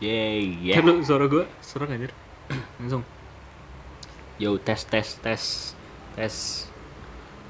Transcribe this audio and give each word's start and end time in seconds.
Yeay. 0.00 0.72
Kan 0.72 0.88
lu 0.88 1.04
suara 1.04 1.28
gua 1.28 1.44
serak 1.60 1.92
anjir. 1.92 2.08
Langsung. 2.80 3.04
Yo, 4.40 4.56
tes, 4.56 4.88
tes, 4.88 5.20
tes, 5.20 5.76
tes. 6.16 6.36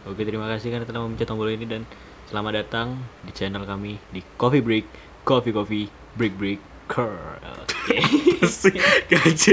Oke, 0.03 0.27
terima 0.27 0.51
kasih 0.51 0.75
karena 0.75 0.83
telah 0.83 1.07
memencet 1.07 1.31
tombol 1.31 1.47
ini 1.55 1.63
dan 1.63 1.87
selamat 2.27 2.67
datang 2.67 2.99
di 3.23 3.31
channel 3.31 3.63
kami 3.63 4.03
di 4.11 4.27
Coffee 4.35 4.59
Break, 4.59 4.87
Coffee 5.23 5.55
Coffee, 5.55 5.87
Break 6.19 6.35
Break, 6.35 6.59
Curl. 6.91 7.39
Oke. 7.63 8.03
Gaji. 9.15 9.53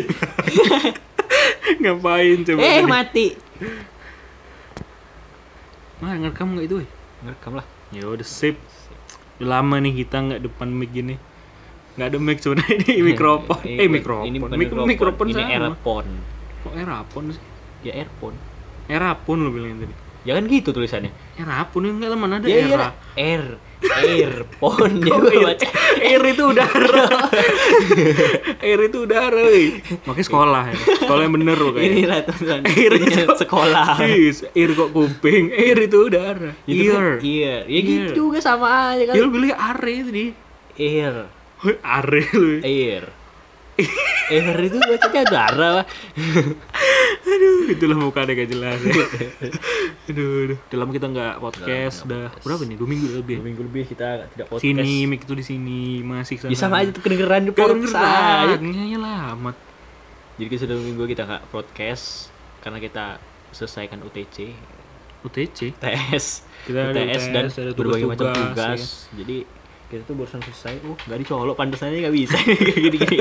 Ngapain 1.85 2.37
coba? 2.49 2.59
eh, 2.65 2.81
tadi? 2.81 2.89
mati. 2.89 3.25
Mah 6.01 6.17
ngerekam 6.17 6.57
nggak 6.57 6.65
itu? 6.65 6.75
woy? 6.81 6.87
Ngerekam 7.21 7.53
lah. 7.61 7.65
Ya 7.93 8.09
udah 8.09 8.25
sip. 8.25 8.57
Udah 9.37 9.61
lama 9.61 9.77
nih 9.77 10.01
kita 10.01 10.17
nggak 10.17 10.41
depan 10.49 10.73
mic 10.73 10.89
gini. 10.89 11.21
Nggak 11.97 12.07
ada 12.07 12.17
mic 12.17 12.37
sebenarnya 12.39 12.75
ini 12.77 12.93
mikrofon. 13.11 13.59
Ini- 13.63 13.79
eh 13.79 13.89
mikrofon. 13.89 14.25
Ini 14.25 14.37
bukan 14.37 14.53
Mik- 14.53 14.61
mikrofon. 14.63 14.87
mikrofon 14.87 15.25
ini 15.27 15.35
sama. 15.35 15.51
earphone. 15.51 16.09
Kok 16.61 16.73
earphone 16.73 17.27
sih? 17.33 17.43
Ya 17.81 17.93
earphone. 17.97 18.37
Earphone 18.87 19.39
lu 19.41 19.49
bilang 19.49 19.77
tadi. 19.77 19.95
Ya 20.21 20.35
kan 20.35 20.43
gitu 20.45 20.69
tulisannya. 20.69 21.09
Earphone 21.35 21.89
enggak 21.89 22.09
lah 22.09 22.19
mana 22.19 22.37
ada 22.37 22.45
Ya 22.45 22.59
era. 22.67 22.89
air, 23.15 23.57
earphone 23.79 24.99
ya 25.07 25.15
gua 25.15 25.31
iya. 25.31 25.45
baca. 25.47 25.67
Air 25.97 26.21
itu 26.27 26.43
udara. 26.45 26.89
Air 28.65 28.79
itu 28.83 28.97
udara. 29.01 29.43
Makanya 30.03 30.25
sekolah 30.25 30.63
ya. 30.67 30.75
Sekolah 30.99 31.21
yang 31.23 31.33
bener 31.33 31.55
loh 31.55 31.71
Ini 31.71 31.79
kayak. 32.03 32.07
lah 32.07 32.19
teman. 32.27 32.59
Air 32.65 32.91
itu 32.93 33.07
sekolah. 33.39 33.87
Yes, 34.03 34.37
air 34.45 34.69
kok 34.71 34.89
kuping, 34.91 35.49
air 35.49 35.77
itu 35.79 35.97
udara. 36.03 36.51
Itu 36.63 36.83
kan 36.91 36.99
Ear. 36.99 37.15
Ear. 37.21 37.61
Ya 37.65 37.79
gitu 37.79 38.11
juga 38.13 38.37
sama 38.37 38.67
aja 38.93 39.03
kan. 39.07 39.13
Ya 39.15 39.21
lu 39.23 39.31
bilang 39.31 39.55
are 39.55 39.79
tadi. 40.03 40.25
Air. 40.75 41.15
Are 41.97 42.21
lu. 42.37 42.61
Air. 42.61 43.09
Air 44.27 44.57
itu 44.65 44.77
bacanya 44.77 45.23
darah. 45.29 45.71
Pak. 45.81 45.87
Aduh, 47.27 47.69
itulah 47.69 47.97
mukanya 47.99 48.33
gak 48.33 48.49
jelas 48.49 48.79
ya. 48.81 48.93
aduh, 50.09 50.29
aduh. 50.49 50.59
Dalam 50.71 50.89
kita 50.89 51.05
nggak 51.11 51.33
podcast 51.37 52.07
udah 52.07 52.33
berapa 52.41 52.63
nih? 52.65 52.77
Dua 52.79 52.87
minggu 52.89 53.07
lebih. 53.21 53.35
Dua 53.37 53.45
minggu 53.45 53.63
lebih 53.67 53.83
kita 53.85 54.25
tidak 54.33 54.47
podcast. 54.49 54.65
Sini, 54.65 55.05
mic 55.05 55.21
itu 55.27 55.33
di 55.37 55.45
sini, 55.45 55.81
masih 56.01 56.35
sana. 56.41 56.49
Ya 56.49 56.57
sama 56.57 56.81
aja 56.81 56.89
tuh 56.89 57.03
kedengeran 57.05 57.45
di 57.45 57.53
podcast. 57.53 57.93
Iya 58.63 58.97
lah, 58.97 59.37
amat. 59.37 59.55
Jadi 60.37 60.47
kita 60.49 60.61
sudah 60.65 60.77
minggu 60.81 61.03
kita 61.05 61.23
nggak 61.25 61.43
podcast 61.49 62.33
karena 62.61 62.77
kita 62.81 63.05
selesaikan 63.53 64.01
UTC, 64.05 64.53
UTC. 65.25 65.73
TS, 65.77 66.25
Kita 66.67 66.93
ada 66.93 66.99
UTS 66.99 67.23
dan 67.31 67.43
UTS, 67.47 67.55
ada 67.57 67.71
berbagai 67.73 68.05
macam 68.05 68.27
tugas. 68.33 68.81
ya. 69.11 69.23
Jadi 69.23 69.37
kita 69.87 70.03
tuh 70.03 70.15
barusan 70.19 70.43
selesai. 70.43 70.83
Uh, 70.83 70.95
nggak 71.07 71.19
dicolok 71.23 71.55
pantesannya 71.55 72.03
nggak 72.03 72.15
bisa 72.15 72.37
kayak 72.43 72.79
gini-gini. 72.79 73.19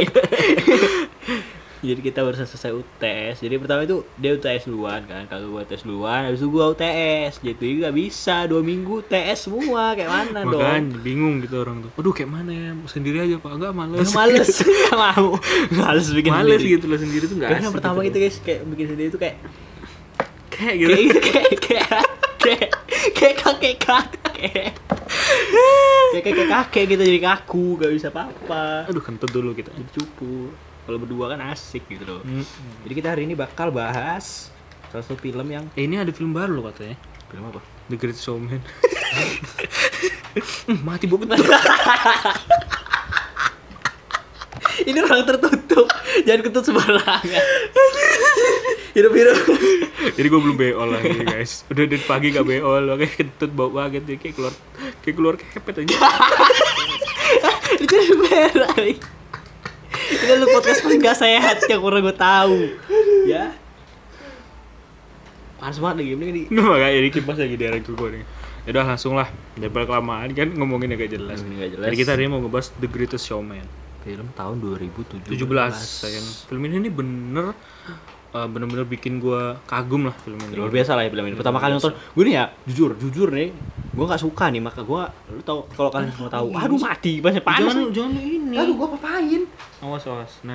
Jadi 1.87 2.01
kita 2.03 2.25
barusan 2.27 2.49
selesai 2.49 2.73
UTS. 2.73 3.47
Jadi 3.47 3.55
pertama 3.63 3.87
itu 3.87 4.03
dia 4.19 4.35
UTS 4.35 4.67
duluan 4.67 5.07
kan. 5.07 5.29
Kalau 5.31 5.55
gua 5.55 5.63
UTS 5.63 5.87
duluan, 5.87 6.27
habis 6.27 6.43
itu 6.43 6.49
gua 6.51 6.75
UTS. 6.75 7.39
Jadi 7.45 7.67
nggak 7.85 7.95
bisa 7.95 8.49
dua 8.51 8.65
minggu 8.65 9.07
UTS 9.07 9.39
semua 9.47 9.95
kayak 9.95 10.11
mana 10.11 10.41
dong? 10.43 10.59
Makanya 10.59 10.99
bingung 11.05 11.39
gitu 11.45 11.63
orang 11.63 11.87
tuh. 11.87 11.91
Aduh, 12.01 12.13
kayak 12.17 12.31
mana 12.33 12.51
ya? 12.51 12.71
Sendiri 12.91 13.23
aja, 13.23 13.37
Pak. 13.39 13.51
Enggak 13.61 13.73
males. 13.77 14.03
Nggak 14.03 14.15
males, 14.19 14.51
nggak 14.67 14.97
mau, 14.99 15.29
males 15.79 16.07
bikin 16.11 16.31
males 16.33 16.59
sendiri. 16.59 16.75
gitu 16.75 16.87
lah 16.91 16.99
sendiri 16.99 17.25
tuh 17.31 17.37
enggak 17.39 17.51
Karena 17.55 17.69
pertama 17.71 17.99
gitu 18.03 18.19
guys, 18.19 18.37
kayak 18.43 18.61
bikin 18.67 18.87
sendiri 18.91 19.09
itu 19.13 19.21
kayak 19.21 19.37
kayak 20.51 20.75
gitu. 20.81 20.89
kayak 20.89 21.03
gitu, 21.05 21.19
kayak 21.23 21.53
kayak 21.61 21.89
kayak 22.41 22.69
kayak 23.15 23.35
kakek 23.37 23.75
kakek 23.79 24.96
kayak 26.13 26.25
kakek 26.25 26.49
kakek 26.49 26.85
gitu 26.89 27.03
jadi 27.05 27.21
kaku 27.25 27.77
gak 27.77 27.93
bisa 27.93 28.09
apa-apa 28.09 28.87
Aduh, 28.87 29.01
kentut 29.01 29.29
dulu 29.29 29.53
kita. 29.53 29.71
jadi 29.71 29.91
cupu 29.93 30.51
kalau 30.83 30.99
berdua 30.99 31.35
kan 31.35 31.43
asik 31.49 31.83
gitu 31.87 32.05
loh 32.07 32.21
Hmm. 32.21 32.45
jadi 32.83 32.93
kita 32.95 33.09
hari 33.11 33.23
ini 33.25 33.35
bakal 33.35 33.69
bahas 33.71 34.49
salah 34.87 35.03
satu 35.03 35.17
film 35.17 35.45
yang 35.47 35.67
Eh, 35.73 35.83
ini 35.83 35.97
ada 35.97 36.11
film 36.11 36.31
baru 36.31 36.55
loh 36.55 36.69
katanya. 36.69 36.95
film 37.27 37.45
apa 37.45 37.59
The 37.87 37.97
Great 37.97 38.17
Showman. 38.17 38.63
Mati 40.87 41.07
bukit. 41.07 41.31
ini 44.85 44.99
ruang 45.01 45.25
tertutup 45.25 45.87
jangan 46.29 46.41
ketut 46.45 46.65
sembarangan 46.69 47.45
hidup 48.97 49.13
hidup 49.13 49.39
Jadi 50.07 50.27
gue 50.33 50.41
belum 50.41 50.57
BO 50.57 50.85
lagi 50.87 51.19
guys. 51.27 51.67
Udah 51.67 51.85
dari 51.85 51.99
pagi 51.99 52.31
gak 52.31 52.47
BO 52.47 52.79
loh, 52.79 52.95
kayak 52.95 53.19
kentut 53.19 53.51
bau 53.53 53.69
banget 53.75 54.07
nih, 54.07 54.17
kayak 54.23 54.39
keluar 54.39 54.55
kayak 55.03 55.15
keluar 55.19 55.35
kepet 55.35 55.83
aja. 55.83 55.93
itu 57.83 57.93
udah 57.93 58.17
merah 58.23 58.73
nih 58.81 58.97
ini 60.07 60.33
lu 60.39 60.47
podcast 60.55 60.81
paling 60.87 61.01
gak 61.03 61.19
sehat 61.19 61.57
yang 61.67 61.83
pernah 61.83 62.01
gue 62.03 62.17
tahu 62.17 62.57
ya 63.27 63.51
panas 65.59 65.79
banget 65.83 65.97
lagi 66.05 66.11
ini 66.15 66.43
Nggak 66.53 66.67
makanya 66.69 66.95
jadi 66.95 67.09
kipas 67.11 67.39
lagi 67.41 67.57
di 67.57 67.65
arah 67.65 67.81
gue 67.81 68.09
nih. 68.13 68.25
Ya 68.67 68.71
udah 68.77 68.85
langsung 68.93 69.15
lah, 69.15 69.31
daripada 69.55 69.87
kelamaan 69.89 70.35
kan 70.35 70.51
ngomongin 70.53 70.91
agak 70.99 71.17
jelas. 71.17 71.39
Ngomongin 71.39 71.59
agak 71.59 71.71
jelas. 71.79 71.87
Jadi 71.87 71.97
kita 71.97 72.11
hari 72.13 72.23
ini 72.27 72.31
mau 72.35 72.41
ngebahas 72.43 72.69
The 72.77 72.89
Greatest 72.91 73.25
Showman. 73.25 73.67
Film 74.07 74.27
tahun 74.39 74.57
2017 74.63 75.27
17 75.27 75.75
sayang. 75.75 76.27
Film 76.47 76.63
ini 76.63 76.87
bener 76.87 77.51
eh, 78.31 78.47
bener-bener 78.47 78.87
bikin 78.87 79.19
gua 79.19 79.59
kagum 79.67 80.07
lah 80.07 80.15
film 80.23 80.39
ini. 80.47 80.55
luar 80.55 80.71
biasa 80.71 80.95
lah 80.95 81.03
ya 81.03 81.11
film 81.11 81.27
ini. 81.27 81.35
Pertama 81.35 81.59
kali 81.59 81.75
nonton 81.75 81.91
gue 81.91 82.23
nih 82.23 82.35
ya 82.39 82.45
jujur 82.71 82.95
jujur 82.95 83.29
nih 83.35 83.51
gue 83.97 84.05
nggak 84.05 84.23
suka 84.23 84.53
nih 84.53 84.61
maka 84.63 84.85
gue 84.85 85.03
lu 85.33 85.41
tau 85.43 85.65
kalau 85.73 85.91
kalian 85.91 86.13
semua 86.15 86.31
tahu 86.31 86.55
aduh 86.55 86.79
mati 86.79 87.19
banyak 87.19 87.43
panas. 87.43 87.75
Jangan 87.75 87.91
jangan 87.91 88.13
ini. 88.23 88.55
aduh 88.55 88.75
gue 88.79 88.87
apain 88.95 89.43
Awas 89.83 90.05
awas. 90.07 90.33
Nah, 90.47 90.55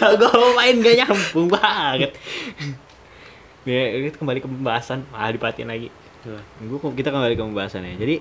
Kalau 0.00 0.16
gue 0.18 0.50
main 0.56 0.74
gak 0.82 0.94
nyambung 1.04 1.46
banget. 1.46 2.10
Nih, 3.62 4.10
kita 4.10 4.16
kembali 4.18 4.38
ke 4.42 4.48
pembahasan. 4.50 5.06
Ah 5.14 5.30
dipatiin 5.30 5.68
lagi. 5.70 5.92
Gue 6.64 6.78
kita 6.98 7.14
kembali 7.14 7.38
ke 7.38 7.42
pembahasan 7.44 7.86
ya. 7.86 7.94
Jadi 7.94 8.18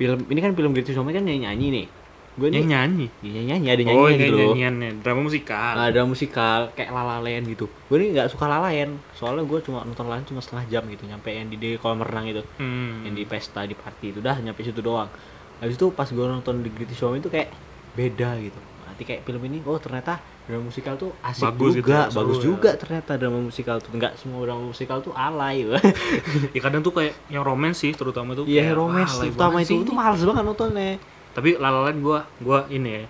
film 0.00 0.24
ini 0.32 0.40
kan 0.40 0.52
film 0.56 0.70
Greatest 0.72 0.96
Showman 0.96 1.12
kan 1.12 1.24
nyanyi 1.28 1.44
nyanyi 1.44 1.66
nih 1.68 1.86
gue 2.32 2.46
nih 2.48 2.62
nyanyi. 2.62 3.06
nyanyi 3.20 3.42
nyanyi 3.44 3.68
ada 3.68 3.82
Oh, 3.88 4.06
nyanyi 4.06 4.12
ini 4.12 4.22
gitu 4.22 4.36
loh 4.36 4.52
nyanyiannya 4.52 4.90
drama 5.00 5.20
musikal. 5.22 5.74
ada 5.76 6.00
musikal 6.02 6.60
kayak 6.70 6.90
lalaland 6.90 7.44
gitu 7.44 7.66
gue 7.66 7.96
nih 7.96 8.08
nggak 8.12 8.28
suka 8.28 8.44
lalaland 8.46 8.92
soalnya 9.12 9.42
gue 9.42 9.58
cuma 9.60 9.82
nonton 9.82 10.04
lalaland 10.04 10.24
cuma 10.24 10.38
setengah 10.38 10.64
jam 10.68 10.82
gitu 10.86 11.04
nyampe 11.04 11.26
yang 11.28 11.46
di, 11.46 11.56
di 11.56 11.70
kolam 11.74 12.00
renang 12.00 12.26
itu 12.28 12.42
Hmm. 12.56 13.02
yang 13.02 13.12
di 13.12 13.24
pesta 13.24 13.62
di 13.62 13.74
party 13.74 14.06
itu 14.10 14.20
dah 14.20 14.36
nyampe 14.36 14.60
situ 14.60 14.78
doang 14.80 15.10
habis 15.58 15.74
itu 15.74 15.90
pas 15.90 16.06
gue 16.06 16.22
nonton 16.24 16.54
di 16.58 16.68
Greatest 16.68 16.98
Showman 16.98 17.18
itu 17.18 17.28
kayak 17.28 17.50
beda 17.92 18.38
gitu 18.38 18.56
nanti 18.82 19.02
kayak 19.04 19.20
film 19.22 19.42
ini 19.42 19.60
oh 19.62 19.76
ternyata 19.76 20.16
drama 20.42 20.64
musikal 20.64 20.94
tuh 20.94 21.10
asik 21.20 21.46
Bagus 21.48 21.72
gitu 21.72 21.84
juga 21.84 21.94
ya, 21.96 22.02
seru 22.06 22.18
bagus 22.22 22.36
ya. 22.36 22.44
juga 22.44 22.70
ternyata 22.74 23.12
drama 23.14 23.38
musikal 23.40 23.76
tuh 23.76 23.90
nggak 23.92 24.12
semua 24.14 24.40
drama 24.40 24.64
musikal 24.64 24.98
tuh 24.98 25.12
alay 25.12 25.66
Ya 26.54 26.60
kadang 26.60 26.80
tuh 26.80 26.90
kayak 26.92 27.14
yang 27.26 27.42
romance 27.42 27.80
sih 27.80 27.92
terutama 27.92 28.32
tuh. 28.32 28.46
iya 28.46 28.66
kayak, 28.66 28.76
romance 28.76 29.12
wah, 29.12 29.20
alay 29.20 29.30
utama 29.30 29.50
banget 29.56 29.66
itu 29.68 29.84
ini. 29.84 29.92
males 29.92 30.22
banget 30.22 30.44
nontonnya 30.44 30.90
Tapi 31.30 31.56
lalalan 31.56 32.02
gua 32.02 32.26
gua 32.42 32.66
ini 32.68 33.02
ya. 33.02 33.04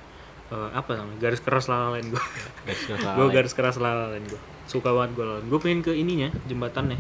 eh, 0.51 0.71
apa 0.75 0.99
namanya? 0.99 1.19
Garis 1.23 1.41
keras 1.41 1.71
lalalan 1.71 2.03
gua. 2.11 2.23
gua 3.17 3.27
garis 3.31 3.55
keras 3.55 3.79
lalalan 3.79 4.23
gua. 4.27 4.41
Suka 4.67 4.91
banget 4.91 5.15
gua 5.15 5.25
lalalan. 5.31 5.47
Gua 5.47 5.59
pengen 5.63 5.81
ke 5.81 5.93
ininya, 5.95 6.29
jembatannya. 6.47 6.99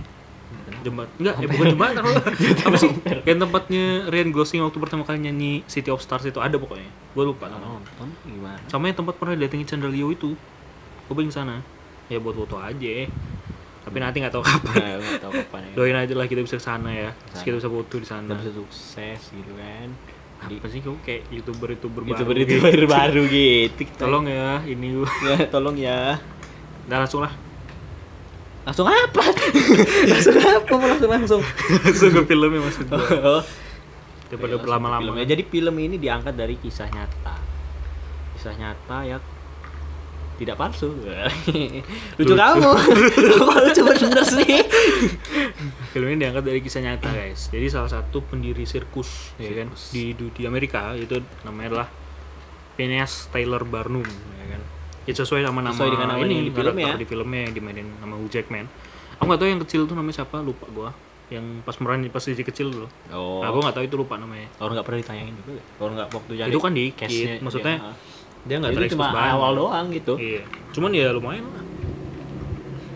Jembat 0.82 1.06
enggak, 1.19 1.34
ya 1.38 1.47
bukan 1.47 1.66
jembatan 1.78 2.03
apa 2.03 2.76
sih? 2.78 2.91
Kayak 3.22 3.38
tempatnya 3.38 3.84
Ryan 4.10 4.30
Gosling 4.34 4.62
waktu 4.66 4.78
pertama 4.82 5.06
kali 5.06 5.22
nyanyi 5.22 5.62
City 5.70 5.94
of 5.94 6.03
Stars 6.03 6.26
itu 6.26 6.42
ada 6.42 6.59
pokoknya. 6.59 6.91
Gua 7.14 7.30
lupa 7.30 7.47
namanya. 7.47 7.78
nonton 7.78 8.09
gimana 8.26 8.59
Sama 8.66 8.91
yang 8.91 8.98
tempat 8.98 9.14
pernah 9.14 9.38
datengin 9.38 9.66
Chandra 9.66 9.86
Leo 9.86 10.10
itu. 10.10 10.34
Gua 11.06 11.14
pengen 11.14 11.30
sana. 11.30 11.62
Ya 12.10 12.19
buat 12.19 12.34
foto 12.34 12.59
aja. 12.59 13.06
Tapi 13.80 13.97
nanti 13.98 14.19
nggak 14.19 14.34
tahu 14.34 14.42
kapan. 14.42 14.75
Nah, 14.75 15.19
tahu 15.22 15.32
kapan 15.38 15.60
ya 15.70 15.72
Doain 15.78 15.97
aja 15.97 16.14
lah 16.19 16.26
kita 16.26 16.41
bisa 16.42 16.59
ke 16.59 16.64
sana 16.66 16.91
ya. 16.91 17.10
Kita 17.30 17.54
bisa 17.59 17.70
foto 17.70 17.94
di 17.98 18.06
sana. 18.06 18.26
kita 18.26 18.34
bisa 18.42 18.53
sukses 18.59 19.20
gitu 19.30 19.53
kan 19.54 19.88
Apa 20.40 20.66
sih 20.66 20.80
kamu 20.80 20.98
kayak 21.00 21.22
youtuber-youtuber 21.28 22.00
baru 22.00 22.10
youtuber 22.10 22.34
gitu. 22.38 22.53
youtuber 22.56 22.84
baru 22.97 23.22
gitu 23.26 23.82
Tolong 23.94 24.24
ya, 24.24 24.65
ini 24.65 24.88
ya 25.28 25.36
tolong 25.47 25.76
ya 25.76 26.16
Udah 26.88 26.98
langsung 26.98 27.20
lah. 27.20 27.32
langsung 28.60 28.84
apa 28.84 29.24
langsung 30.12 30.36
apa 30.36 30.72
mau 30.72 30.86
langsung 30.86 31.10
langsung 31.10 31.41
langsung 31.80 32.10
ke 32.12 32.22
filmnya 32.24 32.60
maksud 32.60 32.84
gua. 32.86 33.41
oh 33.41 33.42
Daripada 34.30 34.54
Oke, 34.54 34.62
berlama-lama. 34.62 35.03
filmnya. 35.03 35.26
Jadi 35.26 35.42
film 35.42 35.74
ini 35.74 35.98
diangkat 35.98 36.38
dari 36.38 36.54
kisah 36.54 36.86
nyata. 36.86 37.34
Kisah 38.32 38.54
nyata 38.54 38.98
yang 39.03 39.18
tidak 40.41 40.57
palsu. 40.57 40.97
lucu 42.16 42.33
Lucu. 42.33 42.33
kamu. 42.33 42.71
Lucu 43.69 43.81
bener 43.84 44.25
sih? 44.25 44.57
Film 45.92 46.07
ini 46.09 46.16
diangkat 46.25 46.42
dari 46.48 46.65
kisah 46.65 46.81
nyata, 46.81 47.13
guys. 47.13 47.53
Jadi 47.53 47.66
salah 47.69 47.92
satu 47.92 48.25
pendiri 48.25 48.65
sirkus, 48.65 49.37
ya 49.37 49.53
kan, 49.53 49.69
Sirkus. 49.77 49.92
di 49.92 50.16
di 50.16 50.27
di 50.33 50.42
Amerika 50.48 50.97
itu 50.97 51.21
namanya 51.45 51.69
adalah 51.77 51.89
Phineas 52.81 53.28
Taylor 53.28 53.69
Barnum, 53.69 54.07
ya 54.09 54.47
kan. 54.57 54.63
Ya 55.04 55.13
sesuai 55.13 55.45
sama 55.45 55.60
nama 55.60 55.77
Sesuai 55.77 55.91
dengan 55.92 56.09
namanya 56.16 56.25
ini 56.25 56.33
yang 56.33 56.47
di 56.48 56.53
film 56.57 56.77
ya. 56.81 56.92
di 56.97 57.07
filmnya 57.07 57.41
yang 57.45 57.53
dimainin 57.53 57.89
nama 58.01 58.15
Hugh 58.16 58.33
Jackman. 58.33 58.65
Aku 59.21 59.28
nggak 59.28 59.41
tahu 59.45 59.48
yang 59.53 59.60
kecil 59.69 59.81
tuh 59.84 59.92
namanya 59.92 60.25
siapa, 60.25 60.41
lupa 60.41 60.65
gua. 60.72 60.91
Yang 61.28 61.63
pas 61.63 61.77
meran 61.78 62.01
pas 62.09 62.25
masih 62.25 62.42
kecil 62.42 62.72
dulu. 62.72 62.89
Oh. 63.13 63.45
Nah, 63.45 63.53
gua 63.53 63.69
nggak 63.69 63.77
tahu 63.77 63.84
itu 63.84 63.97
lupa 64.01 64.16
namanya. 64.16 64.48
Orang 64.57 64.72
nggak 64.81 64.87
pernah 64.89 65.01
ditanyangin 65.04 65.34
juga. 65.37 65.53
ya? 65.53 65.65
Orang 65.84 65.95
nggak 66.01 66.09
waktu 66.16 66.33
jadi. 66.41 66.51
itu 66.51 66.59
kan 66.59 66.72
dikit 66.72 66.95
cast-nya 66.97 67.34
maksudnya 67.45 67.77
ah. 67.84 67.95
Dia 68.48 68.57
nggak 68.57 68.72
terekspos 68.72 68.97
cuma 68.97 69.13
banget 69.13 69.37
awal 69.37 69.53
doang 69.57 69.87
gitu. 69.92 70.15
Iya. 70.16 70.42
Cuman 70.72 70.91
ya 70.97 71.13
lumayan 71.13 71.45
lah. 71.45 71.65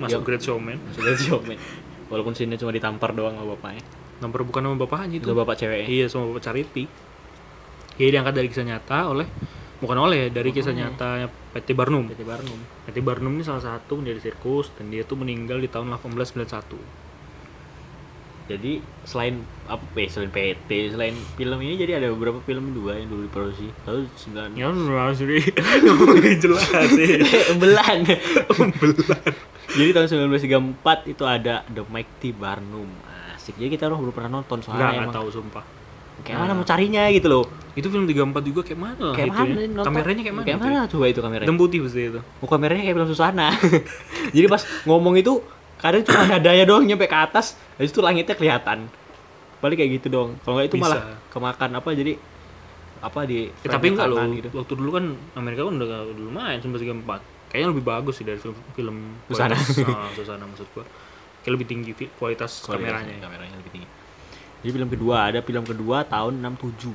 Masuk 0.00 0.20
Ya. 0.23 0.26
Great 0.26 0.43
Showman. 0.43 0.79
Sudah 0.96 1.14
Showman. 1.17 1.58
Walaupun 2.08 2.32
sini 2.32 2.56
cuma 2.56 2.73
ditampar 2.73 3.12
doang 3.12 3.37
sama 3.37 3.56
bapaknya. 3.56 3.85
Nomor 4.25 4.41
bukan 4.49 4.61
sama 4.64 4.76
bapaknya 4.81 5.20
itu. 5.20 5.26
Itu 5.29 5.37
bapak 5.37 5.56
cewek 5.61 5.85
iya 5.88 6.06
sama 6.08 6.32
bapak 6.32 6.43
Charity. 6.49 6.85
Jadi 7.94 8.08
diangkat 8.11 8.35
dari 8.35 8.49
kisah 8.50 8.67
nyata 8.67 8.99
oleh 9.12 9.26
bukan 9.79 9.99
oleh 10.00 10.32
dari 10.32 10.50
kisah 10.50 10.73
nyata 10.73 11.29
PT 11.52 11.76
Barnum. 11.76 12.08
PT 12.08 12.25
Barnum. 12.25 12.58
PT 12.88 12.96
Barnum 13.05 13.32
ini 13.37 13.44
salah 13.44 13.62
satu 13.62 14.00
menjadi 14.00 14.31
sirkus 14.31 14.73
dan 14.75 14.88
dia 14.88 15.05
tuh 15.05 15.20
meninggal 15.20 15.61
di 15.61 15.69
tahun 15.69 15.93
1891 16.00 17.03
jadi 18.44 18.85
selain 19.08 19.41
apa 19.64 19.81
eh, 19.96 20.08
selain 20.12 20.29
PT 20.29 20.93
selain 20.93 21.17
film 21.41 21.58
ini 21.64 21.81
jadi 21.81 21.96
ada 21.96 22.12
beberapa 22.12 22.44
film 22.44 22.76
dua 22.76 23.00
yang 23.00 23.08
dulu 23.08 23.25
diproduksi. 23.25 23.73
Lalu 23.88 24.05
sembilan 24.20 24.49
ya 24.52 24.64
harus 24.69 25.20
ngomongin 25.88 26.37
jelas 26.37 26.69
sih. 26.93 27.25
Belan 27.61 28.05
jadi 29.75 29.91
tahun 29.91 30.06
1934 30.76 31.12
itu 31.12 31.25
ada 31.26 31.64
The 31.67 31.82
Mighty 31.88 32.31
Barnum. 32.31 32.87
Asik. 33.35 33.58
Jadi 33.58 33.75
kita 33.75 33.91
belum 33.91 34.14
pernah 34.14 34.41
nonton 34.41 34.62
soalnya 34.62 34.93
nggak 34.93 35.08
emang. 35.11 35.17
tahu 35.17 35.29
sumpah. 35.32 35.64
Kayak 36.23 36.46
mana 36.46 36.52
mau 36.55 36.62
carinya 36.62 37.11
gitu 37.11 37.26
loh. 37.26 37.44
Itu 37.75 37.91
film 37.91 38.06
34 38.06 38.38
juga 38.46 38.61
kayak 38.62 38.81
mana 38.81 39.06
kayak 39.19 39.35
mana 39.35 39.50
ya? 39.50 39.67
nonton? 39.67 39.85
kameranya 39.91 40.23
kayak 40.23 40.37
mana 40.37 40.46
kayak 40.46 40.61
ya? 40.61 40.62
mana 40.62 40.79
coba 40.87 41.05
itu 41.11 41.20
kameranya? 41.20 41.46
Hitam 41.50 41.58
putih 41.58 41.79
pasti 41.82 42.00
itu. 42.06 42.20
Oh, 42.38 42.49
kameranya 42.49 42.82
kayak 42.87 42.96
film 43.00 43.08
Susana. 43.11 43.49
Jadi 44.37 44.46
pas 44.46 44.62
ngomong 44.87 45.14
itu 45.19 45.43
kadang 45.84 46.02
cuma 46.02 46.25
nadanya 46.26 46.64
doang 46.64 46.82
nyampe 46.82 47.04
ke 47.04 47.12
atas, 47.12 47.46
habis 47.76 47.92
itu 47.92 48.00
langitnya 48.00 48.32
kelihatan. 48.32 48.88
Balik 49.60 49.76
kayak 49.78 50.00
gitu 50.00 50.08
dong. 50.08 50.40
Kalau 50.40 50.56
nggak 50.56 50.66
itu 50.66 50.76
Bisa. 50.76 50.84
malah 50.88 51.00
kemakan 51.28 51.70
apa 51.76 51.88
jadi 51.92 52.12
apa 52.98 53.20
di 53.22 53.52
Ya, 53.60 53.69
tapi 53.69 53.92
enggak 53.92 54.08
loh, 54.08 54.25
gitu. 54.32 54.48
waktu 54.50 54.72
dulu 54.75 54.90
kan 54.90 55.04
Amerika 55.34 55.60
kan 55.62 55.76
udah 55.76 55.86
udah 56.08 56.25
lumayan 56.25 56.56
1934 56.58 57.20
Kayaknya 57.52 57.69
lebih 57.70 57.84
bagus 57.84 58.14
sih 58.16 58.25
dari 58.25 58.40
film, 58.40 58.56
film 58.72 58.96
Susana. 59.28 59.52
kualitas, 59.52 59.84
ah, 59.92 60.10
Susana 60.10 60.42
maksud 60.42 60.66
gua 60.72 60.84
Kayak 61.38 61.52
lebih 61.54 61.66
tinggi 61.69 61.90
vi- 61.92 62.12
kualitas, 62.14 62.64
kameranya 62.64 63.20
kameranya 63.20 63.54
lebih 63.54 63.70
tinggi. 63.70 63.88
Jadi 64.64 64.70
film 64.72 64.88
kedua 64.88 65.28
ada 65.28 65.38
film 65.38 65.62
kedua 65.62 66.02
tahun 66.02 66.40
67. 66.40 66.88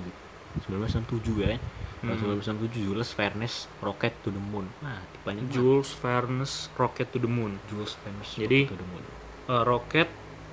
1967 0.65 1.45
ya. 1.45 1.57
Hmm. 1.99 2.15
Tahun 2.15 2.39
1967 2.39 2.79
Jules 2.79 3.11
Verne 3.11 3.47
Rocket 3.79 4.13
to 4.23 4.29
the 4.31 4.39
Moon. 4.39 4.67
Nah, 4.79 5.03
tipenya. 5.11 5.43
Jules 5.51 5.91
Verne's 5.99 6.71
Rocket 6.73 7.07
to 7.11 7.19
the 7.19 7.27
Moon 7.27 7.59
Jules 7.67 7.99
Verne 7.99 8.23
Jadi, 8.23 8.61
to 8.67 8.75
the 8.79 8.87
Moon. 8.87 9.03
Eh, 9.49 9.63
Rocket 9.67 10.09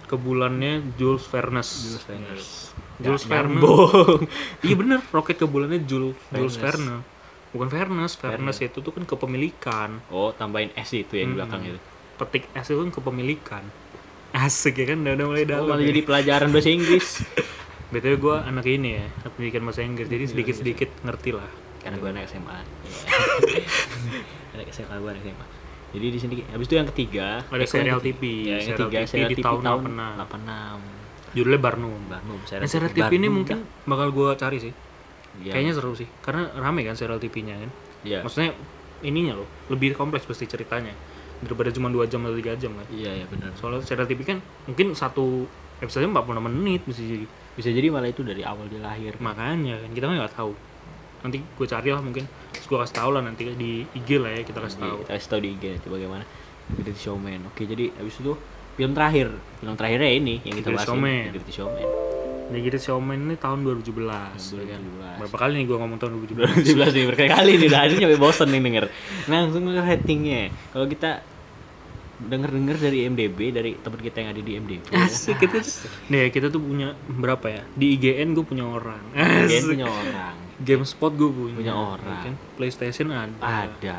ke 0.06 0.14
bulannya 0.14 0.82
Jules 0.98 1.26
Verne's 1.26 1.70
Jules 1.82 2.04
Verne. 2.06 2.34
Jules 2.96 3.24
nyambung. 3.28 4.26
Iya 4.66 4.74
bener, 4.74 5.00
Rocket 5.12 5.36
ke 5.36 5.46
bulannya 5.46 5.84
Jules, 5.84 6.16
Jules 6.32 6.56
Verne. 6.56 7.02
Verne 7.02 7.14
Bukan 7.54 7.68
Vernes, 7.72 8.12
Vernes 8.20 8.58
itu 8.60 8.78
tuh 8.84 8.92
kan 8.92 9.04
kepemilikan 9.08 10.02
Oh, 10.12 10.28
tambahin 10.36 10.68
S 10.76 10.92
itu 10.92 11.16
ya 11.16 11.24
di 11.24 11.32
Hmm. 11.32 11.40
belakang 11.40 11.62
itu. 11.64 11.78
Petik 12.16 12.48
S 12.52 12.68
itu 12.68 12.80
kan 12.80 12.92
kepemilikan 12.92 13.64
Asik 14.36 14.76
ya 14.76 14.92
kan, 14.92 15.00
udah, 15.00 15.14
udah 15.16 15.26
mulai 15.32 15.44
Oh, 15.44 15.48
dalam 15.48 15.64
malah 15.72 15.80
ya. 15.80 15.88
jadi 15.88 16.00
pelajaran 16.04 16.48
bahasa 16.52 16.68
Inggris. 16.68 17.08
BTW 17.86 18.14
gue 18.16 18.36
anak 18.36 18.64
ini 18.64 18.94
ya, 18.94 19.04
anak 19.22 19.30
pendidikan 19.32 19.62
bahasa 19.62 19.80
Inggris, 19.80 20.06
jadi 20.06 20.24
sedikit-sedikit 20.26 20.90
ngerti 21.02 21.30
lah. 21.32 21.48
karena 21.78 21.96
gue 21.96 22.08
anak 22.10 22.22
SMA 22.26 22.50
anak 24.54 24.66
SMA 24.70 24.94
gue 24.96 25.06
anak 25.06 25.22
SMA 25.22 25.46
jadi 25.94 26.06
di 26.10 26.18
sini 26.18 26.34
habis 26.50 26.66
itu 26.66 26.74
yang 26.74 26.88
ketiga 26.90 27.26
Ada 27.46 27.62
eh, 27.62 27.70
serial? 27.70 27.98
TV, 28.02 28.20
ya, 28.42 28.58
yang 28.58 28.66
serial 28.66 28.78
ketiga 28.82 28.98
TV 28.98 29.06
serial 29.06 29.28
di 29.30 29.36
TV 29.38 29.44
tahun 29.46 29.60
tahun 29.62 29.82
86. 30.18 31.36
Judulnya 31.36 31.60
Barnum. 31.62 31.94
86 31.94 32.10
Barnum 32.10 32.38
Nah, 32.42 32.68
serial 32.68 32.90
TV 32.90 33.10
ini 33.14 33.28
mungkin 33.30 33.56
bakal 33.86 34.08
gue 34.10 34.28
cari 34.34 34.58
sih. 34.58 34.72
ya, 35.40 35.52
Kayaknya 35.54 35.72
seru 35.72 35.92
sih, 35.94 36.08
karena 36.20 36.50
rame 36.58 36.82
kan 36.82 36.98
serial 36.98 37.20
TV-nya 37.20 37.54
kan. 37.54 37.70
ya, 38.02 38.18
Maksudnya 38.20 38.50
ininya 39.04 39.36
loh, 39.36 39.48
lebih 39.68 39.92
kompleks 39.94 40.26
pasti 40.26 40.44
ceritanya 40.44 40.92
daripada 41.38 41.68
cuma 41.68 41.86
2 41.86 42.08
jam 42.08 42.24
atau 42.24 42.34
3 42.34 42.56
jam 42.56 42.72
kan. 42.72 42.86
iya 42.90 43.12
ya 43.12 43.24
benar 43.28 43.52
Soalnya 43.54 43.84
serial 43.84 44.08
TV 44.08 44.24
kan 44.24 44.40
mungkin 44.64 44.90
satu 44.90 45.44
episode 45.78 46.08
46 46.08 46.34
menit 46.42 46.82
bisa 46.82 46.98
jadi. 46.98 47.26
Bisa 47.56 47.72
jadi 47.72 47.88
malah 47.88 48.12
itu 48.12 48.20
dari 48.20 48.44
awal 48.44 48.68
dia 48.68 48.84
lahir 48.84 49.16
Makanya 49.16 49.80
kan 49.80 49.90
kita 49.96 50.04
kan 50.06 50.14
nggak 50.20 50.36
tahu. 50.36 50.52
Nanti 51.24 51.40
gue 51.40 51.66
cari 51.66 51.88
lah 51.90 52.04
mungkin, 52.04 52.28
terus 52.52 52.66
gue 52.68 52.78
kasih 52.82 52.96
tahu 52.98 53.10
lah 53.16 53.22
nanti 53.24 53.42
di 53.56 53.82
IG 53.94 54.20
lah 54.20 54.30
ya 54.36 54.42
kita 54.44 54.58
kasih 54.58 54.78
tahu. 54.78 54.96
kita 55.02 55.10
kasih 55.16 55.28
tahu 55.30 55.40
di 55.42 55.48
IG 55.54 55.64
nanti 55.78 55.88
bagaimana 55.88 56.24
Great 56.66 56.98
Showman 56.98 57.40
oke 57.46 57.62
jadi 57.62 57.94
habis 57.94 58.18
itu 58.18 58.32
film 58.74 58.90
terakhir 58.90 59.30
film 59.62 59.74
terakhirnya 59.78 60.10
ini 60.10 60.42
yang 60.42 60.58
kita 60.58 60.74
Great 60.74 60.78
bahas 60.82 60.88
Showman. 60.90 61.14
ini 61.14 61.30
Great 61.30 61.50
Showman 61.54 61.88
Jadi 62.46 62.62
kita 62.62 62.78
Showman 62.78 63.18
ini 63.26 63.34
tahun 63.42 63.58
2017, 63.66 63.90
ya 64.54 64.64
kan? 64.70 64.80
2017. 64.86 65.18
Berapa 65.18 65.34
kali 65.34 65.52
nih 65.58 65.64
gue 65.66 65.76
ngomong 65.82 65.98
tahun 65.98 66.10
2017? 66.14 66.78
2017 66.78 66.94
nih 66.94 67.04
berkali-kali 67.10 67.50
nih 67.58 67.66
udah 67.66 67.80
ada 67.82 67.94
nyampe 67.98 68.16
bosen 68.22 68.48
nih 68.54 68.60
denger 68.62 68.84
nah 69.26 69.36
langsung 69.42 69.62
ke 69.66 69.82
ratingnya 69.82 70.42
kalau 70.70 70.86
kita 70.86 71.10
denger-denger 72.16 72.76
dari 72.80 72.98
IMDb 73.04 73.38
dari 73.52 73.70
teman 73.76 74.00
kita 74.00 74.16
yang 74.24 74.30
ada 74.32 74.42
di 74.42 74.52
IMDb 74.56 74.82
Asik 74.92 75.36
kita 75.36 75.60
Nih 76.08 76.32
kita 76.32 76.48
tuh 76.48 76.60
punya 76.64 76.96
berapa 77.06 77.46
ya? 77.48 77.62
Di 77.76 77.96
IGN 77.96 78.32
gue 78.32 78.44
punya 78.44 78.64
orang. 78.64 79.02
Asik. 79.12 79.68
punya 79.68 79.86
orang 79.86 80.46
GameSpot 80.56 81.12
gue 81.12 81.28
punya. 81.28 81.56
Punya 81.60 81.74
ya 81.76 81.84
orang. 81.96 82.22
kan? 82.24 82.34
PlayStation 82.56 83.12
ada. 83.12 83.68
ada 83.68 83.98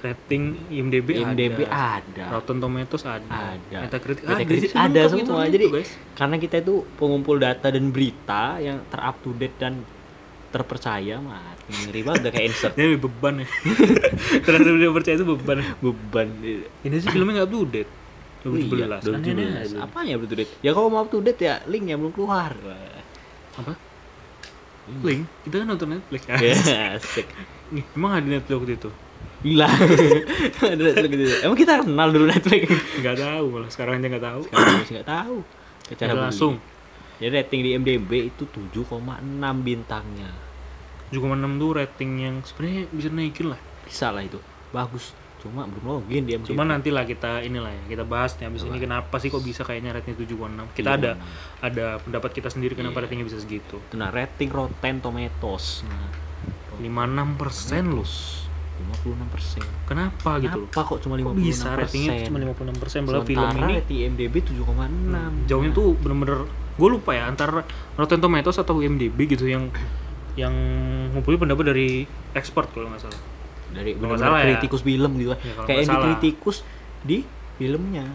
Rating 0.00 0.56
IMDb, 0.72 1.20
IMDb 1.20 1.68
ada. 1.68 2.00
ada 2.00 2.24
Rotten 2.32 2.56
Tomatoes 2.56 3.04
ada. 3.04 3.28
Ada. 3.28 3.78
Metacritic 3.84 4.24
ada. 4.24 4.32
Metacritic 4.32 4.70
ada 4.72 4.88
lengkap 4.88 5.10
semua. 5.12 5.44
gitu, 5.44 5.52
Jadi 5.52 5.66
guys. 5.68 5.90
karena 6.16 6.36
kita 6.40 6.56
itu 6.64 6.74
pengumpul 6.96 7.36
data 7.36 7.68
dan 7.68 7.84
berita 7.92 8.56
yang 8.64 8.80
terup 8.88 9.16
to 9.20 9.36
date 9.36 9.56
dan 9.60 9.84
terpercaya 10.50 11.16
mah 11.16 11.54
ngeri 11.70 12.02
banget 12.02 12.20
udah 12.26 12.32
kayak 12.32 12.46
insert 12.50 12.74
Ini 12.78 12.98
beban 12.98 13.34
ya. 13.38 13.48
Terhadap 14.44 14.74
dia 14.74 14.90
percaya 14.90 15.14
itu 15.14 15.26
beban. 15.26 15.58
beban 15.78 16.26
Ini 16.82 16.96
sih 16.98 17.08
filmnya 17.08 17.42
nggak 17.42 17.50
date. 17.66 17.90
2017. 18.40 18.42
Oh 18.42 18.56
iya, 18.72 18.86
Aneh-aneh 18.88 19.46
2017. 19.46 19.68
aja. 19.68 19.76
apa 19.84 19.98
ya 20.02 20.14
up 20.16 20.24
to 20.24 20.34
date 20.34 20.52
ya 20.60 20.70
kalau 20.72 20.88
mau 20.88 21.00
up 21.00 21.08
to 21.08 21.20
date 21.20 21.38
ya 21.38 21.60
linknya 21.64 21.94
belum 21.94 22.08
keluar 22.10 22.52
Apa? 23.52 23.72
Link? 25.04 25.28
Kita 25.44 25.60
kan 25.60 25.66
nonton 25.68 25.88
Netflix 25.92 26.22
ya. 26.24 26.34
ya 26.40 26.82
asik 26.96 27.28
Nih, 27.70 27.84
emang 27.92 28.16
ada 28.16 28.26
Netflix 28.26 28.56
waktu 28.56 28.74
itu? 28.74 28.90
gila 29.40 29.68
ada 30.64 30.76
Netflix 30.76 31.10
gitu 31.10 31.24
emang 31.44 31.56
kita 31.56 31.72
kenal 31.80 32.08
dulu 32.08 32.24
Netflix 32.26 32.60
Nggak 32.98 33.16
tahu 33.18 33.44
malah 33.48 33.70
sekarang 33.70 33.92
aja 33.96 34.06
nggak 34.08 34.24
tahu. 34.24 34.40
sekarang 34.42 34.74
masih 34.80 34.94
nggak 34.96 35.08
tahu 35.08 35.36
cara 35.90 36.12
langsung. 36.16 36.54
Jadi 37.20 37.44
rating 37.44 37.60
di 37.60 37.70
MDB 37.76 38.10
itu 38.32 38.48
7,6 38.48 38.96
bintangnya 39.60 40.32
7,6 41.12 41.60
tuh 41.60 41.70
rating 41.76 42.10
yang 42.18 42.36
sebenarnya 42.42 42.82
bisa 42.90 43.08
naikin 43.12 43.46
lah. 43.52 43.60
bisa 43.84 44.08
lah 44.08 44.24
itu 44.24 44.40
bagus 44.72 45.12
cuma 45.40 45.64
belum 45.64 45.84
login 45.84 46.28
di 46.28 46.36
MDB 46.36 46.52
Cuma 46.52 46.68
nanti 46.68 46.92
lah 46.92 47.08
kita 47.08 47.40
inilah 47.40 47.72
ya, 47.72 47.82
kita 47.96 48.04
bahas 48.04 48.36
nih 48.36 48.52
abis 48.52 48.68
ini 48.68 48.76
kenapa 48.76 49.16
sih 49.16 49.32
kok 49.32 49.40
bisa 49.40 49.64
kayaknya 49.64 49.96
ratingnya 49.96 50.20
7,6. 50.28 50.76
Kita 50.76 50.90
ada 51.00 51.16
ada 51.64 51.96
pendapat 52.04 52.30
kita 52.36 52.52
sendiri 52.52 52.76
kenapa 52.76 53.00
ratingnya 53.00 53.24
bisa 53.24 53.40
segitu. 53.40 53.80
Itu 53.80 53.96
nah 53.96 54.12
rating 54.12 54.52
Rotten 54.52 55.00
Tomatoes 55.00 55.88
nah 55.88 56.12
56 56.76 57.40
persen 57.40 57.84
loh. 57.92 58.08
56 58.80 59.32
persen 59.32 59.64
Kenapa 59.84 60.40
gitu 60.40 60.56
loh? 60.64 60.68
Kenapa 60.72 60.88
kok 60.88 60.98
cuma 61.04 61.14
56 61.20 61.28
Kok 61.28 61.36
bisa 61.36 61.68
ratingnya 61.76 62.12
cuma 62.24 62.38
56 62.40 62.80
persen? 62.80 63.00
Padahal 63.04 63.26
film 63.28 63.48
ini 63.60 63.72
rating 63.76 63.98
IMDb 64.08 64.34
7,6 64.40 65.48
jauhnya 65.48 65.70
tuh 65.76 65.88
bener-bener 66.00 66.40
gue 66.80 66.88
lupa 66.90 67.12
ya 67.12 67.28
antara 67.28 67.60
Rotten 67.94 68.18
Tomatoes 68.18 68.56
atau 68.56 68.80
IMDb 68.80 69.28
gitu 69.28 69.44
yang 69.44 69.68
yang 70.32 70.54
ngumpulin 71.12 71.36
pendapat 71.38 71.64
dari 71.68 71.88
expert 72.32 72.72
kalau 72.72 72.88
nggak 72.88 73.02
salah. 73.04 73.20
dari 73.70 73.94
salah 74.16 74.40
ya. 74.40 74.56
kritikus 74.56 74.80
film 74.80 75.12
gitu 75.14 75.30
lah. 75.30 75.38
Ya, 75.38 75.52
kalau 75.52 75.66
kayak 75.68 75.78
yang 75.78 75.86
salah. 75.86 76.00
dikritikus 76.08 76.56
di 77.00 77.18
filmnya 77.54 78.06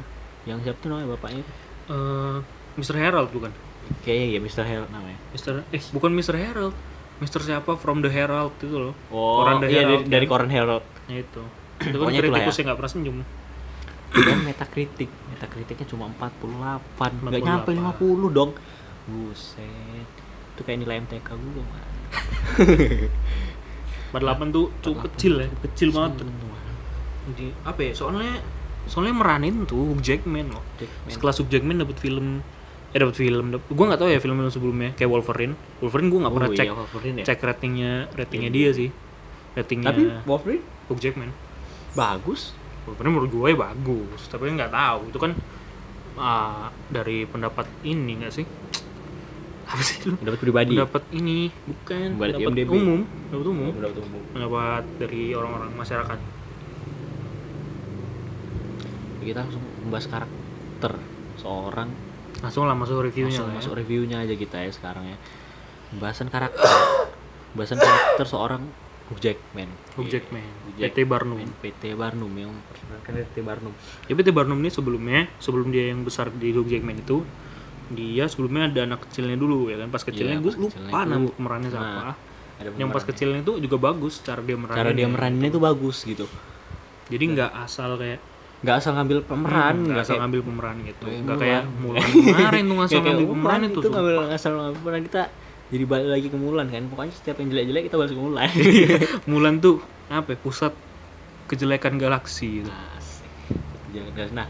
yang 0.44 0.58
siapa 0.60 0.78
tuh 0.80 0.90
namanya 0.90 1.14
bapaknya 1.14 1.46
Eh, 1.86 2.38
Mr. 2.76 2.98
Harold 2.98 3.30
bukan? 3.30 3.54
kayaknya 4.02 4.28
ya 4.34 4.40
Mr. 4.42 4.66
Hell 4.66 4.86
namanya 4.90 5.20
Mr. 5.32 5.62
eh 5.70 5.84
bukan 5.94 6.10
Mr. 6.12 6.34
Harold. 6.36 6.74
Mr. 7.16 7.40
siapa 7.40 7.78
from 7.78 8.02
the 8.02 8.10
Herald 8.10 8.52
itu 8.58 8.74
loh. 8.74 8.94
oh 9.08 9.40
Koran 9.40 9.62
The 9.62 9.70
iya 9.70 9.80
Herald, 9.80 10.02
dari, 10.02 10.12
dari 10.12 10.26
kan? 10.26 10.32
koran 10.34 10.50
Herald 10.50 10.84
Nah, 11.06 11.16
itu. 11.16 11.44
Itu 11.86 11.96
kan 11.96 12.10
kritikus 12.10 12.34
ya. 12.52 12.60
yang 12.60 12.66
nggak 12.66 12.80
pernah 12.82 12.92
senyum. 12.92 13.18
Dan 14.16 14.40
metakritik 14.48 15.12
metakritiknya 15.36 15.88
cuma 15.92 16.08
48 16.16 17.28
nggak 17.28 17.42
nyampe 17.44 17.72
48. 17.76 18.32
50 18.32 18.38
dong 18.38 18.52
buset 19.06 20.08
itu 20.56 20.62
kayak 20.64 20.80
nilai 20.88 21.04
MTK 21.04 21.28
gue 21.36 21.64
mah 21.68 21.84
48 24.16 24.56
tuh 24.56 24.66
cukup 24.80 25.12
kecil 25.12 25.44
ya, 25.44 25.48
kecil 25.68 25.90
banget. 25.92 26.24
Jadi 27.28 27.46
apa 27.68 27.80
ya? 27.84 27.92
Soalnya 27.92 28.40
soalnya 28.88 29.14
meranin 29.18 29.68
tuh 29.68 29.92
Hugh 29.92 30.00
Jackman 30.00 30.56
loh. 30.56 30.64
Jackman. 30.80 31.12
Sekelas 31.12 31.36
Hugh 31.44 31.52
Jackman 31.52 31.84
dapat 31.84 32.00
film 32.00 32.40
eh 32.96 33.00
dapat 33.02 33.16
film. 33.20 33.46
Dapet, 33.52 33.68
gua 33.76 33.86
nggak 33.92 34.00
tahu 34.00 34.10
ya 34.16 34.20
film-film 34.24 34.52
sebelumnya 34.54 34.90
kayak 34.96 35.12
Wolverine. 35.12 35.54
Wolverine 35.84 36.08
gua 36.08 36.20
nggak 36.24 36.32
Oh 36.32 36.38
pernah 36.40 36.50
iya, 36.54 36.60
cek 36.64 36.68
Wolverine 36.72 37.18
ya? 37.20 37.26
cek 37.28 37.40
ratingnya 37.44 37.92
ratingnya 38.16 38.52
dia 38.54 38.70
sih. 38.72 38.90
Ratingnya 39.60 39.88
tapi 39.92 40.04
Wolverine 40.24 40.64
Hugh 40.88 41.02
Jackman. 41.02 41.32
bagus 41.96 42.52
Wolverine 42.86 43.12
menurut 43.12 43.30
gue 43.30 43.50
bagus, 43.52 44.22
tapi 44.26 44.48
nggak 44.48 44.70
tahu 44.70 45.00
itu 45.08 45.18
kan 45.18 45.32
ah, 46.16 46.70
dari 46.88 47.26
pendapat 47.26 47.66
ini 47.84 48.22
nggak 48.22 48.32
sih? 48.32 48.46
apa 49.66 49.82
sih 49.82 49.98
lu 50.06 50.14
Pendapat 50.16 50.40
pribadi. 50.40 50.78
dapat 50.78 51.04
ini 51.12 51.50
bukan 51.50 52.08
Buat 52.16 52.30
dapat 52.32 52.46
IMDb. 52.46 52.70
umum 52.72 53.00
dapat 53.28 53.48
umum 53.48 53.70
Pendapat 53.74 53.98
umum. 54.00 54.22
pendapat 54.30 54.84
dari 54.98 55.24
orang-orang 55.32 55.72
masyarakat 55.74 56.20
Kita 59.20 59.40
langsung 59.42 59.64
membahas 59.82 60.06
karakter 60.08 60.94
seorang 61.36 61.90
langsung 62.38 62.64
lah 62.64 62.78
masuk 62.78 63.02
reviewnya 63.02 63.34
langsung 63.34 63.48
lah 63.48 63.52
ya. 63.52 63.58
masuk 63.58 63.74
reviewnya 63.74 64.18
aja 64.20 64.36
kita 64.36 64.58
ya 64.60 64.70
sekarang 64.70 65.06
ya. 65.08 65.18
Pembahasan 65.90 66.28
karakter. 66.28 66.62
Pembahasan 67.50 67.80
karakter 67.80 68.26
seorang 68.28 68.62
Hugh 69.06 69.20
Jackman. 69.20 69.70
Hugh 69.94 70.08
Jackman. 70.08 70.42
Hugh 70.68 70.82
PT 70.82 70.98
Barnum. 71.04 71.38
PT 71.62 71.94
Barnum 71.94 72.32
yang 72.32 72.50
mempersembahkan 72.50 73.12
PT 73.24 73.38
Barnum. 73.42 73.74
ya 74.06 74.14
PT 74.14 74.30
Barnum 74.30 74.58
ini 74.58 74.70
sebelumnya 74.70 75.20
sebelum 75.38 75.70
dia 75.70 75.94
yang 75.94 76.02
besar 76.02 76.30
di 76.30 76.50
Hugh 76.50 76.66
Jackman 76.66 76.98
itu 76.98 77.22
dia 77.88 78.26
sebelumnya 78.26 78.66
ada 78.66 78.82
anak 78.84 79.06
kecilnya 79.06 79.38
dulu 79.38 79.70
ya 79.70 79.78
kan? 79.78 79.90
Pas 79.90 80.02
kecilnya 80.02 80.36
Iya, 80.36 80.42
gue 80.42 80.52
pas 80.52 80.58
lupa 80.60 80.78
itu- 80.98 81.12
nama 81.12 81.28
pemerannya 81.30 81.70
siapa. 81.70 81.86
Nah, 82.04 82.16
Ada 82.56 82.70
yang 82.74 82.90
pas 82.90 83.04
kecilnya 83.04 83.40
itu 83.42 83.54
juga 83.60 83.78
bagus 83.78 84.14
cara 84.20 84.40
dia 84.40 84.56
meranin 84.56 84.80
cara 84.80 84.90
dia 84.90 85.04
ya. 85.04 85.12
meraninnya 85.12 85.50
tuh 85.50 85.62
bagus 85.62 86.02
gitu. 86.02 86.26
jadi 87.06 87.22
nggak 87.28 87.52
asal 87.62 87.94
kayak 87.96 88.18
Nggak 88.56 88.76
asal 88.82 88.98
ngambil 88.98 89.22
pemeran, 89.22 89.76
nggak 89.86 90.02
asal 90.02 90.18
ngambil 90.18 90.42
pemeran 90.42 90.76
gitu. 90.82 91.06
Nggak 91.06 91.38
kayak 91.38 91.62
Mulan. 91.78 92.02
Mulan 92.02 92.10
kemarin 92.34 92.64
tuh 92.66 92.76
ngasal 92.76 93.00
ngambil 93.04 93.28
pemeran 93.30 93.60
itu 93.62 93.78
itu 93.78 93.90
ngambil 93.92 94.16
asal 94.32 94.52
ngambil 94.56 94.80
pemeran. 94.82 95.02
Kita 95.06 95.22
jadi 95.74 95.84
balik 95.90 96.10
lagi 96.14 96.28
ke 96.30 96.38
Mulan 96.38 96.70
kan. 96.70 96.86
Pokoknya 96.86 97.14
setiap 97.14 97.42
yang 97.42 97.50
jelek-jelek 97.50 97.84
kita 97.90 97.98
balik 97.98 98.14
ke 98.14 98.22
Mulan. 98.22 98.50
Mulan 99.32 99.54
tuh 99.58 99.82
apa 100.10 100.38
ya, 100.38 100.38
pusat 100.38 100.74
kejelekan 101.50 101.98
galaksi 101.98 102.62
gitu. 102.62 102.70
Asik. 102.70 103.30
Nah 104.34 104.46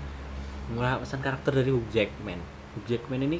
mulai 0.76 0.98
pesan 0.98 1.22
karakter 1.22 1.52
dari 1.56 1.72
Hugh 1.72 1.88
Jackman. 1.94 2.40
Hugh 2.76 2.86
Jackman 2.90 3.24
ini 3.24 3.40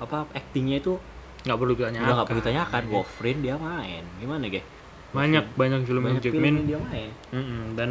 apa 0.00 0.24
aktingnya 0.32 0.80
itu 0.80 0.96
nggak 1.44 1.56
perlu 1.60 1.72
ditanyakan. 1.76 2.08
Nggak 2.08 2.26
perlu 2.28 2.40
ditanyakan. 2.40 2.82
Wolverine 2.88 3.40
dia 3.44 3.56
main. 3.60 4.02
Gimana 4.16 4.44
ge? 4.48 4.62
Banyak 5.10 5.44
banyak 5.58 5.80
film 5.84 6.02
Hugh 6.06 6.22
film 6.22 6.24
Jackman. 6.24 6.54
yang 6.56 6.68
dia 6.68 6.80
main. 6.80 7.10
Mm-mm, 7.36 7.62
dan 7.76 7.90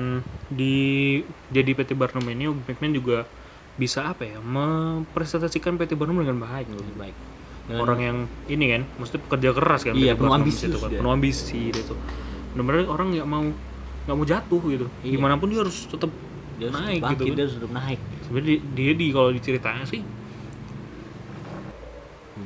di 0.50 0.76
jadi 1.54 1.72
PT 1.78 1.94
Barnum 1.94 2.26
ini 2.34 2.50
Hugh 2.50 2.66
Jackman 2.66 2.98
juga 2.98 3.30
bisa 3.78 4.10
apa 4.10 4.26
ya 4.26 4.42
mempresentasikan 4.42 5.78
PT 5.78 5.94
Barnum 5.94 6.18
dengan 6.18 6.42
baik. 6.42 6.66
Lebih 6.74 6.98
baik 6.98 7.18
orang 7.78 8.00
yang 8.02 8.18
ini 8.50 8.66
kan 8.74 8.82
maksudnya 8.98 9.22
pekerja 9.30 9.50
keras 9.54 9.82
kan 9.86 9.94
Iya, 9.94 10.14
PT 10.14 10.18
penuh 10.18 10.32
Barnum 10.34 10.42
ambisius 10.42 10.70
itu 10.74 10.80
kan 10.82 10.90
penuh 10.90 11.12
ambisi 11.14 11.62
gitu 11.70 11.94
benar-benar 12.50 12.86
orang 12.90 13.08
nggak 13.14 13.28
mau 13.30 13.46
nggak 14.10 14.18
mau 14.18 14.26
jatuh 14.26 14.62
gitu. 14.74 14.88
Iya. 15.06 15.12
gimana 15.22 15.38
pun 15.38 15.54
dia 15.54 15.62
harus 15.62 15.86
tetap 15.86 16.10
dia 16.58 16.74
harus 16.74 16.82
naik 16.82 17.02
bangkit, 17.06 17.14
gitu 17.14 17.22
kan. 17.22 17.36
dia 17.38 17.44
harus 17.46 17.56
tetap 17.62 17.72
naik. 17.78 18.00
Sebenarnya 18.26 18.58
dia, 18.74 18.92
di 18.98 19.06
kalau 19.14 19.30
diceritanya 19.30 19.86
sih 19.86 20.02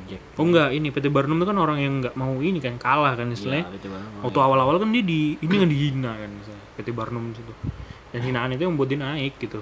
Jack 0.04 0.20
oh 0.36 0.44
enggak 0.44 0.68
ini 0.76 0.88
PT 0.92 1.06
Barnum 1.08 1.40
itu 1.40 1.46
kan 1.48 1.56
orang 1.56 1.78
yang 1.80 1.94
nggak 2.04 2.14
mau 2.20 2.36
ini 2.44 2.58
kan 2.60 2.76
kalah 2.76 3.16
kan 3.16 3.32
istilahnya. 3.32 3.64
Iya, 3.64 3.74
PT 3.80 3.84
Barnum. 3.88 4.20
waktu 4.28 4.38
awal-awal 4.44 4.76
kan 4.76 4.88
dia 4.92 5.04
di 5.06 5.40
ini 5.40 5.54
kan 5.56 5.68
dihina 5.70 6.12
kan 6.12 6.30
misalnya 6.36 6.64
PT 6.76 6.88
Barnum 6.92 7.24
itu 7.32 7.40
dan 8.12 8.20
hinaan 8.20 8.50
itu 8.52 8.62
yang 8.68 8.76
membuat 8.76 8.88
dia 8.92 9.00
naik 9.00 9.34
gitu. 9.40 9.60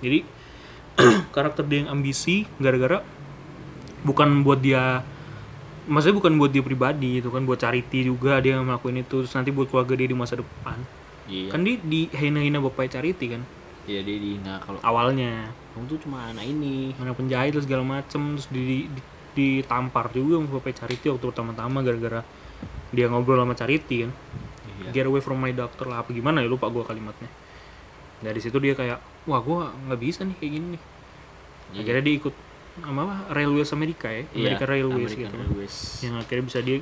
Jadi 0.00 0.18
karakter 1.36 1.64
dia 1.68 1.84
yang 1.84 1.90
ambisi 1.92 2.48
gara-gara 2.56 3.04
bukan 4.02 4.42
buat 4.42 4.58
dia 4.62 5.02
maksudnya 5.86 6.16
bukan 6.22 6.38
buat 6.38 6.50
dia 6.54 6.62
pribadi 6.62 7.18
itu 7.18 7.26
kan 7.30 7.42
buat 7.42 7.58
charity 7.58 8.06
juga 8.06 8.38
dia 8.38 8.58
ngelakuin 8.62 9.02
itu 9.02 9.26
terus 9.26 9.34
nanti 9.34 9.50
buat 9.50 9.66
keluarga 9.66 9.98
dia 9.98 10.06
di 10.06 10.14
masa 10.14 10.38
depan. 10.38 10.78
Iya. 11.26 11.50
Kan 11.50 11.66
dia 11.66 11.78
dihina-hina 11.82 12.58
bapaknya 12.62 12.98
charity 12.98 13.38
kan? 13.38 13.42
Iya 13.86 14.00
dia 14.06 14.16
dihina 14.18 14.62
kalau 14.62 14.78
awalnya. 14.82 15.50
Kamu 15.74 15.84
tuh 15.90 15.98
cuma 16.06 16.30
anak 16.30 16.46
ini. 16.46 16.94
Anak 17.02 17.18
penjahit 17.18 17.50
terus 17.56 17.66
segala 17.66 17.82
macem 17.82 18.38
terus 18.38 18.46
di, 18.50 18.86
di- 18.86 19.10
ditampar 19.32 20.12
juga 20.12 20.38
sama 20.38 20.60
bapaknya 20.60 20.76
charity 20.86 21.06
waktu 21.10 21.24
pertama-tama 21.32 21.78
gara-gara 21.82 22.20
dia 22.94 23.06
ngobrol 23.10 23.42
sama 23.42 23.54
charity 23.58 24.06
kan. 24.06 24.12
Iya. 24.82 24.90
get 24.94 25.06
away 25.06 25.22
from 25.22 25.38
my 25.38 25.54
doctor 25.54 25.86
lah 25.86 26.02
apa 26.02 26.10
gimana 26.10 26.42
ya 26.42 26.48
lupa 26.50 26.70
gua 26.70 26.86
kalimatnya. 26.86 27.30
Dari 28.22 28.38
situ 28.38 28.54
dia 28.62 28.74
kayak 28.78 28.98
wah 29.26 29.42
gua 29.42 29.74
nggak 29.86 29.98
bisa 29.98 30.22
nih 30.22 30.36
kayak 30.38 30.52
gini 30.58 30.66
nih. 30.78 30.82
Iya. 31.72 31.78
akhirnya 31.82 32.02
dia 32.06 32.14
ikut 32.22 32.34
apa? 32.80 33.16
Railways 33.36 33.70
Amerika 33.76 34.08
ya? 34.08 34.24
Iya, 34.32 34.56
American 34.56 34.68
Railways 34.72 35.12
American 35.12 35.28
gitu. 35.28 35.36
Railways. 35.44 35.76
yang 36.00 36.14
akhirnya 36.16 36.44
bisa 36.48 36.60
dia 36.64 36.78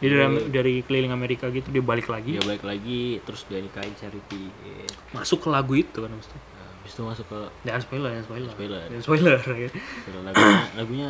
dia 0.00 0.08
dari, 0.16 0.36
dari 0.48 0.74
keliling 0.82 1.12
Amerika 1.12 1.46
gitu 1.52 1.68
dia 1.70 1.84
balik 1.84 2.10
lagi. 2.10 2.34
Dia 2.34 2.42
balik 2.42 2.64
lagi 2.66 3.20
terus 3.22 3.46
dia 3.46 3.60
nikahin 3.62 3.94
charity 3.94 4.48
gitu. 4.50 4.94
masuk 5.14 5.38
ke 5.44 5.48
lagu 5.52 5.72
itu 5.76 5.98
kan 6.00 6.10
maksudnya? 6.10 6.40
Nah, 6.40 6.68
habis 6.80 6.92
itu 6.96 7.02
masuk 7.04 7.26
ke 7.28 7.38
jangan 7.68 7.80
spoiler 7.84 8.08
jangan 8.10 8.26
spoiler. 8.26 8.50
Spoiler. 8.50 8.80
jangan 8.90 9.04
spoiler 9.04 9.38
ya. 9.38 9.68
ke 9.70 10.10
lagunya 10.24 10.58
lagunya 10.80 11.08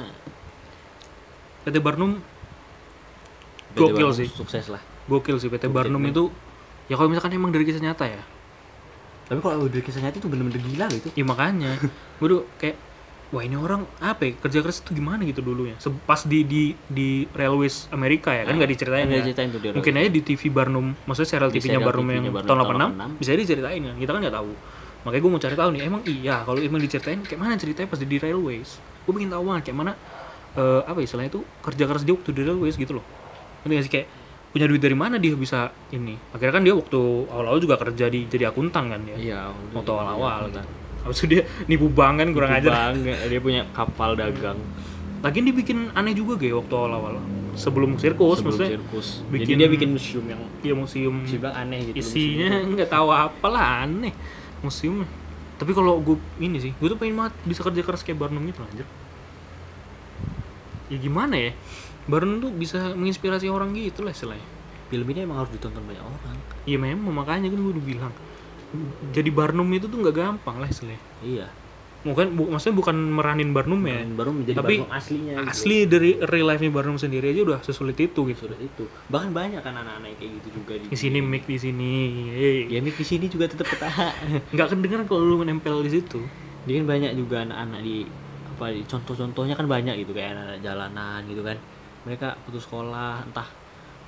PT 1.65 1.77
Barnum 1.81 2.13
PT 3.73 3.79
Gokil 3.79 3.95
Barnum 3.95 4.19
sih. 4.19 4.29
sukses 4.29 4.67
lah. 4.69 4.83
Gokil 5.07 5.39
sih 5.39 5.49
PT 5.49 5.71
Barnum 5.71 6.03
itu 6.05 6.29
ya 6.91 6.99
kalau 6.99 7.09
misalkan 7.09 7.33
emang 7.33 7.55
dari 7.55 7.65
kisah 7.65 7.81
nyata 7.81 8.05
ya. 8.05 8.21
Tapi 9.31 9.39
kalau 9.39 9.71
udah 9.71 9.81
kisah 9.81 10.03
nyata 10.03 10.19
itu 10.19 10.27
bener-bener 10.27 10.59
gila 10.59 10.91
loh 10.91 10.99
itu. 10.99 11.09
Ya 11.15 11.23
makanya. 11.23 11.79
Gue 12.19 12.27
tuh 12.27 12.43
kayak 12.59 12.90
wah 13.31 13.43
ini 13.47 13.55
orang 13.55 13.87
apa 14.03 14.27
ya? 14.27 14.33
Kerja 14.37 14.59
keras 14.61 14.83
itu 14.83 14.91
gimana 14.93 15.23
gitu 15.23 15.39
dulunya? 15.41 15.79
Se- 15.79 15.95
pas 16.03 16.19
di 16.27 16.43
di 16.43 16.63
di 16.87 17.31
Railways 17.31 17.87
Amerika 17.91 18.35
ya 18.35 18.43
kan 18.43 18.59
nggak 18.59 18.71
diceritain 18.71 19.07
nggak 19.07 19.17
ya? 19.17 19.23
diceritain 19.23 19.49
tuh 19.55 19.61
dia 19.63 19.71
mungkin 19.71 19.93
aja 19.97 20.11
di 20.11 20.21
TV 20.23 20.43
Barnum 20.51 20.87
maksudnya 21.07 21.31
serial 21.31 21.51
Di 21.51 21.63
TV-nya 21.63 21.81
Barnum 21.81 22.07
yang 22.07 22.25
TV-nya 22.27 22.33
Barnum 22.35 22.49
tahun 22.51 22.59
tahun 22.59 23.15
86 23.15 23.21
bisa 23.23 23.31
diceritain 23.39 23.81
kan 23.87 23.97
kita 23.97 24.11
kan 24.11 24.21
nggak 24.21 24.37
tahu. 24.37 24.53
Makanya 25.01 25.23
gue 25.25 25.31
mau 25.33 25.41
cari 25.41 25.57
tahu 25.57 25.71
nih 25.73 25.83
emang 25.87 26.03
iya 26.05 26.37
kalau 26.45 26.59
emang 26.61 26.81
diceritain 26.83 27.21
kayak 27.25 27.41
mana 27.41 27.55
ceritanya 27.57 27.89
pas 27.89 27.99
di, 28.03 28.07
di 28.11 28.19
Railways? 28.21 28.71
Gue 29.07 29.13
pengen 29.17 29.31
tahu 29.33 29.43
banget 29.49 29.63
kayak 29.71 29.79
mana 29.79 29.93
eh, 30.59 30.83
apa 30.85 30.99
istilahnya 31.01 31.31
itu 31.33 31.41
kerja 31.63 31.85
keras 31.87 32.03
dia 32.05 32.13
waktu 32.13 32.31
di 32.35 32.43
Railways 32.45 32.77
gitu 32.77 32.93
loh. 32.99 33.05
Nggak 33.65 33.83
sih? 33.87 33.93
Kayak 33.95 34.07
punya 34.51 34.67
duit 34.67 34.83
dari 34.83 34.99
mana 34.99 35.17
dia 35.23 35.33
bisa 35.39 35.71
ini? 35.95 36.19
Akhirnya 36.35 36.59
kan 36.59 36.63
dia 36.67 36.75
waktu 36.75 37.01
awal-awal 37.31 37.63
juga 37.63 37.79
kerja 37.79 38.11
di 38.11 38.27
jadi 38.27 38.51
akuntan 38.51 38.91
kan 38.91 39.01
dia? 39.07 39.17
Iya 39.17 39.41
waktu 39.73 39.91
awal-awal 39.95 40.51
gitu. 40.51 40.61
Habis 41.01 41.17
itu 41.25 41.27
dia 41.33 41.43
nipu 41.65 41.89
kan 41.97 42.29
kurang 42.33 42.53
ajar. 42.53 42.93
bangga 42.93 43.15
dia 43.27 43.41
punya 43.41 43.63
kapal 43.73 44.13
dagang 44.15 44.61
Lagian 45.21 45.45
dia 45.45 45.53
bikin 45.53 45.93
aneh 45.93 46.17
juga 46.17 46.41
kayak 46.41 46.65
waktu 46.65 46.75
awal-awal. 46.77 47.21
Sebelum 47.53 48.01
sirkus 48.01 48.41
sebelum 48.41 48.57
maksudnya 48.57 48.71
sirkus 48.73 49.09
jadi 49.21 49.33
bikin- 49.37 49.59
dia 49.61 49.69
bikin 49.69 49.89
museum 49.93 50.25
yang 50.25 50.41
ya 50.65 50.73
museum 50.73 51.15
bisa 51.21 51.37
bilang 51.37 51.57
aneh 51.61 51.79
gitu 51.93 52.01
isinya 52.01 52.51
nggak 52.73 52.89
tahu 52.89 53.09
apa 53.13 53.47
lah 53.53 53.85
aneh 53.85 54.15
museum. 54.65 55.05
Tapi 55.61 55.77
kalau 55.77 56.01
gue 56.01 56.17
ini 56.41 56.57
sih, 56.57 56.73
gue 56.73 56.89
tuh 56.89 56.97
pengen 56.97 57.21
banget 57.21 57.37
bisa 57.45 57.61
kerja 57.61 57.85
keras 57.85 58.01
kayak 58.01 58.17
Barnum 58.17 58.41
gitu 58.49 58.65
anjir. 58.65 58.89
Ya 60.89 60.97
gimana 60.97 61.37
ya? 61.37 61.53
Barnum 62.09 62.41
tuh 62.41 62.51
bisa 62.57 62.97
menginspirasi 62.97 63.47
orang 63.53 63.77
gitu 63.77 64.03
lah 64.03 64.17
istilahnya. 64.17 64.47
film 64.91 65.07
ini 65.15 65.23
emang 65.23 65.39
harus 65.39 65.55
ditonton 65.55 65.87
banyak 65.87 66.03
orang 66.03 66.35
Iya 66.67 66.75
memang 66.83 67.15
makanya 67.15 67.47
kan 67.47 67.63
gue 67.63 67.73
udah 67.77 67.85
bilang. 67.85 68.15
Jadi 69.11 69.31
Barnum 69.31 69.67
itu 69.69 69.87
tuh 69.87 69.99
nggak 69.99 70.15
gampang 70.15 70.57
lah 70.59 70.69
istilahnya. 70.69 71.03
iya 71.21 71.49
Bukan, 72.01 72.33
bu, 72.33 72.49
maksudnya 72.49 72.81
bukan 72.81 72.97
meranin 72.97 73.53
Barnum 73.53 73.77
ya. 73.85 74.01
Dan 74.01 74.17
baru 74.17 74.33
menjadi 74.33 74.57
Tapi 74.57 74.75
Barnum 74.81 74.89
aslinya 74.91 75.33
gitu. 75.37 75.51
asli 75.53 75.77
dari 75.85 76.11
real 76.17 76.47
life 76.49 76.63
nya 76.65 76.73
Barnum 76.73 76.97
sendiri 76.97 77.29
aja 77.29 77.45
udah 77.45 77.61
sesulit 77.61 77.93
itu 77.95 78.21
gitu. 78.25 78.49
sudah 78.49 78.57
itu 78.57 78.89
bahkan 79.07 79.37
banyak 79.37 79.61
kan 79.61 79.77
anak-anak 79.77 80.17
kayak 80.17 80.41
gitu 80.41 80.49
juga 80.57 80.81
di 80.81 80.89
Di 80.89 80.97
sini 80.97 81.21
mic 81.21 81.45
di 81.45 81.61
sini. 81.61 81.93
Hey. 82.33 82.59
ya 82.69 82.81
mic 82.81 82.97
di 82.97 83.05
sini 83.05 83.29
juga 83.29 83.45
tetap 83.47 83.69
ketahan 83.69 84.17
Nggak 84.57 84.67
kedengeran 84.73 85.05
kalau 85.05 85.23
lu 85.23 85.37
menempel 85.37 85.77
di 85.85 85.93
situ. 85.93 86.25
dia 86.65 86.81
kan 86.81 86.89
banyak 86.89 87.13
juga 87.17 87.45
anak-anak 87.45 87.81
di 87.81 88.05
apa 88.51 88.65
di 88.69 88.81
contoh-contohnya 88.85 89.55
kan 89.57 89.65
banyak 89.65 89.95
gitu 89.99 90.13
kayak 90.13 90.37
anak-anak 90.37 90.61
jalanan 90.61 91.21
gitu 91.25 91.41
kan 91.41 91.57
mereka 92.05 92.37
putus 92.45 92.65
sekolah 92.65 93.25
entah 93.25 93.49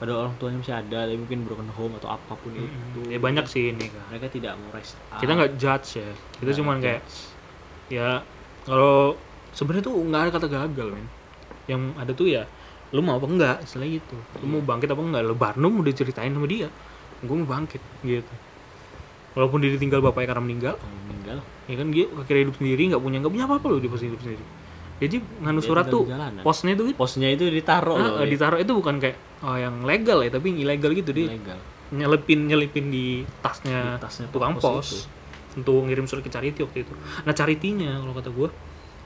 pada 0.02 0.18
orang 0.18 0.34
tuanya 0.42 0.58
masih 0.58 0.74
ada 0.74 1.06
tapi 1.06 1.14
mungkin 1.14 1.46
broken 1.46 1.70
home 1.78 1.94
atau 2.02 2.10
apa 2.10 2.34
pun 2.34 2.50
itu 2.50 3.00
Ya 3.06 3.22
banyak 3.22 3.46
sih 3.46 3.70
ini 3.70 3.86
kan. 3.86 4.02
mereka 4.10 4.26
tidak 4.26 4.58
mau 4.58 4.74
rest 4.74 4.98
up. 5.14 5.22
Kita 5.22 5.30
nggak 5.38 5.52
judge 5.54 6.02
ya. 6.02 6.10
Kita 6.42 6.50
cuman 6.58 6.76
judge. 6.82 6.84
kayak 6.90 7.02
ya 7.86 8.08
kalau 8.66 9.14
sebenarnya 9.54 9.84
tuh 9.86 9.94
nggak 10.02 10.20
ada 10.26 10.30
kata 10.34 10.46
gagal 10.50 10.88
men. 10.90 11.06
Yang 11.70 11.82
ada 11.94 12.12
tuh 12.18 12.26
ya 12.26 12.42
lu 12.90 13.00
mau 13.00 13.22
apa 13.22 13.26
enggak 13.30 13.56
istilah 13.62 13.86
gitu. 13.86 14.18
Lu 14.42 14.58
mau 14.58 14.60
bangkit 14.66 14.90
apa 14.90 14.98
enggak? 15.06 15.22
Lu 15.22 15.38
Barnum 15.38 15.72
udah 15.78 15.92
ceritain 15.94 16.34
sama 16.34 16.50
dia. 16.50 16.66
Gue 17.22 17.36
mau 17.38 17.46
bangkit 17.46 17.78
gitu. 18.02 18.34
Walaupun 19.38 19.62
dia 19.62 19.70
ditinggal 19.78 20.02
bapaknya 20.02 20.34
karena 20.34 20.42
meninggal, 20.42 20.74
Kalau 20.76 20.98
meninggal 21.06 21.38
ya 21.70 21.74
kan 21.78 21.88
dia 21.94 22.04
akhirnya 22.10 22.40
hidup 22.48 22.56
sendiri 22.58 22.82
nggak 22.90 23.02
punya 23.02 23.16
nggak 23.22 23.32
punya 23.32 23.44
apa 23.46 23.54
apa 23.62 23.66
loh 23.70 23.78
dia 23.78 23.90
pas 23.90 24.02
hidup 24.02 24.20
sendiri 24.20 24.44
jadi 25.02 25.16
nganu 25.42 25.60
surat 25.62 25.86
tuh 25.86 26.04
di 26.06 26.14
jalanan. 26.14 26.42
posnya 26.42 26.72
itu 26.74 26.82
posnya 26.94 27.28
itu 27.30 27.44
ditaruh 27.48 27.96
ah, 27.96 28.02
loh 28.02 28.12
eh, 28.22 28.28
ditaruh 28.28 28.58
itu 28.58 28.72
bukan 28.74 28.94
kayak 28.98 29.16
oh, 29.42 29.56
yang 29.58 29.82
legal 29.82 30.22
ya 30.22 30.30
tapi 30.30 30.54
yang 30.54 30.60
ilegal 30.70 30.90
gitu 30.94 31.10
dia 31.10 31.34
legal 31.34 31.58
nyelipin 31.92 32.48
nyelipin 32.48 32.88
di 32.88 33.22
tasnya, 33.44 34.00
Di 34.00 34.02
tasnya 34.02 34.26
tukang 34.32 34.56
pos 34.56 34.64
pos, 34.64 34.88
untuk 35.52 35.84
ngirim 35.84 36.08
surat 36.08 36.24
ke 36.24 36.32
charity 36.32 36.64
waktu 36.64 36.88
itu. 36.88 36.92
Nah 37.28 37.36
charity-nya 37.36 38.00
kalau 38.00 38.16
kata 38.16 38.32
gue 38.32 38.48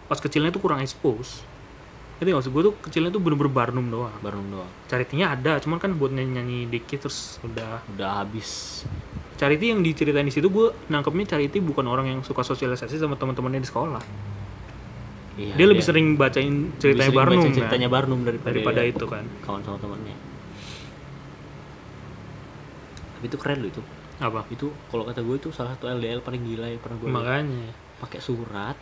pas 0.06 0.18
kecilnya 0.22 0.54
tuh 0.54 0.62
kurang 0.62 0.78
expose. 0.78 1.42
Jadi 2.16 2.32
maksud 2.32 2.48
gue 2.48 2.62
tuh? 2.72 2.74
Kecilnya 2.80 3.12
tuh 3.12 3.20
bener-bener 3.20 3.52
Barnum 3.52 3.86
doang. 3.92 4.14
Baru 4.24 4.40
doang. 4.46 4.70
Charity-nya 4.88 5.36
ada 5.36 5.58
cuman 5.60 5.82
kan 5.82 5.92
buat 5.98 6.14
nyanyi-nyanyi 6.14 6.70
dikit 6.70 7.04
terus 7.10 7.42
udah. 7.42 7.82
Udah 7.92 8.22
habis. 8.24 8.82
Charity 9.36 9.74
yang 9.74 9.84
diceritain 9.84 10.24
di 10.24 10.32
situ 10.32 10.48
gue 10.48 10.72
nangkepnya 10.88 11.36
Charity 11.36 11.58
bukan 11.60 11.84
orang 11.90 12.08
yang 12.08 12.20
suka 12.24 12.40
sosialisasi 12.40 12.96
sama 12.96 13.18
teman-temannya 13.20 13.60
di 13.60 13.68
sekolah. 13.68 14.00
Iya, 15.36 15.52
dia 15.52 15.66
lebih 15.68 15.84
dia- 15.84 15.90
sering 15.92 16.16
bacain 16.16 16.48
Lebih 16.72 16.80
ceritanya 16.80 17.04
sering 17.12 17.18
Barnum 17.20 17.36
baca 17.36 17.44
kan, 17.44 17.56
ceritanya 17.60 17.88
Barnum 17.92 18.20
daripada, 18.24 18.48
daripada 18.56 18.80
dia 18.80 18.88
itu 18.88 19.04
kan? 19.04 19.24
kawan 19.44 19.60
sama 19.60 19.76
temannya 19.76 20.16
tapi 23.15 23.15
itu 23.26 23.37
keren 23.37 23.61
loh 23.62 23.71
itu. 23.71 23.83
Apa? 24.23 24.49
Itu 24.49 24.73
kalau 24.88 25.04
kata 25.04 25.21
gue 25.21 25.37
itu 25.37 25.49
salah 25.52 25.76
satu 25.76 25.90
LDL 25.92 26.25
paling 26.25 26.42
gila 26.42 26.66
yang 26.71 26.80
pernah 26.80 26.97
gue 26.97 27.09
makanya. 27.11 27.68
Pakai 28.00 28.21
surat 28.23 28.76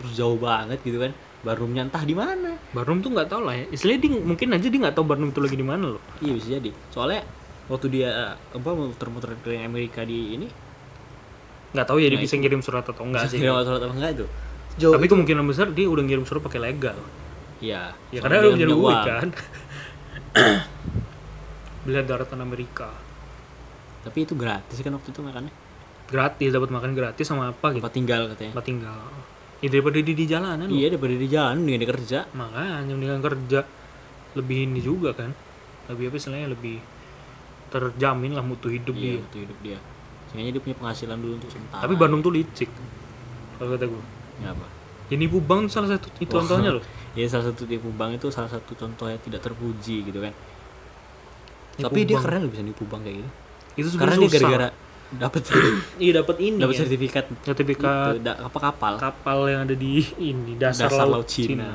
terus 0.00 0.16
jauh 0.16 0.40
banget 0.40 0.80
gitu 0.82 0.98
kan. 0.98 1.12
Barnumnya 1.40 1.88
entah 1.88 2.04
di 2.04 2.12
mana. 2.12 2.56
Barnum 2.76 3.00
tuh 3.00 3.12
nggak 3.14 3.28
tahu 3.30 3.42
lah 3.48 3.54
ya. 3.56 3.64
Istilahnya 3.72 4.00
dia 4.04 4.10
mungkin 4.20 4.48
aja 4.52 4.66
dia 4.66 4.80
nggak 4.80 4.96
tahu 4.96 5.04
Barnum 5.08 5.28
itu 5.32 5.40
lagi 5.40 5.56
di 5.56 5.66
mana 5.66 5.84
loh. 5.96 6.02
Iya 6.20 6.32
bisa 6.36 6.46
jadi. 6.58 6.70
Soalnya 6.92 7.22
waktu 7.70 7.86
dia 7.88 8.34
apa 8.34 8.70
muter-muter 8.74 9.38
ke 9.40 9.54
Amerika 9.62 10.02
di 10.02 10.34
ini 10.34 10.48
nggak 11.70 11.86
tahu 11.86 12.02
ya 12.02 12.10
dia 12.10 12.18
Nah, 12.18 12.24
bisa 12.26 12.34
ngirim 12.34 12.60
surat 12.60 12.82
atau 12.82 13.04
enggak 13.06 13.30
sih. 13.30 13.38
Kira 13.38 13.62
surat 13.62 13.80
apa 13.80 13.94
enggak 13.94 14.12
itu. 14.18 14.26
Jauh 14.78 14.94
tapi 14.98 15.06
kemungkinan 15.06 15.44
besar 15.46 15.70
dia 15.70 15.86
udah 15.86 16.02
ngirim 16.02 16.26
surat 16.26 16.42
pakai 16.42 16.60
legal. 16.60 16.98
Ya 17.62 17.94
ya 18.10 18.18
soalnya 18.18 18.42
karena 18.42 18.56
dia 18.58 18.58
dia 18.58 18.68
duit 18.74 18.80
uang. 18.82 19.06
kan. 19.06 19.28
Beli 21.86 22.00
daratan 22.04 22.40
Amerika 22.44 22.90
tapi 24.00 24.24
itu 24.24 24.32
gratis 24.32 24.80
kan 24.80 24.92
waktu 24.96 25.08
itu 25.12 25.20
makannya? 25.20 25.52
Gratis 26.10 26.50
dapat 26.50 26.70
makan 26.72 26.90
gratis 26.96 27.26
sama 27.28 27.52
apa 27.52 27.70
gitu? 27.70 27.84
Tempat 27.84 27.94
tinggal 27.94 28.20
katanya. 28.32 28.52
Tempat 28.56 28.66
tinggal. 28.66 28.98
Ya 29.60 29.68
daripada 29.68 29.96
di 30.00 30.12
di 30.16 30.24
jalanan 30.24 30.66
loh. 30.66 30.74
iya 30.74 30.86
daripada 30.88 31.14
di 31.14 31.28
jalan 31.28 31.56
dengan 31.62 31.86
kerja. 31.86 32.18
Makanya 32.32 32.92
mendingan 32.96 33.20
kerja. 33.20 33.60
Lebih 34.34 34.58
ini 34.72 34.80
juga 34.80 35.12
kan. 35.12 35.30
Lebih 35.92 36.10
apa 36.10 36.16
istilahnya? 36.16 36.48
Lebih 36.50 36.76
terjamin 37.70 38.32
lah 38.34 38.42
mutu 38.42 38.72
hidup 38.72 38.96
iya 38.96 39.14
dia. 39.14 39.20
waktu 39.22 39.36
hidup 39.46 39.58
dia. 39.60 39.78
Sehingga 40.32 40.50
dia 40.56 40.62
punya 40.64 40.76
penghasilan 40.80 41.18
dulu 41.20 41.32
untuk 41.38 41.50
sementara. 41.52 41.82
Tapi 41.84 41.94
Bandung 41.94 42.20
tuh 42.24 42.32
licik 42.34 42.70
kalau 43.60 43.76
kata 43.76 43.84
gue 43.92 44.02
ya 44.40 44.56
apa 44.56 44.66
ini 45.12 45.28
Bubang 45.28 45.68
tuh 45.68 45.72
salah 45.76 45.92
satu 45.92 46.08
itu 46.16 46.32
contohnya 46.32 46.72
loh. 46.72 46.84
Ya 47.10 47.26
salah 47.26 47.50
satu 47.50 47.66
tipu 47.66 47.90
bank 47.90 48.22
itu 48.22 48.30
salah 48.30 48.46
satu 48.46 48.70
contoh 48.78 49.10
yang 49.10 49.18
tidak 49.18 49.42
terpuji 49.42 50.06
gitu 50.06 50.22
kan. 50.22 50.30
Nipu 50.30 51.82
tapi 51.90 52.06
dia 52.06 52.22
keren 52.22 52.46
loh 52.46 52.50
bisa 52.54 52.62
nipu 52.62 52.86
bank 52.86 53.02
kayak 53.02 53.18
gitu 53.18 53.30
itu 53.80 53.88
karena 53.92 54.14
sebenarnya 54.14 54.18
dia 54.18 54.28
susah. 54.28 54.40
gara-gara 54.40 54.68
dapat 55.10 55.40
iya 56.04 56.12
dapat 56.22 56.36
ini 56.38 56.58
dapat 56.62 56.74
ya. 56.74 56.80
sertifikat 56.86 57.24
sertifikat 57.42 58.14
itu, 58.14 58.22
da- 58.22 58.38
apa 58.46 58.58
kapal 58.60 58.92
kapal 58.96 59.38
yang 59.50 59.66
ada 59.66 59.74
di 59.74 60.06
ini 60.16 60.54
dasar, 60.54 60.86
dasar 60.86 61.02
laut, 61.02 61.24
laut 61.24 61.26
Cina. 61.26 61.70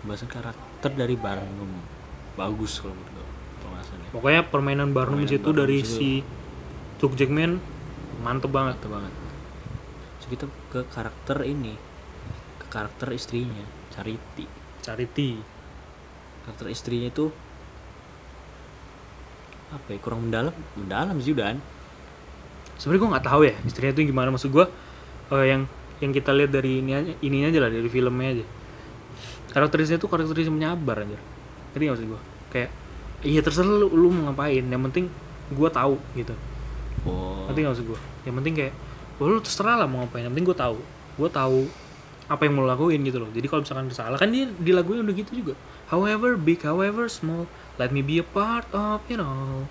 Bahasan 0.00 0.28
karakter 0.28 0.90
dari 0.92 1.12
Barnum 1.14 1.70
bagus 2.34 2.80
kalau 2.80 2.96
menurut 2.96 3.12
gue 3.12 3.26
ya. 3.76 4.08
pokoknya 4.12 4.42
permainan 4.48 4.88
Barnum 4.92 5.20
Permainan 5.20 5.36
itu 5.40 5.50
Barnum 5.52 5.60
dari 5.60 5.78
itu. 5.80 5.88
si 5.88 6.10
Hugh 7.00 7.14
Jackman 7.16 7.60
mantep 8.20 8.48
banget 8.48 8.76
Mantap 8.80 8.90
banget 8.92 9.12
so 10.20 10.26
kita 10.28 10.44
ke 10.68 10.80
karakter 10.88 11.44
ini 11.44 11.76
ke 12.60 12.66
karakter 12.68 13.12
istrinya 13.12 13.64
Charity 13.92 14.44
Charity 14.80 15.30
karakter 16.44 16.66
istrinya 16.72 17.08
itu 17.08 17.28
apa 19.70 19.86
ya 19.94 19.98
kurang 20.02 20.26
mendalam? 20.26 20.54
Mendalam 20.74 21.16
sih 21.22 21.32
udah 21.34 21.54
sebenarnya 22.80 23.00
gue 23.04 23.10
nggak 23.12 23.26
tahu 23.28 23.40
ya 23.44 23.54
istrinya 23.68 23.92
itu 23.92 24.02
gimana. 24.08 24.28
Maksud 24.32 24.50
gue 24.50 24.66
eh, 25.36 25.46
yang 25.46 25.62
yang 26.00 26.12
kita 26.16 26.32
lihat 26.32 26.50
dari 26.50 26.80
ini 26.80 26.92
aja 26.96 27.12
ini 27.20 27.44
aja 27.44 27.58
lah 27.60 27.70
dari 27.70 27.88
filmnya 27.92 28.28
aja. 28.40 28.44
Karakterisnya 29.52 29.98
tuh 30.00 30.08
karakterisnya 30.08 30.54
menyabar 30.54 31.04
aja 31.04 31.18
ngerti 31.70 31.86
nggak 31.86 31.94
maksud 31.94 32.08
gue 32.10 32.20
kayak 32.50 32.70
iya 33.22 33.40
terserah 33.46 33.70
lu, 33.70 33.88
lu 33.94 34.08
mau 34.10 34.32
ngapain. 34.32 34.64
Yang 34.64 34.82
penting 34.90 35.04
gue 35.54 35.68
tahu 35.70 35.94
gitu. 36.18 36.34
Oh. 37.06 37.46
Ngerti 37.46 37.58
nggak 37.62 37.72
maksud 37.76 37.86
gue 37.86 38.00
yang 38.26 38.34
penting 38.42 38.54
kayak 38.56 38.72
oh, 39.20 39.26
lu 39.28 39.38
terserah 39.38 39.76
lah 39.78 39.86
mau 39.86 40.02
ngapain. 40.02 40.26
Yang 40.26 40.32
penting 40.34 40.46
gue 40.50 40.58
tahu. 40.58 40.78
Gue 41.20 41.28
tahu 41.30 41.60
apa 42.30 42.42
yang 42.46 42.54
mau 42.58 42.64
lakuin 42.66 43.02
gitu 43.02 43.18
loh. 43.22 43.30
Jadi 43.30 43.46
kalau 43.46 43.62
misalkan 43.62 43.86
salah 43.90 44.18
kan 44.18 44.30
dia 44.30 44.48
di 44.50 44.72
lagunya 44.74 45.02
udah 45.02 45.14
gitu 45.14 45.30
juga 45.34 45.54
however 45.90 46.34
big 46.34 46.62
however 46.62 47.06
small 47.06 47.44
let 47.76 47.90
me 47.90 48.00
be 48.00 48.16
a 48.16 48.26
part 48.26 48.66
of 48.72 49.02
you 49.06 49.16
know. 49.16 49.66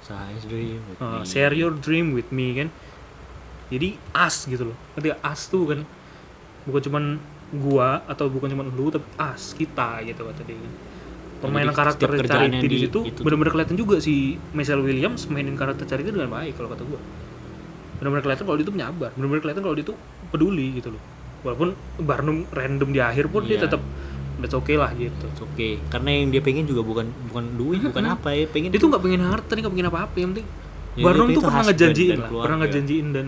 Science 0.00 0.42
dream 0.44 0.82
with 0.82 0.98
Uh, 0.98 1.20
me. 1.20 1.24
share 1.24 1.52
your 1.52 1.70
dream 1.70 2.10
with 2.10 2.28
me 2.30 2.54
kan? 2.54 2.68
Jadi 3.68 3.94
as 4.12 4.44
gitu 4.44 4.66
loh. 4.66 4.76
Ketika 4.92 5.16
as 5.22 5.46
tuh 5.46 5.64
kan 5.64 5.80
bukan 6.62 6.82
cuman 6.82 7.04
gua 7.54 8.02
atau 8.04 8.26
bukan 8.26 8.50
cuman 8.50 8.66
lu 8.70 8.88
tapi 8.88 9.06
as 9.16 9.52
kita 9.52 10.02
gitu 10.02 10.22
kata 10.22 10.42
dia 10.42 10.56
kan. 10.56 10.72
Permainan 11.40 11.70
Jadi 11.70 11.78
karakter 11.80 12.06
Charity 12.20 12.38
yang 12.52 12.62
di 12.62 12.68
di- 12.68 12.80
situ 12.80 12.98
itu 13.04 13.20
benar-benar 13.20 13.50
kelihatan 13.50 13.74
juga 13.74 13.98
si 13.98 14.14
Michelle 14.50 14.78
Williams 14.80 15.26
mainin 15.26 15.54
karakter 15.54 15.82
Charity 15.84 16.10
dengan 16.10 16.28
baik 16.28 16.54
kalau 16.54 16.68
kata 16.68 16.82
gua. 16.82 17.00
Benar-benar 17.96 18.22
kelihatan 18.22 18.44
kalau 18.44 18.56
dia 18.56 18.66
tuh 18.66 18.74
menyabar 18.74 19.10
benar-benar 19.12 19.40
kelihatan 19.40 19.62
kalau 19.62 19.74
dia 19.74 19.86
tuh 19.86 19.96
peduli 20.28 20.76
gitu 20.76 20.90
loh. 20.90 21.02
Walaupun 21.42 21.68
Barnum 21.98 22.46
random 22.50 22.90
di 22.90 23.00
akhir 23.00 23.26
pun 23.26 23.42
dia 23.42 23.56
Iya. 23.56 23.66
tetap 23.66 23.82
udah 24.42 24.50
oke 24.52 24.74
lah 24.74 24.90
gitu. 24.98 25.24
It's 25.30 25.40
okay. 25.40 25.78
Karena 25.86 26.10
yang 26.12 26.34
dia 26.34 26.42
pengen 26.42 26.66
juga 26.66 26.82
bukan 26.82 27.06
bukan 27.30 27.44
duit 27.54 27.80
bukan 27.80 28.04
apa 28.10 28.34
ya 28.34 28.44
pengen 28.50 28.74
dia 28.74 28.82
tuh 28.82 28.90
nggak 28.90 29.02
pengen 29.06 29.22
harta 29.22 29.52
nggak 29.54 29.72
pengen 29.72 29.88
apa-apa 29.88 30.16
yang 30.18 30.30
penting 30.34 30.48
Ya, 30.92 31.08
Barnum 31.08 31.32
tuh 31.32 31.40
itu 31.40 31.40
pernah 31.40 31.64
ngejanjiin 31.64 32.18
lah 32.20 32.28
pernah 32.28 32.58
ngejanjiin 32.60 33.06
dan 33.16 33.26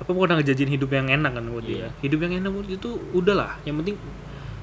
apa 0.00 0.08
pernah 0.08 0.36
ngejanjiin 0.40 0.70
hidup 0.72 0.90
yang 0.92 1.08
enak 1.12 1.32
kan 1.36 1.44
buat 1.44 1.64
dia. 1.64 1.76
Iya. 1.76 1.88
hidup 2.00 2.18
yang 2.24 2.32
enak 2.40 2.50
buat 2.56 2.66
dia 2.68 2.78
tuh 2.80 2.94
udahlah 3.12 3.60
yang 3.68 3.76
penting 3.84 4.00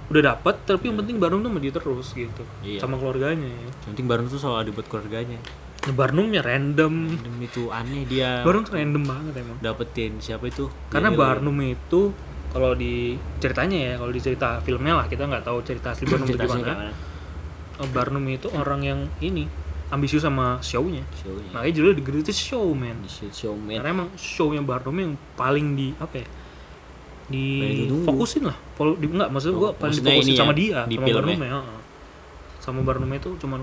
udah 0.10 0.22
dapat 0.34 0.56
tapi 0.66 0.90
yang 0.90 0.98
penting 1.02 1.18
Barnum 1.22 1.42
tuh 1.42 1.50
sama 1.54 1.60
dia 1.62 1.74
terus 1.74 2.08
gitu 2.14 2.44
Iya. 2.66 2.80
sama 2.82 2.98
keluarganya. 2.98 3.50
Ya. 3.50 3.70
yang 3.70 3.92
penting 3.94 4.06
Barnum 4.10 4.26
tuh 4.26 4.42
selalu 4.42 4.58
ada 4.66 4.70
buat 4.74 4.88
keluarganya. 4.90 5.38
Nah, 5.86 5.94
Barnumnya 5.94 6.42
random. 6.42 6.94
Dan 7.22 7.34
itu 7.38 7.70
aneh 7.70 8.10
dia. 8.10 8.42
Barnum 8.42 8.66
tuh 8.66 8.74
random 8.74 9.04
banget 9.06 9.34
emang. 9.38 9.58
Dapetin 9.62 10.18
siapa 10.18 10.50
itu? 10.50 10.66
Karena 10.90 11.14
Barnum 11.14 11.54
itu 11.62 12.10
kalau 12.56 12.72
di 12.72 13.20
ceritanya 13.44 13.78
ya 13.92 13.94
kalau 14.00 14.16
di 14.16 14.22
cerita 14.24 14.64
filmnya 14.64 15.04
lah 15.04 15.06
kita 15.12 15.28
nggak 15.28 15.44
tahu 15.44 15.60
cerita 15.68 15.92
asli 15.92 16.08
Barnum 16.08 16.24
itu 16.32 16.40
gimana. 16.40 16.88
Eh, 17.76 17.90
Barnum 17.92 18.24
itu 18.32 18.48
orang 18.56 18.80
yang 18.80 19.00
ini 19.20 19.44
ambisius 19.92 20.24
sama 20.24 20.64
show-nya. 20.64 21.04
Shownya. 21.20 21.52
Makanya 21.52 21.74
judulnya 21.76 21.96
The 22.00 22.06
Greatest 22.08 22.40
Showman. 22.48 23.04
Showman. 23.12 23.76
Karena 23.76 23.92
emang 23.92 24.10
show-nya 24.16 24.64
Barnum 24.64 24.96
yang 24.96 25.20
paling 25.36 25.76
di 25.76 25.92
apa 26.00 26.24
ya 26.24 26.28
di 27.28 27.46
Paling 27.60 28.08
fokusin 28.08 28.44
lah. 28.48 28.58
Pol- 28.80 28.96
di, 29.04 29.12
enggak 29.12 29.30
maksud 29.36 29.52
gua 29.52 29.70
Oh, 29.70 29.72
paling 29.76 29.92
maksudnya 29.92 30.16
difokusin 30.16 30.32
ini 30.32 30.40
sama 30.40 30.54
ya, 30.56 30.56
dia 30.56 30.80
di 30.88 30.96
sama. 30.96 31.06
Barnum 31.12 31.40
ya 31.44 31.60
sama 32.64 32.80
Barnum 32.88 33.12
itu 33.12 33.30
cuman 33.36 33.62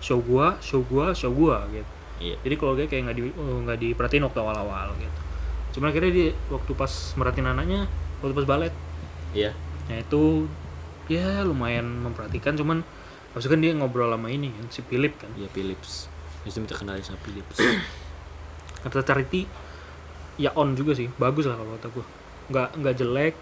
show 0.00 0.18
gua 0.24 0.56
show 0.64 0.80
gua 0.88 1.12
show 1.12 1.28
gua 1.28 1.68
gitu. 1.68 1.92
Iya. 2.24 2.40
Jadi 2.40 2.54
kalau 2.56 2.72
dia 2.72 2.88
kayak 2.88 3.12
nggak 3.12 3.16
di 3.20 3.22
oh, 3.36 3.62
nggak 3.68 3.78
diperhatiin 3.84 4.24
waktu 4.24 4.40
awal-awal 4.40 4.96
gitu 4.96 5.27
cuman 5.78 5.94
akhirnya 5.94 6.10
dia 6.10 6.28
waktu 6.50 6.74
pas 6.74 6.90
merhatiin 7.14 7.46
anaknya 7.54 7.86
waktu 8.18 8.34
pas 8.34 8.46
balet. 8.50 8.74
Iya. 9.30 9.54
Nah 9.86 10.02
itu 10.02 10.50
ya 11.06 11.46
lumayan 11.46 11.86
memperhatikan 12.02 12.58
cuman 12.58 12.82
maksudnya 13.30 13.54
kan 13.54 13.60
dia 13.62 13.72
ngobrol 13.78 14.10
sama 14.10 14.26
ini 14.26 14.50
kan 14.50 14.66
si 14.74 14.82
Philip 14.82 15.14
kan. 15.14 15.30
Iya 15.38 15.46
Philips. 15.54 16.10
Itu 16.42 16.58
minta 16.58 16.74
kenalin 16.74 17.06
sama 17.06 17.22
Philips. 17.22 17.62
Kata 18.82 19.06
Charity 19.06 19.46
ya 20.42 20.50
on 20.58 20.74
juga 20.74 20.98
sih. 20.98 21.06
Bagus 21.14 21.46
lah 21.46 21.54
kalau 21.54 21.78
kata 21.78 21.88
gue 21.94 22.04
nggak 22.50 22.68
nggak 22.82 22.94
jelek 22.98 23.34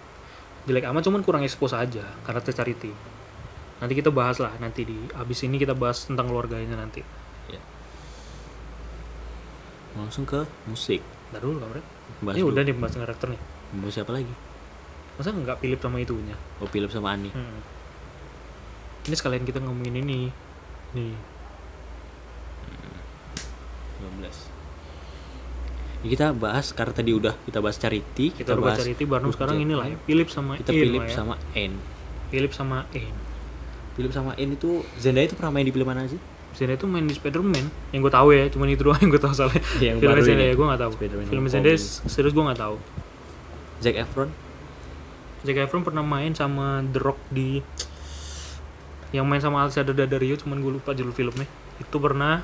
jelek 0.67 0.85
amat 0.93 1.03
cuman 1.09 1.25
kurang 1.25 1.41
expose 1.41 1.73
aja 1.73 2.05
karakter 2.21 2.53
Charity. 2.53 2.93
Nanti 3.81 3.97
kita 3.97 4.13
bahas 4.13 4.37
lah 4.45 4.53
nanti 4.61 4.85
di 4.85 4.97
abis 5.17 5.41
ini 5.49 5.57
kita 5.57 5.73
bahas 5.73 6.05
tentang 6.05 6.29
keluarganya 6.29 6.77
nanti. 6.77 7.01
Iya. 7.49 7.65
Langsung 9.97 10.29
ke 10.29 10.45
musik. 10.69 11.01
Ntar 11.33 11.41
dulu 11.41 11.65
kabarnya 11.65 11.96
bahas 12.23 12.37
ini 12.39 12.45
udah 12.47 12.63
nih 12.65 12.75
bahas 12.77 12.95
karakter 12.97 13.29
nih. 13.35 13.41
Bahas 13.83 13.95
siapa 13.95 14.13
lagi? 14.15 14.35
Masa 15.17 15.33
nggak 15.33 15.59
Philip 15.65 15.81
sama 15.81 15.97
itunya? 16.01 16.37
Oh 16.61 16.69
Philips 16.69 16.93
sama 16.93 17.17
Ani. 17.17 17.31
Hmm. 17.33 17.61
ini 19.07 19.15
sekalian 19.15 19.47
kita 19.47 19.63
ngomongin 19.63 20.03
ini 20.03 20.35
nih. 20.99 21.15
12 24.03 24.19
Ini 26.05 26.09
kita 26.13 26.37
bahas 26.37 26.77
karena 26.77 26.93
tadi 26.93 27.17
udah 27.17 27.33
kita 27.49 27.63
bahas 27.63 27.79
Charity 27.81 28.35
kita, 28.35 28.59
udah 28.59 28.77
Charity 28.77 29.05
Barnum 29.09 29.31
Hugh 29.31 29.37
sekarang 29.39 29.63
ini 29.63 29.75
lah 29.79 29.87
ya. 29.89 29.97
Philip 30.05 30.29
sama 30.29 30.59
kita 30.61 30.75
Philip 30.75 31.07
ya. 31.07 31.15
sama 31.15 31.35
N. 31.55 31.73
Philip 32.29 32.53
sama 32.53 32.85
Ain 32.93 33.15
Philip 33.97 34.13
sama 34.13 34.37
N 34.37 34.53
itu 34.59 34.85
Zendaya 35.01 35.25
itu 35.31 35.39
pernah 35.39 35.57
main 35.57 35.65
di 35.65 35.73
film 35.73 35.89
mana 35.89 36.05
sih 36.05 36.21
Zendaya 36.57 36.81
itu 36.81 36.89
main 36.89 37.05
di 37.05 37.13
Spider-Man 37.13 37.69
yang 37.93 38.01
gue 38.01 38.09
tahu 38.09 38.33
ya 38.33 38.49
cuman 38.49 38.73
itu 38.73 38.81
doang 38.81 38.97
yang 38.97 39.13
gue 39.13 39.21
tahu 39.21 39.35
soalnya. 39.37 39.61
Yang 39.85 39.97
film. 40.01 40.17
Zendaya 40.25 40.53
gue 40.57 40.67
nggak 40.67 40.81
tahu 40.81 40.91
Spider-Man 40.97 41.27
film. 41.29 41.45
Zendaya 41.53 41.77
serius 42.09 42.33
gue 42.33 42.45
nggak 42.49 42.61
tahu 42.61 42.77
Zac 43.85 43.93
Efron? 43.95 44.29
Zac 45.45 45.57
Efron 45.61 45.85
pernah 45.85 46.01
main 46.01 46.33
sama 46.33 46.81
The 46.81 46.97
Rock 46.99 47.21
di 47.29 47.61
yang 49.13 49.29
main 49.29 49.39
sama 49.39 49.63
Alexander 49.63 49.95
Daddario 49.95 50.35
cuman 50.35 50.59
gue 50.59 50.73
lupa 50.81 50.97
judul 50.97 51.13
filmnya. 51.13 51.45
Itu 51.77 52.01
pernah 52.01 52.41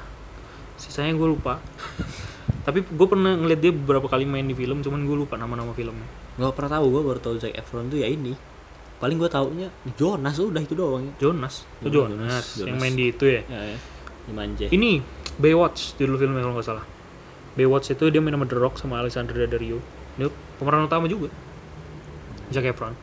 sisanya 0.77 1.17
gue 1.17 1.29
lupa. 1.33 1.59
Tapi 2.69 2.85
gue 2.85 3.07
pernah 3.09 3.35
ngeliat 3.35 3.59
dia 3.59 3.73
beberapa 3.75 4.07
kali 4.07 4.29
main 4.29 4.45
di 4.45 4.55
film 4.55 4.85
cuman 4.85 5.03
gue 5.03 5.17
lupa 5.25 5.41
nama-nama 5.41 5.73
filmnya. 5.73 6.07
Gak 6.37 6.53
pernah 6.53 6.79
tahu 6.79 6.93
gue 6.93 7.03
baru 7.03 7.19
tahu 7.19 7.35
Zac 7.41 7.57
Efron 7.57 7.89
tuh 7.89 8.05
ya 8.05 8.13
ini. 8.13 8.37
Paling 9.03 9.19
gue 9.19 9.27
taunya 9.27 9.67
Jonas 9.99 10.39
udah 10.39 10.63
itu 10.63 10.79
doang 10.79 11.03
ya. 11.11 11.13
Jonas? 11.19 11.67
Itu 11.83 11.91
Oh, 11.91 12.07
Jonas, 12.07 12.15
Jonas, 12.15 12.45
yang 12.63 12.77
Jonas. 12.77 12.81
main 12.85 12.95
di 12.95 13.05
itu 13.11 13.25
ya? 13.27 13.43
Ya, 13.51 13.61
ya. 13.75 13.79
Di 14.27 14.33
Manje. 14.33 14.67
Ini 14.71 15.03
Baywatch 15.41 15.97
judul 15.97 16.21
filmnya 16.21 16.45
kalau 16.45 16.55
nggak 16.59 16.67
salah. 16.67 16.85
Baywatch 17.57 17.93
itu 17.93 18.09
dia 18.09 18.21
main 18.21 18.33
sama 18.33 18.47
The 18.49 18.57
Rock 18.57 18.75
sama 18.81 19.01
Alexander 19.01 19.35
Daddario. 19.35 19.79
Dia 20.17 20.29
pemeran 20.61 20.87
utama 20.89 21.09
juga. 21.09 21.29
Zac 22.53 22.65
Efron. 22.65 22.95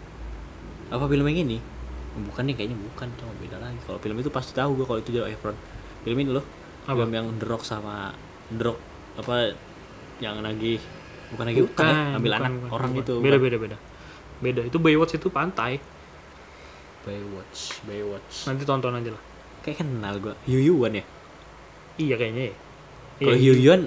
Apa 0.90 1.06
film 1.06 1.26
yang 1.30 1.46
ini 1.46 1.58
bukan 2.20 2.44
nih 2.50 2.56
kayaknya 2.58 2.78
bukan. 2.78 3.08
Cuma 3.18 3.34
beda 3.38 3.58
lagi. 3.62 3.78
Kalau 3.86 4.00
film 4.02 4.18
itu 4.22 4.30
pasti 4.30 4.52
tahu 4.54 4.78
gue 4.78 4.86
kalau 4.86 5.00
itu 5.02 5.10
Zac 5.14 5.30
Efron. 5.30 5.56
Film 6.06 6.18
ini 6.24 6.32
loh 6.32 6.46
Apa? 6.88 7.04
film 7.04 7.12
yang 7.12 7.28
The 7.38 7.46
Rock 7.46 7.64
sama 7.68 8.16
The 8.54 8.64
Rock 8.72 8.80
apa 9.20 9.52
yang 10.24 10.40
nagih 10.40 10.80
bukan 11.36 11.44
nagih 11.52 11.64
utang 11.68 11.92
ya, 11.92 12.16
ambil 12.16 12.32
bukan, 12.32 12.40
anak 12.40 12.52
bukan, 12.56 12.72
orang 12.72 12.92
bukan. 12.96 13.04
itu 13.04 13.14
beda 13.20 13.36
bukan. 13.36 13.46
beda 13.46 13.58
beda. 13.60 13.78
Beda. 14.40 14.62
Itu 14.64 14.78
Baywatch 14.80 15.20
itu 15.20 15.28
pantai. 15.28 15.84
Baywatch 17.04 17.84
Baywatch. 17.84 18.48
Nanti 18.48 18.64
tonton 18.64 18.96
aja 18.96 19.12
lah 19.12 19.29
kayak 19.70 19.86
kenal 19.86 20.18
gue 20.18 20.34
Yu 20.50 20.60
Yuan 20.74 20.98
ya? 20.98 21.06
Iya 22.02 22.16
kayaknya 22.18 22.44
ya. 22.50 22.56
Kalau 23.22 23.38
Iya, 23.38 23.46
Yu 23.46 23.54
Yuan? 23.62 23.82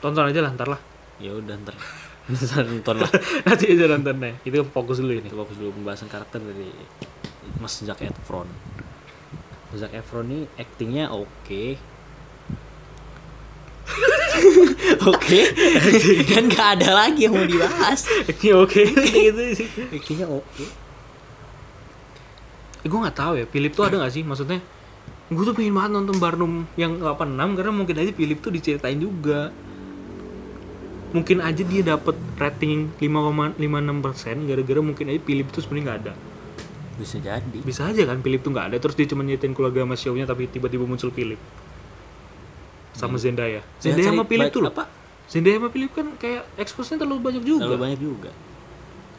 Tonton 0.00 0.24
aja 0.24 0.40
lah 0.40 0.50
ntar 0.56 0.68
lah. 0.72 0.80
Ya 1.20 1.36
udah 1.36 1.52
ntar. 1.60 1.76
Ntar 2.24 2.64
nonton 2.64 3.04
lah. 3.04 3.10
Nanti 3.44 3.68
aja 3.68 3.84
nontonnya 3.84 4.40
itu 4.48 4.64
fokus 4.72 4.96
dulu 5.04 5.12
ini. 5.12 5.28
Fokus 5.28 5.60
dulu 5.60 5.76
pembahasan 5.76 6.08
karakter 6.08 6.40
dari 6.40 6.72
Mas 7.60 7.84
Zac 7.84 8.00
Efron. 8.00 8.48
Zac 9.76 9.92
Efron 9.92 10.24
ini 10.32 10.48
actingnya 10.56 11.12
oke. 11.12 11.92
Oke. 15.04 15.40
Kan 16.32 16.48
nggak 16.48 16.80
ada 16.80 16.90
lagi 16.96 17.28
yang 17.28 17.36
mau 17.36 17.44
dibahas. 17.44 18.08
Iya 18.40 18.64
oke. 18.64 18.80
Gitu 18.80 19.42
sih 19.52 19.68
actingnya 19.92 20.24
oke 20.26 20.83
eh, 22.84 22.88
gue 22.88 22.98
nggak 23.00 23.16
tahu 23.16 23.32
ya 23.40 23.46
Philip 23.48 23.72
tuh 23.72 23.84
ada 23.84 23.96
nggak 23.98 24.12
sih? 24.12 24.22
Maksudnya 24.22 24.60
gue 25.24 25.42
tuh 25.42 25.54
pengen 25.56 25.72
banget 25.72 25.90
nonton 25.96 26.16
Barnum 26.20 26.68
yang 26.76 27.00
86 27.00 27.56
karena 27.56 27.72
mungkin 27.72 27.94
aja 27.96 28.12
Philip 28.12 28.38
tuh 28.38 28.52
diceritain 28.52 29.00
juga. 29.00 29.48
Mungkin 31.14 31.38
aja 31.40 31.62
dia 31.62 31.82
dapat 31.86 32.18
rating 32.36 32.90
5,56 32.98 33.56
persen 34.02 34.36
gara-gara 34.44 34.80
mungkin 34.82 35.04
aja 35.08 35.20
Philip 35.22 35.46
tuh 35.48 35.60
sebenarnya 35.62 35.84
nggak 35.86 35.98
ada. 36.04 36.14
Bisa 36.94 37.16
jadi. 37.18 37.58
Bisa 37.62 37.82
aja 37.88 38.02
kan 38.04 38.18
Philip 38.20 38.40
tuh 38.42 38.50
nggak 38.50 38.66
ada 38.68 38.76
terus 38.78 38.94
dia 38.94 39.06
cuma 39.06 39.22
nyeritain 39.22 39.54
keluarga 39.54 39.82
sama 39.82 39.96
show-nya 39.96 40.26
tapi 40.26 40.50
tiba-tiba 40.50 40.84
muncul 40.84 41.08
Philip. 41.08 41.38
Sama 42.94 43.18
Zendaya. 43.18 43.62
Zendaya 43.82 44.06
Cari 44.06 44.10
sama 44.14 44.24
Philip 44.26 44.50
tuh 44.50 44.62
loh. 44.62 44.70
apa? 44.70 44.84
Zendaya 45.26 45.56
sama 45.58 45.68
Philip 45.70 45.90
kan 45.94 46.06
kayak 46.18 46.42
exposnya 46.58 47.02
terlalu 47.02 47.20
banyak 47.22 47.42
juga. 47.42 47.62
Terlalu 47.66 47.82
banyak 47.82 48.00
juga. 48.02 48.30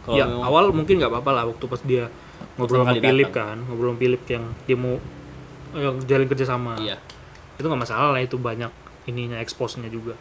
Kalau 0.05 0.15
ya 0.15 0.25
memang- 0.29 0.45
awal 0.45 0.63
mungkin 0.71 0.95
nggak 1.01 1.11
apa-apa 1.11 1.31
lah 1.33 1.43
waktu 1.49 1.65
pas 1.65 1.81
dia 1.81 2.05
ngobrol 2.55 2.81
sama 2.81 2.93
Philip 2.95 3.29
kan 3.29 3.57
ngobrol 3.61 3.91
sama 3.91 3.99
Philip 3.99 4.21
yang 4.27 4.43
dia 4.63 4.77
mau 4.77 4.95
yang 5.75 5.95
jalin 6.01 6.27
kerja 6.27 6.45
sama. 6.47 6.73
Iya. 6.77 6.95
Itu 7.55 7.65
nggak 7.65 7.81
masalah 7.81 8.11
lah 8.11 8.21
itu 8.21 8.35
banyak 8.35 8.71
ininya 9.05 9.37
exposnya 9.37 9.87
juga. 9.87 10.15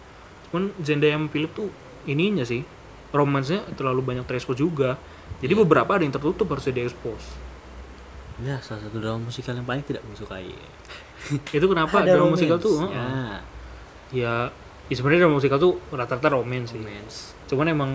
Cuman 0.48 0.74
Zendaya 0.78 1.14
sama 1.14 1.28
Philip 1.28 1.50
tuh 1.50 1.68
ininya 2.04 2.42
sih 2.42 2.66
romansnya 3.10 3.62
terlalu 3.72 4.02
banyak 4.02 4.24
terekspos 4.24 4.56
juga. 4.56 4.98
Jadi 5.38 5.50
Iya. 5.50 5.60
beberapa 5.60 5.90
ada 5.90 6.02
yang 6.02 6.10
tertutup 6.10 6.46
harusnya 6.48 6.74
diekspos. 6.74 7.22
Ya 8.38 8.58
salah 8.58 8.82
satu 8.82 8.98
drama 8.98 9.22
musikal 9.24 9.54
yang 9.54 9.62
paling 9.62 9.82
tidak 9.82 10.02
gue 10.02 10.16
sukai 10.16 10.50
itu 11.56 11.64
kenapa? 11.64 12.02
Ada 12.02 12.18
drama 12.18 12.34
musikal 12.34 12.58
tuh 12.58 12.74
romance-nya. 12.76 12.98
heeh. 12.98 13.34
ya, 14.12 14.32
ya 14.84 14.94
sebenarnya 14.94 15.20
drama 15.22 15.38
musikal 15.38 15.56
tuh 15.56 15.78
rata-rata 15.88 16.28
romance 16.28 16.74
sih. 16.74 16.82
Romance. 16.82 17.16
Cuman 17.46 17.66
emang 17.68 17.90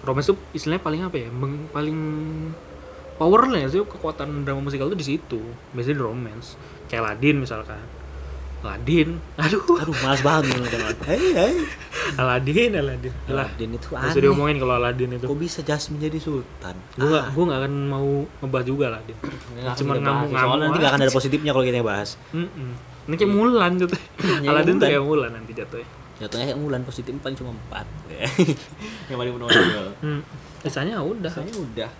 romance 0.00 0.30
tuh 0.30 0.38
istilahnya 0.52 0.78
paling 0.78 1.02
apa 1.02 1.16
ya 1.18 1.28
meng- 1.28 1.66
paling 1.68 1.98
power 3.18 3.50
lah 3.50 3.58
ya 3.58 3.68
sih 3.68 3.82
kekuatan 3.82 4.46
drama 4.46 4.62
musikal 4.62 4.86
tuh 4.86 4.96
di 4.96 5.06
situ. 5.06 5.40
Biasanya 5.74 5.96
di 5.98 6.04
romance. 6.06 6.54
Kayak 6.86 7.02
Aladdin 7.04 7.36
misalkan. 7.42 7.82
Aladdin. 8.58 9.08
Aduh. 9.42 9.62
Aduh 9.78 9.94
malas 10.02 10.22
banget 10.22 10.54
Aladdin 12.18 12.70
Aladdin. 12.74 13.12
Lah 13.30 13.46
Aladdin 13.46 13.70
itu 13.74 13.86
nggak 13.90 14.02
usah 14.02 14.10
aneh. 14.14 14.22
diomongin 14.22 14.56
kalau 14.58 14.74
Aladdin 14.78 15.10
itu. 15.14 15.26
Kok 15.26 15.38
bisa 15.38 15.60
Jasmine 15.62 16.10
jadi 16.10 16.18
sultan? 16.18 16.74
Gue 16.98 17.06
gak 17.10 17.26
gue 17.34 17.44
gak 17.46 17.58
akan 17.62 17.72
mau 17.86 18.08
ngebahas 18.42 18.66
juga 18.66 18.86
akan 19.62 19.76
Cuman 19.78 19.94
kita 19.94 20.02
bahas. 20.02 20.08
ngamuk-ngamuk 20.08 20.48
soalnya 20.48 20.64
nanti 20.66 20.78
gak 20.78 20.90
akan 20.90 21.02
ada 21.02 21.12
positifnya 21.14 21.50
kalau 21.54 21.64
kita 21.66 21.78
bahas. 21.86 22.10
Mm-mm. 22.34 22.70
ini 23.08 23.14
kayak 23.16 23.32
Mulan 23.32 23.72
gitu. 23.80 23.96
Iya, 24.42 24.48
Aladdin 24.50 24.74
tuh 24.78 24.86
kayak 24.90 25.04
Mulan 25.06 25.30
nanti 25.34 25.52
jatuhnya. 25.54 25.88
Jatuhnya 26.18 26.44
kayak 26.50 26.58
Mulan 26.58 26.82
positif 26.82 27.12
paling 27.22 27.36
cuma 27.38 27.50
4 27.70 27.82
yang 29.14 29.18
paling 29.22 29.34
menonjol. 29.38 29.86
Hmm. 30.02 30.20
sisanya 30.58 30.98
udah. 30.98 31.30
Saya 31.30 31.54
udah 31.54 31.90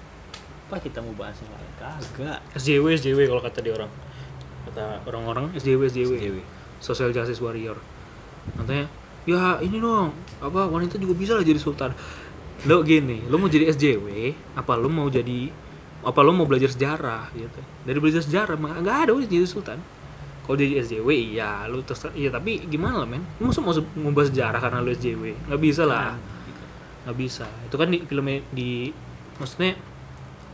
apa 0.68 0.84
kita 0.84 1.00
mau 1.00 1.16
bahas 1.16 1.32
yang 1.40 1.48
lain? 1.56 1.72
Kagak. 1.80 2.38
SJW 2.52 2.92
SJW 3.00 3.24
kalau 3.24 3.40
kata 3.40 3.64
dia 3.64 3.72
orang. 3.72 3.88
Kata 4.68 5.00
orang-orang 5.08 5.56
SJW 5.56 5.88
SJW 5.88 6.12
SJW. 6.20 6.36
Social 6.76 7.08
Justice 7.08 7.40
Warrior. 7.40 7.80
Katanya 8.52 8.84
ya 9.24 9.56
ini 9.64 9.80
dong. 9.80 10.12
Apa 10.44 10.68
wanita 10.68 11.00
juga 11.00 11.16
bisa 11.16 11.32
lah 11.32 11.40
jadi 11.40 11.56
sultan. 11.56 11.96
Lo 12.68 12.84
gini 12.84 13.24
lo 13.32 13.40
mau 13.40 13.48
jadi 13.48 13.72
SJW 13.72 14.36
apa 14.60 14.76
lo 14.76 14.92
mau 14.92 15.08
jadi 15.08 15.48
apa 16.04 16.20
lo 16.20 16.36
mau 16.36 16.44
belajar 16.44 16.68
sejarah 16.68 17.32
gitu. 17.32 17.60
Dari 17.88 17.96
belajar 17.96 18.20
sejarah 18.28 18.60
mah 18.60 18.76
nggak 18.76 19.08
ada 19.08 19.16
jadi 19.24 19.48
sultan. 19.48 19.80
Kalau 20.44 20.52
jadi 20.60 20.84
SJW 20.84 21.32
iya 21.32 21.64
lo 21.64 21.80
terserah. 21.80 22.12
Iya 22.12 22.28
tapi 22.28 22.68
gimana 22.68 23.00
lah 23.00 23.08
men? 23.08 23.24
Lo 23.40 23.48
masa 23.48 23.64
mau 23.96 24.12
bahas 24.12 24.28
sejarah 24.28 24.60
karena 24.60 24.84
lo 24.84 24.92
SJW 24.92 25.48
nggak 25.48 25.60
bisa 25.64 25.88
lah. 25.88 26.12
Nggak 27.08 27.16
bisa. 27.16 27.48
Itu 27.64 27.80
kan 27.80 27.88
di 27.88 28.04
filmnya 28.04 28.44
di 28.52 28.92
maksudnya 29.40 29.87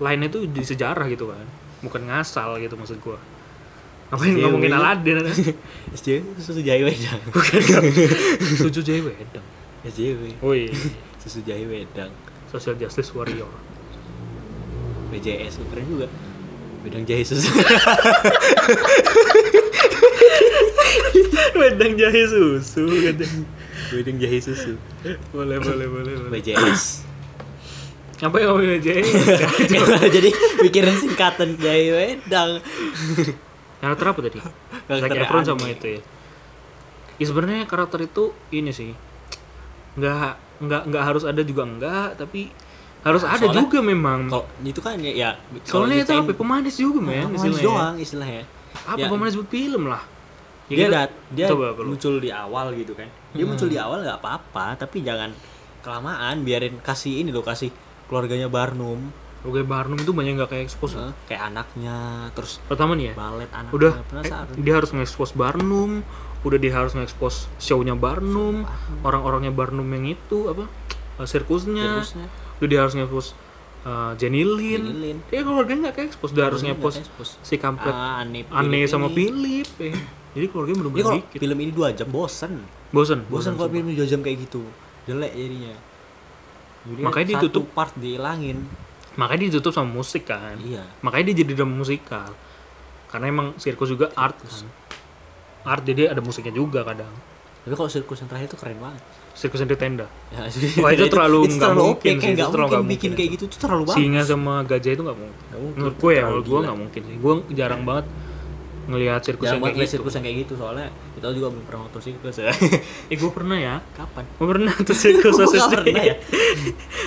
lainnya 0.02 0.28
itu 0.30 0.46
di 0.48 0.62
sejarah 0.64 1.06
gitu 1.10 1.30
kan. 1.30 1.46
Bukan 1.84 2.08
ngasal 2.08 2.58
gitu 2.62 2.74
maksud 2.78 2.98
gua. 3.02 3.18
Ngapain 4.12 4.36
SJW. 4.36 4.42
ngomongin 4.46 4.72
Aladin 4.76 5.18
SJW 5.94 6.22
susu 6.44 6.60
jahe 6.62 6.82
wedang. 6.84 7.20
Suju 8.62 8.80
Jaya 8.84 9.02
Wedang. 9.02 9.46
SJW 9.84 10.38
Woi. 10.44 10.70
Susu 11.18 11.40
jahe 11.42 11.64
wedang. 11.66 12.12
Social 12.50 12.78
Justice 12.78 13.10
Warrior. 13.16 13.50
BJS 15.10 15.58
keren 15.70 15.86
juga. 15.86 16.08
Wedang 16.86 17.04
jahe 17.08 17.24
susu. 17.24 17.48
Wedang 21.54 21.94
jahe 21.96 22.26
susu 22.28 22.82
wedang 23.94 24.16
jahe 24.18 24.38
susu. 24.42 24.74
Boleh 25.30 25.58
boleh 25.60 25.86
boleh 25.86 26.12
boleh. 26.18 26.30
BJS 26.32 27.04
apa 28.16 28.36
yang 28.36 28.48
ngomongin 28.50 28.78
jahe 28.80 29.02
jadi 30.08 30.30
pikiran 30.60 30.94
singkatan 30.94 31.56
jahe 31.56 31.90
wedang. 31.90 32.60
Karakter 33.76 34.06
apa 34.06 34.20
tadi? 34.22 34.38
Karakter 34.86 35.16
Efron 35.20 35.44
sama 35.44 35.66
itu 35.66 35.86
ya? 35.88 36.00
Ya 37.14 37.24
sebenarnya 37.24 37.64
karakter 37.64 38.00
itu 38.02 38.30
ini 38.50 38.70
sih. 38.70 38.94
Nggak 39.94 40.38
nggak 40.60 40.82
nggak 40.86 41.04
harus 41.04 41.22
ada 41.22 41.40
juga 41.40 41.62
enggak 41.64 42.14
tapi 42.16 42.50
harus 43.00 43.20
ada 43.20 43.36
Soalnya- 43.38 43.60
juga 43.60 43.78
memang. 43.80 44.26
kalau 44.26 44.46
itu 44.62 44.80
kan 44.80 44.96
ya, 44.96 45.12
ya 45.12 45.30
soalnya 45.62 46.00
itu 46.00 46.12
apa? 46.14 46.32
Pemanis 46.32 46.74
juga 46.74 46.98
men 46.98 47.26
pemanis 47.26 47.36
istilahnya. 47.52 47.64
doang 47.66 47.94
istilahnya. 47.98 48.42
Apa 48.84 48.98
Ya. 48.98 49.06
pemanis 49.08 49.34
buat 49.34 49.48
film 49.48 49.82
lah? 49.86 50.02
Ya 50.64 50.74
dia 50.74 50.78
kita- 50.80 50.94
dat 50.96 51.10
dia 51.30 51.46
coba 51.46 51.64
apa 51.70 51.82
muncul 51.82 52.14
di 52.16 52.30
awal 52.30 52.72
gitu 52.72 52.92
kan. 52.92 53.08
Dia 53.30 53.42
Hmm. 53.42 53.50
muncul 53.52 53.68
di 53.68 53.76
awal 53.76 54.00
nggak 54.00 54.18
apa-apa 54.18 54.78
tapi 54.78 55.00
jangan 55.00 55.34
kelamaan 55.80 56.40
biarin 56.40 56.80
kasih 56.80 57.20
ini 57.20 57.28
loh 57.28 57.44
kasih 57.44 57.68
keluarganya 58.08 58.48
Barnum. 58.52 59.12
Oke 59.44 59.60
Barnum 59.60 60.00
itu 60.00 60.16
banyak 60.16 60.40
nggak 60.40 60.50
kayak 60.56 60.64
expose? 60.64 60.96
Eh, 60.96 61.12
kayak 61.28 61.52
anaknya 61.52 62.28
terus 62.32 62.64
pertama 62.64 62.96
nih 62.96 63.12
ya? 63.12 63.14
balet 63.14 63.50
anaknya 63.52 63.76
udah 63.76 63.92
penasaran. 64.08 64.54
eh, 64.56 64.62
dia 64.64 64.74
harus 64.80 64.90
nge-expose 64.96 65.32
Barnum 65.36 65.90
udah 66.44 66.58
dia 66.60 66.72
harus 66.72 66.92
nge-expose 66.96 67.48
show-nya 67.60 67.92
Barnum 67.92 68.64
orang-orangnya 69.04 69.52
Barnum 69.52 69.84
yang 69.92 70.16
itu 70.16 70.48
apa 70.48 70.64
eh, 71.20 71.28
sirkusnya. 71.28 72.00
Terusnya 72.00 72.26
udah 72.56 72.68
dia 72.72 72.80
harus 72.80 72.94
nge-expose 72.96 73.28
eh, 73.84 74.12
Jenny 74.16 74.42
Lin 74.48 74.80
Jenny 74.80 74.96
Lin. 74.96 75.18
ya 75.28 75.40
keluarganya 75.44 75.80
nggak 75.92 75.96
ke-expose 76.00 76.32
dia 76.32 76.44
harus 76.48 76.60
ke-expose. 76.64 77.30
si 77.44 77.60
kampret 77.60 77.92
ah, 77.92 78.24
aneh 78.24 78.48
aneh 78.48 78.88
sama. 78.88 79.12
Philip 79.12 79.68
eh. 79.76 79.92
jadi 80.32 80.46
keluarganya 80.48 80.88
kalau 80.88 81.20
dikit. 81.20 81.36
film 81.36 81.58
ini 81.60 81.72
dua 81.72 81.92
jam 81.92 82.08
bosen. 82.08 82.64
Bosen 82.88 83.28
bosen 83.28 83.60
kalau 83.60 83.68
sumpah. 83.68 83.76
film 83.76 83.92
dua 83.92 84.08
jam 84.08 84.24
kayak 84.24 84.48
gitu. 84.48 84.64
Jelek 85.04 85.36
jadinya 85.36 85.76
Jadi 86.84 87.00
Makanya 87.00 87.26
satu 87.26 87.48
ditutup. 87.48 87.64
part 87.72 87.92
dihilangin 87.96 88.58
makanya 89.14 89.46
ditutup 89.46 89.70
sama 89.70 89.88
musik 89.94 90.26
kan. 90.26 90.58
Iya. 90.58 90.82
Makanya 91.00 91.30
dia 91.30 91.46
jadi 91.46 91.52
drama 91.62 91.86
musikal. 91.86 92.34
Karena 93.08 93.30
emang 93.30 93.54
sirkus 93.62 93.94
juga 93.94 94.10
art 94.18 94.34
kan. 94.42 94.66
Art 95.64 95.82
jadi 95.86 96.10
ada 96.10 96.18
musiknya 96.18 96.50
juga 96.50 96.82
kadang. 96.82 97.14
Tapi 97.64 97.74
kalau 97.78 97.88
sirkus 97.88 98.20
yang 98.20 98.28
terakhir 98.28 98.52
itu 98.52 98.58
keren 98.60 98.76
banget. 98.76 99.00
Sirkus 99.32 99.62
yang 99.64 99.70
di 99.72 99.78
tenda 99.80 100.06
Ya, 100.34 100.44
Wah, 100.84 100.90
itu 100.92 101.08
terlalu 101.08 101.48
itu 101.48 101.56
nggak 101.56 101.62
terlalu 101.64 101.82
mungkin 101.82 102.14
OP, 102.14 102.22
sih, 102.22 102.30
itu 102.30 102.36
nggak 102.36 102.50
mungkin 102.50 102.68
nggak 102.68 102.84
bikin 102.84 102.90
mungkin. 102.90 103.10
kayak 103.16 103.30
gitu 103.34 103.44
tuh 103.50 103.58
terlalu 103.64 103.82
bagus 103.88 103.96
singa 103.98 104.22
sama 104.22 104.54
gajah 104.62 104.90
itu 104.94 105.02
nggak 105.02 105.18
mungkin. 105.18 105.42
Nggak 105.42 105.60
mungkin, 105.62 105.78
menurut 105.80 105.96
gue 105.96 106.12
ya 106.12 106.22
menurut 106.28 106.46
gue 106.46 106.60
nggak 106.60 106.78
mungkin 106.78 107.00
sih. 107.02 107.16
Gue 107.18 107.32
jarang 107.56 107.82
banget 107.88 108.06
ngelihat 108.84 109.20
sirkus 109.24 109.48
yang 109.48 109.60
kayak 109.60 109.76
gitu 109.76 109.90
sirkus 109.96 110.12
yang 110.16 110.24
kayak 110.24 110.36
gitu 110.44 110.52
soalnya 110.60 110.88
kita 111.16 111.26
juga 111.32 111.46
belum 111.52 111.64
pernah 111.64 111.80
nonton 111.88 112.00
sirkus 112.04 112.36
ya. 112.40 112.52
eh 113.12 113.16
gue 113.16 113.30
pernah 113.32 113.56
ya 113.58 113.74
Kapan? 113.96 114.24
gue 114.28 114.46
pernah 114.48 114.72
tuh 114.84 114.96
sirkus 114.96 115.34
Gua 115.38 115.44
pas 115.46 115.54
SD 115.54 115.74
pernah 115.74 116.02
ya. 116.04 116.14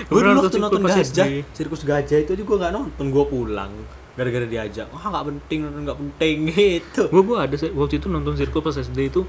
Gua 0.08 0.10
Gue 0.10 0.20
dulu 0.22 0.32
nonton 0.34 0.50
waktu 0.50 0.58
nonton 0.58 0.82
gajah, 0.90 1.28
sirkus 1.54 1.82
gajah 1.86 2.18
itu 2.24 2.32
gue 2.34 2.58
nggak 2.58 2.74
nonton, 2.74 3.06
gue 3.14 3.26
pulang 3.30 3.72
gara-gara 4.18 4.46
diajak. 4.50 4.90
Wah 4.90 5.06
nggak 5.14 5.26
penting 5.30 5.60
nonton 5.70 5.82
nggak 5.86 6.00
penting 6.02 6.38
gitu. 6.58 7.04
gue 7.14 7.22
gue 7.22 7.38
ada 7.38 7.56
waktu 7.78 7.96
itu 8.02 8.08
nonton 8.10 8.34
sirkus 8.34 8.62
pas 8.62 8.76
SD 8.82 9.14
itu 9.14 9.22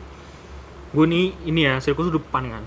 gue 0.89 1.05
nih 1.05 1.37
ini 1.45 1.61
ya 1.69 1.77
sirkus 1.85 2.09
depan 2.09 2.49
kan 2.49 2.65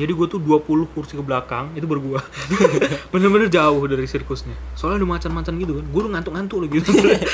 jadi 0.00 0.08
gue 0.08 0.26
tuh 0.26 0.40
20 0.40 0.88
kursi 0.96 1.20
ke 1.20 1.22
belakang 1.24 1.68
itu 1.76 1.84
baru 1.84 2.00
gue 2.00 2.20
bener-bener 3.12 3.52
jauh 3.52 3.84
dari 3.84 4.08
sirkusnya. 4.08 4.56
Soalnya 4.72 5.04
ada 5.04 5.08
macan-macan 5.08 5.52
gitu 5.60 5.72
kan 5.76 5.84
gue 5.84 6.00
udah 6.00 6.12
ngantuk-ngantuk 6.16 6.58
lagi. 6.64 6.80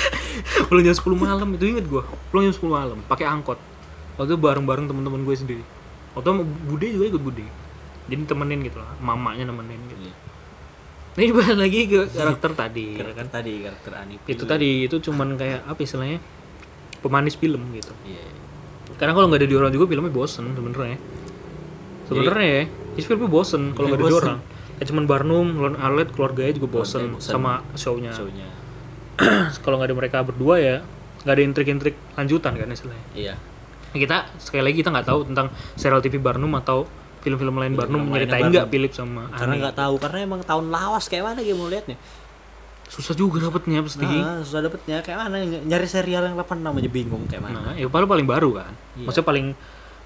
Pulang 0.68 0.82
jam 0.82 0.94
10 0.98 1.06
malam 1.14 1.48
itu 1.54 1.64
inget 1.70 1.86
gue 1.86 2.02
pulang 2.34 2.50
jam 2.50 2.54
10 2.54 2.66
malam 2.66 2.98
pakai 3.06 3.30
angkot. 3.30 3.58
Waktu 4.18 4.34
itu 4.34 4.38
bareng-bareng 4.42 4.90
teman-teman 4.90 5.22
gue 5.22 5.34
sendiri. 5.38 5.64
Waktu 6.18 6.26
itu 6.34 6.44
bude 6.66 6.86
juga 6.90 7.04
ikut 7.14 7.22
bude. 7.22 7.46
Jadi 8.10 8.22
temenin 8.26 8.58
gitu 8.66 8.82
lah 8.82 8.90
mamanya 8.98 9.46
nemenin 9.54 9.78
gitu. 9.94 10.10
Iya. 10.10 10.16
nah 11.18 11.26
ini 11.26 11.32
balik 11.34 11.58
lagi 11.58 11.80
ke 11.90 12.00
karakter 12.14 12.50
tadi 12.54 12.84
ya 12.94 13.02
karakter 13.02 13.26
kan? 13.26 13.28
tadi 13.42 13.52
karakter 13.58 13.92
Anip 13.98 14.20
itu 14.30 14.44
tadi 14.46 14.86
itu 14.86 14.96
cuman 15.02 15.34
kayak 15.34 15.66
apa 15.66 15.80
istilahnya 15.82 16.22
pemanis 17.02 17.34
film 17.34 17.58
gitu. 17.74 17.90
Iya 18.06 18.38
karena 18.98 19.12
kalau 19.14 19.26
nggak 19.30 19.40
ada 19.44 19.48
di 19.48 19.56
orang 19.56 19.70
juga 19.70 19.86
filmnya 19.86 20.10
bosen 20.10 20.44
sebenarnya 20.52 20.98
sebenarnya 22.08 22.48
ya 22.48 22.62
ini 22.98 23.02
filmnya 23.04 23.30
bosen 23.30 23.62
kalau 23.76 23.86
nggak 23.92 24.00
ada 24.00 24.16
orang 24.16 24.38
kayak 24.78 24.88
cuman 24.94 25.04
Barnum 25.10 25.46
Lon 25.58 25.74
Arlet 25.74 26.08
keluarganya 26.14 26.54
juga 26.54 26.68
bosen, 26.70 27.18
bosen. 27.18 27.34
sama 27.34 27.66
show-nya. 27.74 28.14
Shownya. 28.14 28.46
Kalau 29.66 29.74
nggak 29.82 29.90
ada 29.90 29.96
mereka 29.98 30.18
berdua 30.22 30.62
ya 30.62 30.76
nggak 31.26 31.34
ada 31.34 31.42
intrik-intrik 31.42 31.94
lanjutan 32.14 32.54
kan 32.54 32.70
istilahnya. 32.70 33.06
Iya. 33.10 33.34
Kita 33.90 34.30
sekali 34.38 34.62
lagi 34.62 34.78
kita 34.78 34.94
nggak 34.94 35.06
tahu 35.10 35.20
tentang 35.26 35.50
serial 35.74 35.98
TV 35.98 36.22
Barnum 36.22 36.54
atau 36.54 36.86
film-film 37.26 37.58
lain 37.58 37.74
Barnum 37.74 38.06
Film 38.06 38.14
lainnya 38.14 38.18
nyeritain 38.22 38.42
Barnum. 38.46 38.54
nggak 38.54 38.68
Philip 38.70 38.92
sama 38.94 39.22
karena 39.34 39.54
nggak 39.58 39.76
tahu 39.76 39.94
karena 39.98 40.18
emang 40.22 40.40
tahun 40.46 40.66
lawas 40.70 41.04
kayak 41.10 41.24
mana 41.26 41.40
dia 41.42 41.54
mau 41.58 41.66
liatnya. 41.66 41.98
Susah 42.88 43.12
juga 43.18 43.42
dapetnya 43.42 43.82
pasti. 43.82 44.06
Nah, 44.06 44.40
susah 44.46 44.62
dapetnya. 44.64 45.02
Kayak 45.02 45.26
mana 45.26 45.42
ny- 45.42 45.64
nyari 45.66 45.84
serial 45.90 46.22
yang 46.24 46.38
86 46.38 46.78
aja 46.78 46.90
bingung 46.94 47.26
kayak 47.26 47.42
mana. 47.42 47.58
Nah 47.60 47.74
ya 47.74 47.90
paling 47.90 48.06
paling 48.06 48.26
baru 48.30 48.62
kan. 48.62 48.72
Iya. 48.94 49.10
maksudnya 49.10 49.26
paling 49.26 49.46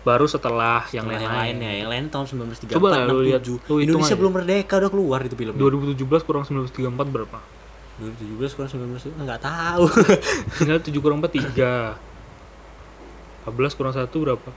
baru 0.03 0.27
setelah 0.27 0.83
yang 0.91 1.07
lain-lain. 1.07 1.23
yang 1.23 1.39
lainnya 1.39 1.71
yang 1.79 1.89
lain 1.91 2.05
tahun 2.11 2.27
1934 2.27 2.75
Coba 2.75 2.87
lah 2.91 3.07
lu 3.07 3.23
lihat, 3.23 3.43
67. 3.47 3.47
lu 3.47 3.55
hitung 3.55 3.79
Indonesia 3.79 4.11
aja. 4.11 4.19
belum 4.19 4.33
merdeka 4.35 4.75
udah 4.83 4.91
keluar 4.91 5.21
itu 5.23 5.37
filmnya. 5.39 5.63
2017 5.63 6.27
kurang 6.27 6.43
1934 6.43 7.15
berapa? 7.15 7.39
2017 8.03 8.57
kurang 8.59 8.71
19 8.75 9.23
nggak 9.23 9.41
tahu. 9.47 9.85
Tinggal 10.59 10.79
7 10.83 10.91
kurang 10.99 11.19
4 11.23 11.55
3 11.55 11.95
14 13.47 13.79
kurang 13.79 13.95
1 13.95 14.11
berapa? 14.11 14.51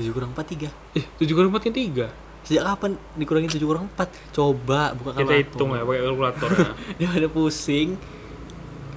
7 0.00 0.08
kurang 0.16 0.30
4 0.32 0.40
3 0.40 0.96
eh 0.96 1.04
7 1.20 1.36
kurang 1.36 1.52
4 1.52 1.68
kan 1.68 1.74
3 1.76 2.32
sejak 2.42 2.64
kapan 2.74 2.98
dikurangin 3.14 3.50
7 3.52 3.62
kurang 3.62 3.86
4 3.94 4.34
coba 4.34 4.96
buka 4.98 5.14
kita 5.14 5.34
hitung 5.46 5.78
ya 5.78 5.86
pakai 5.86 6.02
kalkulator 6.02 6.50
ya. 6.50 6.72
Dia 6.98 7.08
ada 7.22 7.28
pusing. 7.30 7.94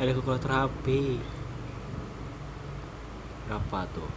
Ada 0.01 0.11
kalkulator 0.17 0.49
HP 0.49 0.87
berapa 3.45 3.79
tuh 3.93 4.09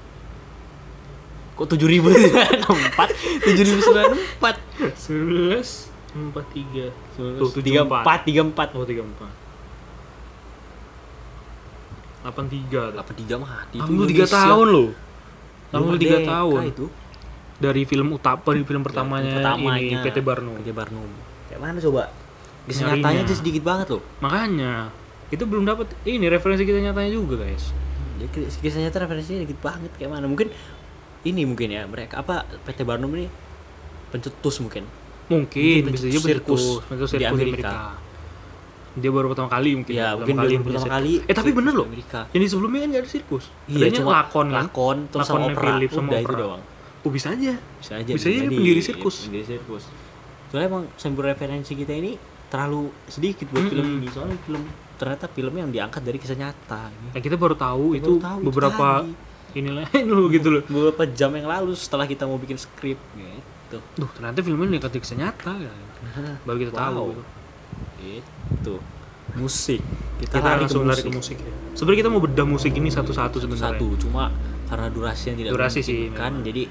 kok 1.58 1.66
7000 1.66 1.98
empat. 2.70 3.08
Tujuh 3.42 3.64
ribu 3.64 3.80
sembilan 3.82 4.06
empat. 4.14 4.54
11 4.94 5.90
4 6.08 6.30
3 6.30 7.18
Tuh, 7.18 7.50
tiga 7.58 7.82
74. 7.82 7.98
empat. 8.00 8.18
tiga 8.22 8.40
empat. 8.44 8.68
Oh 8.72 8.82
34 8.82 9.48
83 12.18 12.92
delapan 12.92 13.14
tiga 13.16 13.36
mati 13.38 13.76
itu 13.76 13.86
83 13.86 13.94
Indonesia. 13.94 14.26
tahun 14.28 14.66
loh. 14.68 14.88
Belum 15.68 15.84
83 15.84 15.90
merdeka 15.90 16.18
tahun. 16.24 16.60
itu. 16.66 16.86
Dari 17.58 17.82
film 17.82 18.08
utama 18.12 18.50
di 18.54 18.62
film 18.62 18.82
pertamanya, 18.82 19.34
ini 19.58 19.98
PT 19.98 20.22
Barnum. 20.22 20.54
PT 20.56 20.70
Barnum. 20.70 21.10
Kayak 21.48 21.60
mana 21.60 21.78
coba? 21.80 22.02
Nyarinya. 22.68 22.94
nyatanya 22.94 23.20
aja 23.24 23.34
sedikit 23.34 23.62
banget 23.64 23.86
loh. 23.88 24.02
Makanya 24.20 24.92
itu 25.28 25.42
belum 25.42 25.64
dapat 25.64 25.88
ini 26.04 26.26
referensi 26.26 26.62
kita 26.62 26.78
nyatanya 26.80 27.10
juga 27.10 27.40
guys. 27.40 27.72
Jadi 28.14 28.28
kis- 28.30 28.58
kisah 28.58 28.80
nyata 28.80 28.98
referensinya 29.00 29.40
dikit 29.42 29.58
banget 29.58 29.90
kayak 29.94 30.10
mana? 30.10 30.26
Mungkin 30.26 30.52
ini 31.20 31.42
mungkin 31.42 31.68
ya 31.68 31.82
mereka 31.84 32.20
apa 32.20 32.34
PT 32.62 32.82
Barnum 32.82 33.10
ini 33.12 33.26
pencetus 34.08 34.58
mungkin 34.58 34.84
mungkin 35.26 35.84
Mungkin 35.84 35.92
bisa 35.92 36.06
jadi 36.06 36.18
sirkus 36.18 36.62
di 36.80 36.88
sirkus 36.88 37.10
di 37.12 37.24
Amerika. 37.24 37.68
Amerika. 37.68 37.74
dia 38.94 39.10
baru 39.10 39.26
pertama 39.28 39.46
kali 39.48 39.70
mungkin 39.74 39.94
ya 39.94 40.10
pertama 40.10 40.18
mungkin 40.18 40.36
kali 40.36 40.52
baru 40.52 40.64
pertama 40.64 40.88
kali 40.90 41.12
eh 41.22 41.34
tapi 41.36 41.50
bener 41.52 41.72
loh 41.72 41.86
Amerika 41.86 42.20
yang 42.32 42.40
di 42.40 42.48
sebelumnya 42.48 42.78
kan 42.80 42.88
gak 42.90 42.98
ada 42.98 43.10
sirkus 43.10 43.44
iya 43.66 43.76
adanya 43.78 43.96
cuma 43.96 44.10
lakon 44.16 44.46
kan 44.46 44.56
lakon 44.60 44.96
terus 45.06 45.22
sama 45.22 45.36
Lakonnya 45.38 45.52
opera 45.52 45.66
Philip 45.68 45.90
sama 45.90 46.08
udah 46.08 46.18
itu 46.18 46.26
opera. 46.26 46.40
doang 46.40 46.62
oh 46.98 47.10
bisa 47.10 47.26
aja 47.30 47.54
bisa 47.76 47.92
aja 47.94 48.10
Bisa 48.10 48.26
aja 48.26 48.38
jadi 48.40 48.48
pendiri 48.48 48.80
sirkus. 48.80 49.16
pendiri 49.24 49.46
sirkus 49.46 49.84
soalnya 50.48 50.66
emang 50.66 50.84
sampel 50.94 51.22
referensi 51.26 51.72
kita 51.74 51.92
ini 51.92 52.12
terlalu 52.48 52.80
sedikit 53.06 53.46
buat 53.46 53.64
film 53.66 53.84
Mm-mm. 53.86 53.98
ini 53.98 54.08
soalnya 54.08 54.38
film 54.40 54.62
ternyata 54.96 55.24
film 55.28 55.54
yang 55.54 55.68
diangkat 55.68 56.00
dari 56.00 56.16
kisah 56.16 56.34
nyata 56.34 56.82
ya 57.12 57.20
kita 57.20 57.36
baru 57.36 57.54
tahu 57.54 57.84
Kita 57.92 57.98
itu 58.00 58.10
baru 58.10 58.24
tahu 58.24 58.38
itu 58.40 58.46
beberapa. 58.48 58.86
Inilah 59.58 59.86
loh 60.08 60.26
gitu 60.30 60.48
loh 60.48 60.62
beberapa 60.66 61.04
jam 61.10 61.34
yang 61.34 61.50
lalu 61.50 61.74
setelah 61.74 62.06
kita 62.06 62.24
mau 62.24 62.38
bikin 62.38 62.56
skrip 62.56 62.98
gitu 63.18 63.78
Duh, 64.00 64.08
ternyata 64.16 64.40
film 64.40 64.64
ini 64.64 64.80
dekat 64.80 64.96
kisah 64.96 65.18
nyata 65.20 65.52
kan. 65.52 65.84
Baru 66.48 66.56
kita 66.56 66.72
tahu 66.72 66.92
Wow. 66.96 67.08
gitu. 67.12 67.22
itu 68.48 68.74
musik 69.36 69.82
kita, 70.16 70.40
Kita 70.40 70.46
lari 70.46 70.64
langsung 70.64 70.82
ke 70.82 70.88
lari 70.88 71.02
ke 71.04 71.12
musik 71.12 71.36
ya. 71.36 71.52
Sebenarnya 71.76 71.98
kita 72.00 72.10
mau 72.10 72.20
bedah 72.24 72.46
musik 72.48 72.72
ini 72.72 72.88
satu-satu 72.88 73.36
sebenarnya. 73.44 73.76
satu 73.76 73.86
cuma 74.00 74.32
karena 74.72 74.88
durasi 74.88 75.24
yang 75.32 75.36
tidak 75.36 75.50
Durasi 75.52 75.80
sih, 75.84 76.08
kan 76.16 76.40
jadi 76.40 76.64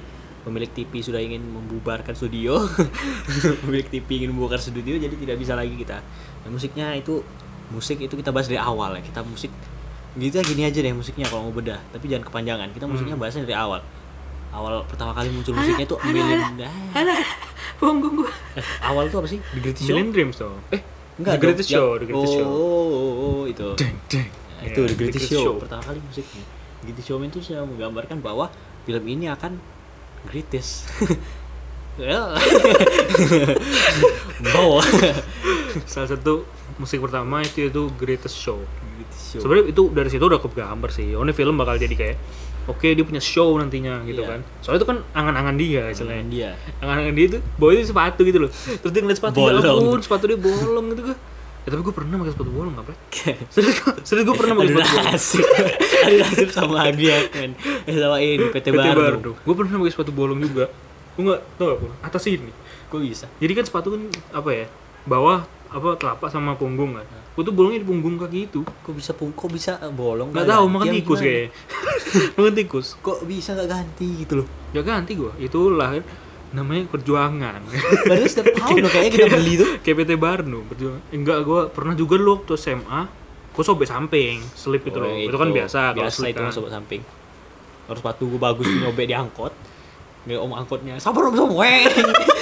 pemilik 0.47 0.71
TV 0.71 1.04
sudah 1.04 1.19
ingin 1.19 1.43
membubarkan 1.43 2.15
studio 2.15 2.63
pemilik 3.67 3.88
TV 3.91 4.23
ingin 4.23 4.32
membubarkan 4.32 4.63
studio 4.63 4.95
jadi 4.95 5.12
tidak 5.12 5.36
bisa 5.43 5.60
lagi 5.60 5.76
kita 5.76 6.00
nah, 6.00 6.50
musiknya 6.50 6.95
itu 6.95 7.19
musik 7.67 8.00
itu 8.00 8.15
kita 8.15 8.32
bahas 8.32 8.47
dari 8.47 8.56
awal 8.56 8.95
ya 8.95 9.04
kita 9.04 9.28
musik 9.28 9.52
gitu 10.17 10.34
ya 10.34 10.43
gini 10.43 10.62
aja 10.63 10.80
deh 10.80 10.91
musiknya 10.91 11.25
kalau 11.25 11.45
mau 11.45 11.53
bedah 11.53 11.77
tapi 11.89 12.08
jangan 12.08 12.25
kepanjangan 12.25 12.67
kita 12.71 12.86
musiknya 12.86 13.13
Hmm. 13.13 13.21
bahasnya 13.21 13.43
dari 13.43 13.53
awal 13.53 13.82
awal 14.49 14.82
pertama 14.84 15.13
kali 15.13 15.30
muncul 15.30 15.53
musiknya 15.53 15.86
itu 15.86 15.95
Melinda 16.01 16.65
Alah, 16.91 17.21
punggung 17.77 18.17
gua. 18.17 18.32
Eh, 18.56 18.65
awal 18.82 19.06
tuh 19.08 19.21
apa 19.21 19.27
sih 19.27 19.38
The 19.53 19.60
Greatest 19.62 19.84
Show 19.84 19.93
Million 19.93 20.10
Dreams 20.10 20.36
tuh. 20.36 20.56
Eh, 20.69 20.82
Enggak 21.17 21.34
The 21.34 21.41
Greatest 21.43 21.69
dong. 21.69 21.77
Show, 21.77 21.89
The 21.93 22.06
Greatest 22.08 22.34
oh, 22.34 22.38
Show. 22.38 22.47
oh, 22.47 22.88
oh, 22.89 23.13
oh, 23.19 23.41
itu 23.45 23.67
Deng, 23.75 23.95
deng. 24.08 24.27
Nah, 24.27 24.63
Ya, 24.63 24.67
itu 24.67 24.82
The 24.84 24.95
Greatest 24.95 25.27
Show. 25.27 25.43
Show. 25.43 25.53
pertama 25.62 25.82
kali 25.86 25.99
musiknya 26.01 26.43
Greatest 26.82 27.06
Show 27.06 27.17
itu 27.19 27.38
sudah 27.39 27.62
menggambarkan 27.63 28.17
bahwa 28.19 28.49
film 28.84 29.03
ini 29.06 29.27
akan 29.27 29.62
greatest 30.25 30.89
Ya. 31.97 32.34
bawa 34.47 34.82
Salah 35.89 36.08
satu 36.08 36.45
musik 36.75 37.01
pertama 37.01 37.41
itu 37.41 37.67
itu 37.67 37.82
Greatest 37.93 38.38
Show. 38.38 38.62
Show 39.27 39.39
Sebenarnya 39.39 39.65
itu 39.67 39.83
dari 39.89 40.07
situ 40.07 40.23
udah 40.23 40.39
kegambar 40.39 40.89
sih. 40.89 41.11
Oh, 41.11 41.21
ini 41.21 41.31
film 41.31 41.55
bakal 41.55 41.75
jadi 41.75 41.91
kayak 41.91 42.15
oke 42.65 42.83
dia 42.85 43.03
punya 43.03 43.19
show 43.19 43.51
nantinya 43.53 43.99
gitu 44.03 44.21
Iya. 44.21 44.29
kan. 44.29 44.39
Soalnya 44.59 44.79
itu 44.79 44.87
kan 44.87 44.97
angan-angan 45.13 45.55
dia 45.55 45.81
Selain 45.87 45.91
istilahnya. 45.91 46.23
dia 46.27 46.49
Angan-angan 46.79 47.13
dia 47.13 47.25
itu 47.27 47.37
bawa 47.55 47.69
itu 47.73 47.83
sepatu 47.85 48.21
gitu 48.23 48.39
loh. 48.39 48.51
Terus 48.51 48.89
dia 48.89 49.01
ngeliat 49.01 49.17
sepatu 49.17 49.37
ya 49.37 49.51
Bolong. 49.53 49.63
ampun, 49.83 49.99
sepatu 49.99 50.23
dia 50.25 50.37
bolong 50.37 50.85
gitu 50.91 51.03
kan. 51.05 51.17
Ya 51.63 51.69
tapi 51.69 51.81
gue 51.83 51.91
pernah 51.91 52.15
pakai 52.17 52.31
sepatu 52.31 52.47
bolong 52.49 52.73
nggak 52.73 52.85
Serius, 53.49 53.75
serius 54.01 54.23
gue 54.23 54.35
pernah 54.35 54.53
pakai 54.55 54.69
sepatu 54.69 54.87
bolong. 54.89 55.07
nasib 55.09 55.43
Aduh 55.99 56.17
nasib 56.17 56.49
sama 56.49 56.75
Agriak 56.81 57.25
men 57.33 57.51
Eh 57.83 57.91
sama 57.93 58.17
ini 58.17 58.45
PT, 58.55 58.65
PT 58.65 58.67
Baru 58.71 58.99
Bardo. 59.01 59.31
Gue 59.37 59.53
pernah 59.53 59.75
pakai 59.77 59.91
sepatu 59.91 60.11
bolong 60.11 60.39
juga. 60.39 60.71
Gue 61.13 61.23
nggak 61.25 61.41
tau 61.55 61.67
apa 61.73 61.85
atas 62.03 62.23
ini. 62.25 62.51
Kok 62.87 62.99
bisa? 63.01 63.27
Jadi 63.35 63.51
kan 63.51 63.63
sepatu 63.63 63.87
kan 63.91 64.01
apa 64.31 64.49
ya 64.49 64.65
bawah 65.03 65.43
apa 65.67 65.95
telapak 65.95 66.30
sama 66.30 66.56
punggung 66.56 66.95
kan. 66.95 67.06
Gue 67.34 67.43
tuh 67.43 67.51
bolongnya 67.51 67.82
di 67.82 67.88
punggung 67.88 68.15
kaki 68.15 68.39
itu. 68.47 68.62
Kok 68.63 68.93
bisa 68.93 69.12
pung- 69.13 69.32
kok 69.32 69.47
bisa 69.47 69.77
eh, 69.77 69.91
bolong 69.91 70.32
Gak 70.32 70.47
tahu 70.47 70.65
makan 70.67 70.86
tikus 70.89 71.19
Gimana? 71.19 71.27
kayak. 71.30 71.49
makan 72.38 72.53
tikus. 72.56 72.88
Kok 72.97 73.17
bisa 73.23 73.49
gak 73.53 73.69
ganti 73.69 74.08
gitu 74.17 74.34
loh 74.41 74.47
Ya 74.71 74.82
ganti 74.82 75.13
gue. 75.13 75.32
Itulah 75.38 75.89
kan 75.93 76.03
namanya 76.47 76.88
perjuangan. 76.88 77.60
Padahal 78.03 78.25
setiap 78.25 78.56
tahun 78.58 78.80
loh 78.80 78.91
kayaknya 78.91 79.12
kita 79.13 79.27
beli 79.30 79.53
tuh 79.60 79.69
Kayak 79.80 79.95
PT 80.01 80.12
Barno 80.15 80.60
perjuangan. 80.65 81.01
Enggak 81.12 81.38
gue 81.43 81.60
pernah 81.69 81.93
juga 81.93 82.15
lo 82.15 82.39
waktu 82.39 82.56
SMA. 82.56 83.01
Gue 83.51 83.63
sobek 83.65 83.89
samping, 83.89 84.38
selip 84.53 84.82
gitu 84.82 84.97
loh. 84.97 85.10
Oh, 85.10 85.17
Itu, 85.17 85.34
kan 85.34 85.49
biasa 85.49 85.91
biasa 85.91 86.13
slip 86.13 86.32
itu 86.32 86.39
kan. 86.39 86.49
masuk 86.49 86.69
samping 86.69 87.01
harus 87.88 88.03
sepatu 88.03 88.27
gue 88.27 88.36
bagus 88.36 88.67
nyobek 88.67 89.08
di 89.08 89.15
angkot 89.15 89.53
nggak 90.27 90.43
om 90.43 90.51
angkotnya 90.51 90.99
sabar 90.99 91.31
om 91.31 91.55
weng 91.55 91.87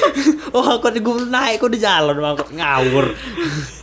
oh 0.57 0.65
angkotnya 0.65 1.05
gue 1.05 1.15
naik 1.29 1.61
di 1.69 1.77
jalan 1.77 2.17
angkot 2.17 2.49
ngawur 2.49 3.13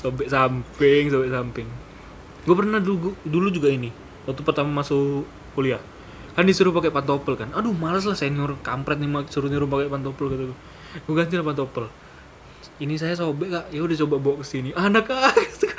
sobek 0.00 0.28
samping, 0.28 1.08
sobek 1.08 1.30
samping. 1.32 1.68
Gue 2.44 2.54
pernah 2.56 2.80
dulu 2.80 3.16
dulu 3.24 3.48
juga 3.48 3.72
ini. 3.72 3.88
Waktu 4.28 4.42
pertama 4.44 4.84
masuk 4.84 5.24
kuliah. 5.56 5.80
Kan 6.34 6.44
disuruh 6.44 6.74
pakai 6.74 6.92
pantopel 6.92 7.38
kan. 7.38 7.48
Aduh, 7.54 7.72
males 7.72 8.04
lah 8.04 8.18
senior 8.18 8.58
kampret 8.60 8.98
nih 8.98 9.08
suruh 9.30 9.48
nyuruh 9.48 9.68
pakai 9.70 9.88
pantopel 9.88 10.26
gitu. 10.34 10.44
Gue 11.08 11.14
ganti 11.14 11.38
lah 11.38 11.46
pantopel. 11.46 11.88
Ini 12.82 12.98
saya 12.98 13.14
sobek 13.14 13.54
kak, 13.54 13.64
ya 13.70 13.80
udah 13.86 13.96
coba 14.02 14.16
bawa 14.18 14.36
ke 14.42 14.44
sini. 14.44 14.70
Anak 14.84 15.08
kak, 15.08 15.32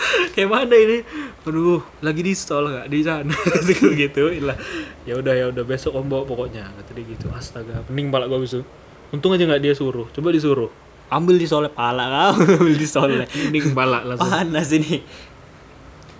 kayak 0.36 0.50
mana 0.50 0.76
ini? 0.76 0.98
Aduh, 1.46 1.82
lagi 2.02 2.22
di 2.26 2.34
stall 2.34 2.70
kak 2.72 2.88
di 2.90 3.00
sana. 3.06 3.34
gitu 4.02 4.34
lah. 4.42 4.58
Ya 5.06 5.18
udah 5.18 5.34
ya 5.34 5.46
udah 5.54 5.64
besok 5.66 5.98
om 5.98 6.10
bawa 6.10 6.26
pokoknya. 6.26 6.70
Kata 6.74 6.92
dia 6.94 7.06
gitu. 7.06 7.30
Astaga, 7.32 7.86
pening 7.86 8.10
pala 8.10 8.26
gue 8.26 8.40
besok. 8.42 8.66
Untung 9.14 9.34
aja 9.34 9.46
nggak 9.46 9.62
dia 9.62 9.74
suruh. 9.78 10.10
Coba 10.12 10.34
disuruh. 10.34 10.72
ambil 11.06 11.38
di 11.38 11.46
soleh 11.46 11.70
pala 11.70 12.34
kau 12.34 12.42
ambil 12.66 12.82
di 12.82 12.90
soleh 12.90 13.30
Pening 13.30 13.78
pala 13.78 14.02
langsung. 14.02 14.26
panas 14.26 14.74
ini 14.74 15.06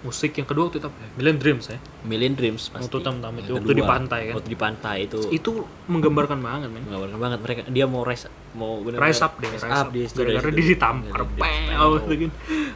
musik 0.06 0.38
yang 0.38 0.46
kedua 0.46 0.70
waktu 0.70 0.78
itu 0.78 0.86
apa 0.86 1.00
ya? 1.02 1.10
Million 1.18 1.38
Dreams 1.42 1.66
ya 1.74 1.78
Million 2.06 2.34
Dreams 2.38 2.70
pasti. 2.70 2.86
Waktu 2.86 2.98
tam-tam 3.02 3.34
itu, 3.42 3.50
Yang 3.50 3.58
waktu 3.66 3.74
di 3.74 3.84
pantai 3.84 4.22
kan. 4.30 4.34
Waktu 4.38 4.50
di 4.54 4.60
pantai 4.62 4.98
itu 5.10 5.20
itu 5.34 5.52
menggambarkan 5.90 6.38
banget 6.38 6.70
men 6.70 6.86
menggambarkan 6.86 7.18
banget 7.18 7.40
mereka 7.42 7.62
dia 7.74 7.86
mau 7.90 8.06
rise 8.06 8.30
mau 8.56 8.80
bener 8.82 8.98
rise 9.04 9.22
up 9.22 9.36
deh 9.38 9.50
rise 9.52 9.68
up 9.68 9.88
dia 9.92 10.08
gara-gara 10.08 10.50
dia 10.50 10.66
ditampar. 10.72 11.20
Pel 11.36 11.92
gitu 12.00 12.16
kan? 12.26 12.32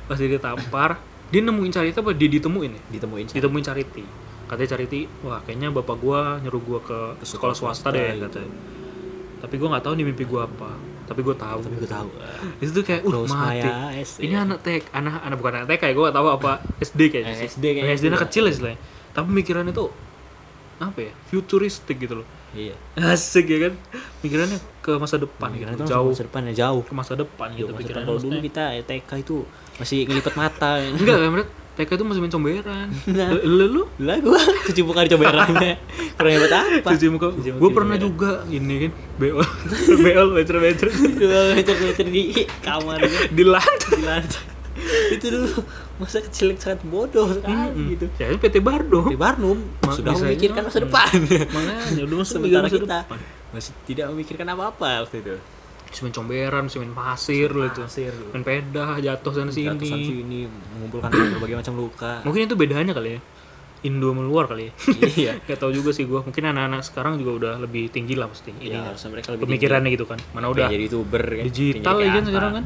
Pas 0.05 0.17
dia 0.19 0.29
ditampar 0.29 0.89
dia 1.29 1.41
nemuin 1.45 1.71
Charity 1.71 1.97
apa? 1.97 2.11
Dia 2.11 2.29
ditemuin 2.29 2.71
ya? 2.75 2.81
Ditemuin 2.99 3.25
sama 3.31 3.37
ditemuin 3.39 3.63
Charity 3.63 4.03
katanya 4.49 4.69
Charity 4.73 4.99
wah 5.21 5.39
kayaknya 5.45 5.69
bapak 5.69 5.95
gua 6.01 6.41
nyuruh 6.41 6.61
gua 6.65 6.79
ke, 6.81 7.21
Ke 7.21 7.25
sekolah 7.25 7.53
sekolah 7.53 7.55
swasta 7.55 7.89
swasta 7.89 7.97
deh 7.97 8.17
gitu. 8.17 8.23
katanya. 8.27 8.51
Tapi 9.39 9.53
gua 9.61 9.67
nggak 9.77 9.83
tahu 9.87 9.93
nih 9.95 10.05
mimpi 10.09 10.23
gua 10.25 10.41
apa. 10.49 10.71
Tapi 11.05 11.19
gua 11.25 11.35
tahu. 11.37 11.59
Tapi 11.65 11.75
gue 11.81 11.89
tahu. 11.89 12.09
Itu 12.61 12.69
tuh 12.69 12.83
kayak 12.85 13.01
uh 13.01 13.25
mati. 13.25 13.69
Ini 14.21 14.33
ya. 14.37 14.45
anak 14.45 14.61
TK 14.61 14.93
anak 14.93 15.25
anak 15.25 15.37
bukan 15.41 15.53
anak 15.57 15.67
TK 15.73 15.81
ya 15.89 15.93
gua 15.97 16.03
gak 16.09 16.17
tahu 16.21 16.27
apa 16.33 16.51
SD 16.81 16.99
kayaknya 17.09 17.33
sih. 17.33 17.47
SD 17.49 17.63
kayaknya 17.77 17.93
SD 17.97 18.05
anak 18.13 18.21
kecil 18.29 18.43
ya 18.45 18.51
istilahnya 18.53 18.79
tapi 19.13 19.29
mikirannya 19.33 19.73
tuh 19.73 19.89
apa 20.79 21.11
ya 21.11 21.13
futuristik 21.27 21.99
gitu 21.99 22.23
loh. 22.23 22.27
Iya. 22.55 22.73
Asik 22.97 23.51
ya 23.51 23.69
kan? 23.69 23.73
Pikirannya 24.23 24.57
ke 24.89 24.97
masa 24.97 25.15
depan 25.15 25.49
Pikiran 25.54 25.71
gitu. 25.71 25.84
itu 25.86 25.91
jauh. 25.91 26.10
masa 26.10 26.23
depan 26.25 26.41
ya 26.41 26.54
jauh. 26.58 26.82
Ke 26.82 26.93
masa 26.97 27.13
depan 27.13 27.47
gitu 27.52 27.62
Iya, 27.62 27.65
masa 27.69 27.80
pikiran 27.80 28.02
kalau 28.04 28.17
dulu 28.19 28.38
kita 28.41 28.63
eh, 28.73 28.82
TK 28.82 29.10
itu 29.21 29.36
masih 29.78 29.99
ngelipet 30.04 30.34
mata 30.34 30.69
enggak 30.82 31.15
kan 31.15 31.30
Bret? 31.32 31.49
TK 31.78 31.89
itu 31.93 32.04
masih 32.04 32.19
main 32.19 32.34
comberan. 32.34 32.88
Nah. 33.08 33.30
lu 33.39 33.65
lu 33.69 33.84
lah 34.02 34.17
gua 34.19 34.36
cuci 34.65 34.82
muka 34.82 35.06
di 35.06 35.12
coberannya 35.13 35.73
kurang 36.17 36.34
hebat 36.34 36.52
apa? 36.52 36.89
Cuci 36.91 37.08
muka. 37.08 37.28
Cuci 37.32 37.49
muka 37.54 37.62
gue 37.62 37.69
di 37.69 37.75
pernah 37.78 37.95
juga 37.95 38.32
ini 38.49 38.75
kan 38.84 38.91
beol 39.15 39.45
beol 40.04 40.28
meter 40.34 40.56
meter 40.58 40.88
meter 41.54 41.75
meter 41.80 42.06
di 42.06 42.23
kamar 42.60 42.99
gitu 42.99 43.15
di 43.32 43.43
lantai. 43.45 43.95
Di 43.95 44.04
lantai. 44.04 44.43
Itu 45.12 45.25
dulu 45.30 45.49
masa 45.99 46.19
kecil 46.19 46.52
yang 46.52 46.60
sangat 46.60 46.84
bodoh 46.84 47.28
sekali 47.32 47.95
gitu. 47.95 48.08
Ya 48.15 48.32
PT 48.32 48.60
Bardo 48.60 49.08
di 49.08 49.15
Barnum. 49.15 49.60
Ma- 49.80 49.95
sudah 49.95 50.15
memikirkan 50.15 50.67
masa 50.67 50.80
depan. 50.84 51.08
Makanya 51.47 52.04
masuk 52.08 52.28
sementara 52.28 52.67
kita 52.67 53.08
depan. 53.08 53.19
Masih 53.53 53.73
tidak 53.89 54.05
memikirkan 54.13 54.47
apa-apa 54.53 55.05
waktu 55.05 55.25
itu. 55.25 55.35
Masih 55.89 56.01
main 56.05 56.13
comberan 56.13 56.62
masih 56.69 56.79
main 56.85 56.93
pasir 56.93 57.49
lo 57.49 57.65
itu. 57.65 57.81
Pasir 57.81 58.13
dulu. 58.13 58.29
main 58.38 58.43
pedah 58.45 58.89
jatuh 59.01 59.31
sana 59.33 59.51
sini. 59.53 59.73
Jatuh 59.73 59.88
sana 59.89 60.03
sini 60.05 60.39
mengumpulkan 60.77 61.09
berbagai 61.38 61.57
macam 61.65 61.73
luka. 61.77 62.13
Mungkin 62.25 62.41
itu 62.45 62.55
bedanya 62.55 62.93
kali 62.93 63.17
ya. 63.17 63.21
Indo 63.79 64.12
sama 64.12 64.21
luar 64.27 64.45
kali 64.51 64.69
ya. 64.69 64.73
Iya. 65.01 65.33
Gak 65.47 65.57
tau 65.57 65.71
juga 65.73 65.89
sih 65.95 66.05
gua. 66.05 66.21
Mungkin 66.21 66.43
anak-anak 66.45 66.81
sekarang 66.85 67.17
juga 67.17 67.31
udah 67.41 67.53
lebih 67.63 67.89
tinggi 67.89 68.13
lah 68.13 68.29
pasti. 68.29 68.53
Ini 68.53 68.75
harusnya 68.75 69.09
mereka 69.09 69.33
lebih 69.33 69.49
pemikirannya 69.49 69.89
gitu 69.95 70.05
kan. 70.05 70.19
Mana 70.35 70.51
udah 70.51 70.69
jadi 70.69 70.85
youtuber 70.85 71.23
kan 71.23 71.43
digital 71.47 71.95
ya 72.03 72.09
kan 72.13 72.23
sekarang 72.27 72.53
kan 72.62 72.65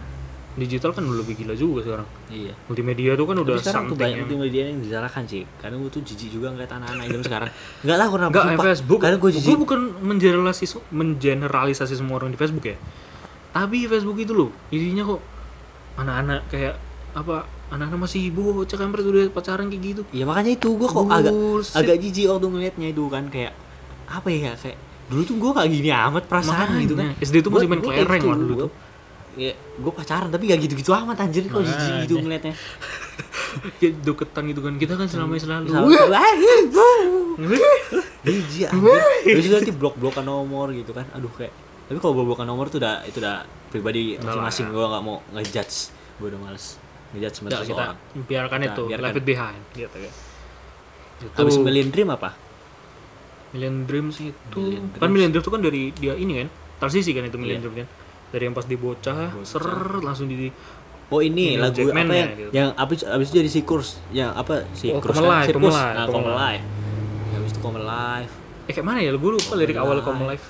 digital 0.53 0.93
kan 0.93 1.01
udah 1.01 1.25
lebih 1.25 1.33
gila 1.33 1.57
juga 1.57 1.81
sekarang 1.81 2.07
iya 2.29 2.53
multimedia 2.69 3.17
tuh 3.17 3.25
kan 3.25 3.37
udah 3.41 3.55
Tapi 3.57 3.63
sekarang 3.65 3.83
tuh 3.89 3.97
banyak 3.97 4.17
multimedia 4.21 4.63
yang 4.69 4.79
disalahkan 4.79 5.23
sih 5.25 5.41
karena 5.57 5.75
gue 5.81 5.89
tuh 5.89 6.01
jijik 6.05 6.29
juga 6.29 6.53
ngeliat 6.53 6.71
anak-anak 6.71 7.05
zaman 7.09 7.23
sekarang 7.25 7.49
nggak 7.81 7.97
lah 7.97 8.07
kenapa 8.07 8.29
Enggak. 8.29 8.61
Facebook. 8.61 8.99
karena 9.01 9.17
gue 9.17 9.29
jijik 9.33 9.47
Gue 9.49 9.57
bukan 9.65 9.79
mengeneralisasi 9.99 10.65
mengeneralisasi 10.93 11.93
semua 11.97 12.21
orang 12.21 12.29
di 12.29 12.37
Facebook 12.37 12.65
ya. 12.65 12.77
Tapi 13.49 13.85
Facebook 13.85 14.17
itu 14.17 14.33
loh, 14.33 14.49
isinya 14.69 15.05
kok 15.05 15.21
anak-anak 15.95 16.41
kayak 16.49 16.73
apa? 17.13 17.45
Anak-anak 17.69 18.05
masih 18.05 18.29
bocah 18.29 18.77
kan 18.77 18.89
udah 18.89 19.29
pacaran 19.29 19.65
kayak 19.69 19.81
gitu. 19.81 20.01
ya 20.09 20.25
makanya 20.25 20.53
itu 20.53 20.69
gue 20.73 20.85
kok 20.85 21.05
agak 21.05 21.33
Bullshit. 21.33 21.77
agak 21.77 21.97
jijik 21.97 22.25
waktu 22.29 22.47
ngeliatnya 22.49 22.87
itu 22.89 23.03
kan 23.09 23.23
kayak 23.29 23.53
apa 24.05 24.27
ya 24.29 24.53
kayak 24.53 24.77
dulu 25.09 25.21
tuh 25.25 25.35
gue 25.37 25.49
gak 25.53 25.67
gini 25.69 25.89
amat 25.89 26.23
perasaan 26.29 26.81
gitu 26.81 26.93
kan 26.93 27.13
Makanya, 27.13 27.25
SD 27.25 27.35
tuh 27.41 27.49
masih 27.49 27.67
main 27.69 27.81
kayak 27.81 27.97
kelereng 28.05 28.23
lah 28.25 28.37
dulu 28.37 28.53
tuh. 28.57 28.69
Ya 29.35 29.49
gue 29.55 29.91
pacaran 29.91 30.27
tapi 30.27 30.45
gak 30.45 30.61
gitu-gitu 30.61 30.93
amat 30.93 31.17
anjir 31.19 31.43
kok 31.43 31.57
jijik 31.57 31.73
Makanya. 31.73 32.01
gitu 32.01 32.13
ngeliatnya 32.17 32.53
Kayak 33.75 33.93
deketan 34.05 34.43
gitu 34.47 34.61
kan. 34.61 34.73
Kita 34.75 34.93
kan 34.93 35.05
selama 35.05 35.33
selalu. 35.35 35.69
jijik 38.23 38.65
anjir 38.67 39.01
terus 39.25 39.45
nanti 39.51 39.71
blok-blokan 39.71 40.23
nomor 40.23 40.69
gitu 40.71 40.91
kan 40.91 41.05
aduh 41.11 41.29
kayak 41.29 41.51
tapi 41.83 41.97
kalau 41.97 42.13
blok-blokan 42.15 42.45
nomor 42.45 42.67
tuh 42.67 42.77
udah 42.77 43.03
itu 43.03 43.17
udah 43.17 43.43
pribadi 43.67 44.15
masing-masing 44.17 44.69
gue 44.69 44.83
gak 44.83 45.03
mau 45.03 45.17
ngejudge 45.31 45.75
gue 46.15 46.27
udah 46.27 46.39
males 46.39 46.77
ngejudge 47.11 47.35
sama 47.35 47.47
Nggak, 47.47 47.59
kita 47.59 47.65
seseorang 47.67 47.97
biarkan 48.23 48.57
Nah, 48.59 48.67
itu, 48.67 48.83
biarkan. 48.85 49.03
leave 49.03 49.17
it 49.17 49.25
behind 49.27 49.61
gitu 49.73 49.97
kan. 49.99 50.13
Itu 51.19 51.35
habis 51.35 51.55
Million 51.57 51.87
Dream 51.89 52.09
apa 52.09 52.29
Million 53.51 53.75
Dreams 53.83 54.15
itu 54.19 54.33
Million 54.55 54.83
kan 54.89 54.97
Dreams. 54.99 55.11
Million 55.11 55.29
Dreams 55.31 55.43
itu 55.43 55.51
kan 55.51 55.61
dari 55.61 55.81
dia 55.91 56.13
ini 56.15 56.33
kan 56.35 56.47
transisi 56.79 57.11
kan 57.11 57.23
itu 57.23 57.37
Million 57.37 57.59
Iya. 57.59 57.63
Dreams 57.63 57.79
kan 57.79 57.87
dari 58.33 58.49
yang 58.49 58.55
pas 58.57 58.65
di 58.65 58.73
bocah 58.73 59.37
Bocah. 59.37 59.45
ser 59.45 59.65
langsung 60.01 60.25
di 60.25 60.49
Oh 61.13 61.21
ini 61.21 61.53
Ini 61.53 61.61
lagu 61.61 61.77
Jackman 61.77 62.09
apa 62.09 62.13
ya, 62.13 62.17
yang 62.17 62.31
gitu. 62.33 62.49
yang 62.49 62.69
abis 62.73 62.99
abis 63.05 63.27
itu 63.29 63.35
jadi 63.45 63.51
Sikurs 63.53 64.01
yang 64.09 64.33
apa? 64.33 64.65
Oh, 64.65 64.73
Sikurs 64.73 65.17
Alive, 65.21 65.45
Come 65.53 65.69
Sirkus 65.69 65.75
Alive, 65.77 66.09
nah. 66.09 66.33
Alive. 66.33 66.63
Ya, 66.65 67.35
habis 67.37 67.51
itu 67.53 67.59
Come 67.61 67.79
eh 68.63 68.71
kayak 68.73 68.87
mana 68.87 68.99
ya? 69.03 69.11
Gue 69.13 69.31
lupa 69.37 69.53
lirik 69.53 69.77
awal. 69.77 70.01
Come 70.01 70.25
Alive. 70.25 70.45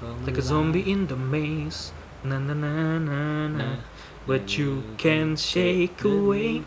Come 0.00 0.24
like 0.24 0.40
a 0.40 0.44
zombie 0.44 0.88
in 0.88 1.04
the 1.10 1.18
maze. 1.18 1.92
Na 2.24 2.40
na 2.40 2.56
na 2.56 2.96
na 2.96 3.20
na. 3.52 3.60
Nah. 3.60 3.76
but 4.24 4.56
you 4.56 4.80
can 4.96 5.36
shake 5.36 6.00
awake. 6.04 6.64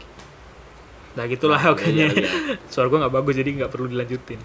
nah 1.18 1.26
gitulah 1.26 1.58
Nah, 1.58 1.74
iya, 1.90 2.14
iya. 2.14 2.30
suara 2.72 2.86
gue 2.94 3.00
nggak 3.02 3.10
bagus 3.10 3.34
jadi 3.42 3.50
nggak 3.58 3.72
perlu 3.74 3.90
dilanjutin 3.90 4.38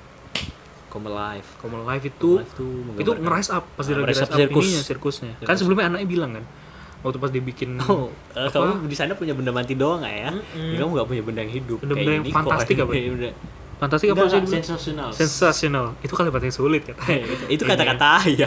Come 0.93 1.09
Alive 1.09 1.49
Come 1.57 1.75
Alive 1.79 2.05
itu 2.05 2.31
Come 2.31 2.45
Alive 2.45 2.53
tuh 2.53 3.01
itu 3.01 3.11
nge-rise 3.17 3.51
up 3.51 3.65
pas 3.73 3.83
Ah, 3.83 3.91
lagi 3.91 4.05
rise 4.07 4.21
up 4.21 4.29
up 4.29 4.37
sirkus. 4.37 4.61
ininya 4.63 4.83
sirkusnya 4.85 5.33
kan 5.33 5.41
Sirkus. 5.41 5.59
sebelumnya 5.59 5.85
anaknya 5.89 6.07
bilang 6.07 6.31
kan 6.37 6.45
waktu 7.01 7.17
pas 7.17 7.31
dia 7.31 7.41
bikin 7.43 7.81
Oh, 7.83 8.13
eh, 8.31 8.45
Apa? 8.45 8.63
kamu 8.63 8.87
di 8.87 8.95
sana 8.95 9.13
punya 9.13 9.33
benda 9.33 9.51
mati 9.51 9.73
doang 9.73 10.05
ya? 10.05 10.31
Mm-mm. 10.31 10.71
Ya, 10.71 10.77
kamu 10.79 10.91
nggak 10.93 11.09
punya 11.09 11.23
benda 11.25 11.41
yang 11.41 11.51
hidup. 11.53 11.79
Benda-benda 11.81 11.99
kayak 12.05 12.15
yang 12.15 12.23
ini 12.23 12.31
kok. 12.31 12.39
fantastik 12.39 12.77
apa? 12.79 12.93
Iya, 12.95 13.11
benda- 13.11 13.37
fantastik 13.75 14.09
apa 14.09 14.23
sih 14.23 14.41
sensasional. 14.47 15.09
sensasional 15.11 15.87
itu 15.99 16.15
kalimatnya 16.15 16.55
sulit 16.55 16.87
kan 16.87 16.95
itu, 17.35 17.45
itu 17.51 17.63
kata-kata 17.67 18.23
ya. 18.31 18.47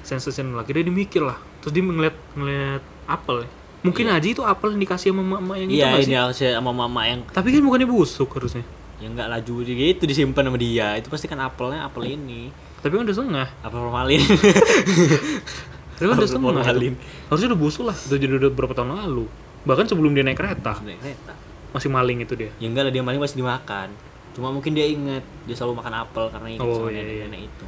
sensasional 0.00 0.62
akhirnya 0.62 0.86
dia 0.86 0.94
mikir 0.94 1.20
lah 1.20 1.34
terus 1.58 1.74
dia 1.74 1.82
ngeliat 1.82 2.14
ngeliat 2.32 2.78
apel 3.04 3.42
ya. 3.42 3.48
mungkin 3.82 4.06
aja 4.06 4.22
itu 4.24 4.42
apel 4.42 4.74
yang 4.74 4.80
dikasih 4.80 5.10
sama 5.10 5.26
mama 5.26 5.52
yang 5.54 5.66
itu 5.66 5.82
Iya, 5.82 5.98
ini 5.98 6.14
sama 6.54 6.70
mama 6.70 7.02
yang 7.02 7.26
tapi 7.28 7.50
kan 7.50 7.58
bukannya 7.60 7.90
busuk 7.90 8.30
harusnya 8.30 8.62
yang 8.98 9.14
nggak 9.14 9.30
laju 9.30 9.52
gitu 9.62 10.02
disimpan 10.04 10.42
sama 10.44 10.58
dia. 10.58 10.98
Itu 10.98 11.06
pasti 11.08 11.26
kan 11.26 11.38
apelnya 11.38 11.84
apel 11.84 12.14
ini. 12.14 12.50
tapi 12.78 12.94
kan 12.94 13.02
udah 13.02 13.16
setengah 13.16 13.48
Apel 13.60 13.78
formalin. 13.82 14.22
tapi 15.98 16.06
kan 16.06 16.14
udah 16.14 16.28
setengah 16.30 16.50
formalin. 16.54 16.94
harusnya 17.26 17.48
udah 17.50 17.60
busuk 17.60 17.84
lah 17.86 17.96
udah 17.96 18.18
jadi 18.18 18.32
udah 18.38 18.50
berapa 18.54 18.70
tahun 18.70 18.90
lalu 18.94 19.26
bahkan 19.66 19.84
sebelum 19.84 20.14
dia 20.14 20.22
naik 20.22 20.38
kereta 20.38 20.78
Naik 20.80 20.98
kereta. 21.02 21.34
masih 21.74 21.90
maling 21.90 22.22
itu 22.22 22.34
dia 22.38 22.50
Ya 22.56 22.66
enggak 22.70 22.86
lah 22.86 22.92
dia 22.94 23.02
maling 23.02 23.18
pasti 23.18 23.36
dimakan. 23.36 23.90
Cuma 24.30 24.54
mungkin 24.54 24.70
dia 24.72 24.86
inget 24.86 25.26
dia 25.44 25.54
selalu 25.54 25.82
makan 25.82 25.94
apel 25.98 26.24
karena 26.30 26.48
ingat 26.48 26.62
Oh, 26.62 26.86
sama 26.86 26.88
iya, 26.88 27.02
iya. 27.02 27.02
nenek-nenek 27.26 27.40
itu. 27.50 27.66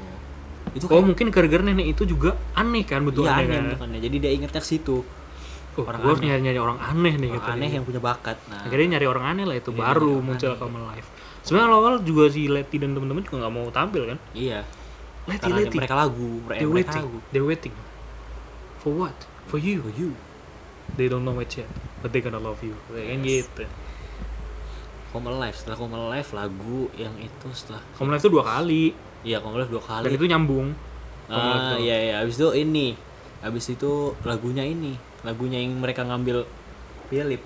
Itu 0.71 0.85
oh 0.87 0.89
kayak 0.89 1.05
mungkin 1.05 1.27
gara-gara 1.29 1.63
nenek 1.67 1.87
itu 1.91 2.03
juga 2.07 2.31
aneh 2.55 2.87
kan 2.87 3.03
betul 3.03 3.27
iya, 3.27 3.35
aneh 3.35 3.43
aneh 3.43 3.51
kan 3.51 3.63
bentukannya. 3.75 4.01
Jadi 4.01 4.17
dia 4.23 4.31
ingetnya 4.31 4.61
ke 4.63 4.69
situ. 4.69 4.97
Oh, 5.73 5.85
orang 5.85 6.01
gua 6.01 6.11
harus 6.11 6.23
nyari 6.23 6.41
nyari 6.43 6.59
orang 6.59 6.79
aneh 6.79 7.15
nih 7.17 7.29
Orang 7.29 7.41
kata 7.41 7.51
aneh 7.53 7.67
dia. 7.67 7.77
yang 7.77 7.85
punya 7.85 8.01
bakat. 8.01 8.37
Nah, 8.47 8.63
akhirnya 8.65 8.87
nyari 8.95 9.07
orang 9.07 9.25
aneh 9.29 9.45
lah 9.45 9.57
itu 9.57 9.71
Iya, 9.71 9.79
baru 9.81 10.15
muncul 10.19 10.49
aneh. 10.49 10.59
Kamal 10.59 10.83
Live 10.91 11.09
sebenarnya 11.41 11.69
awal 11.73 11.95
juga 12.01 12.25
si 12.29 12.43
Leti 12.47 12.77
dan 12.77 12.93
teman-teman 12.93 13.23
juga 13.23 13.37
nggak 13.41 13.53
mau 13.53 13.67
tampil 13.71 14.03
kan 14.07 14.19
iya. 14.33 14.61
Leti 15.25 15.41
Karena 15.43 15.57
Leti 15.59 15.77
mereka 15.79 15.95
lagu, 15.97 16.31
mereka, 16.43 16.59
they're 16.59 16.69
mereka 16.69 16.77
waiting 16.91 17.03
lagu. 17.03 17.19
they're 17.31 17.49
waiting 17.49 17.75
for 18.77 18.93
what 18.95 19.17
for 19.47 19.57
you 19.57 19.81
For 19.81 19.93
you. 19.95 20.11
they 20.95 21.07
don't 21.07 21.23
know 21.23 21.39
it 21.39 21.49
yet 21.55 21.71
but 22.01 22.11
they 22.11 22.21
gonna 22.21 22.37
love 22.37 22.61
you 22.61 22.77
kayak 22.87 23.07
kan 23.09 23.19
gitu 23.21 23.65
Come 25.11 25.27
Alive, 25.27 25.57
setelah 25.57 25.75
Come 25.77 25.97
Alive 25.97 26.29
lagu 26.31 26.87
yang 26.95 27.15
itu 27.19 27.47
setelah 27.51 27.83
Kamal 27.95 28.15
Live 28.15 28.23
itu 28.23 28.31
dua 28.31 28.45
kali 28.47 28.85
Iya, 29.21 29.37
Come 29.39 29.57
Alive 29.57 29.71
dua 29.71 29.83
kali. 29.83 30.05
dan 30.05 30.13
itu 30.13 30.25
nyambung 30.25 30.69
ah, 31.27 31.77
iya 31.77 31.97
iya, 32.01 32.15
habis 32.19 32.37
itu 32.37 32.51
ini. 32.53 32.99
Habis 33.39 33.71
itu 33.71 33.93
lagunya 34.23 34.61
ini, 34.61 34.99
lagunya 35.23 35.59
yang 35.59 35.77
mereka 35.77 36.03
ngambil 36.03 36.49
Philip. 37.09 37.43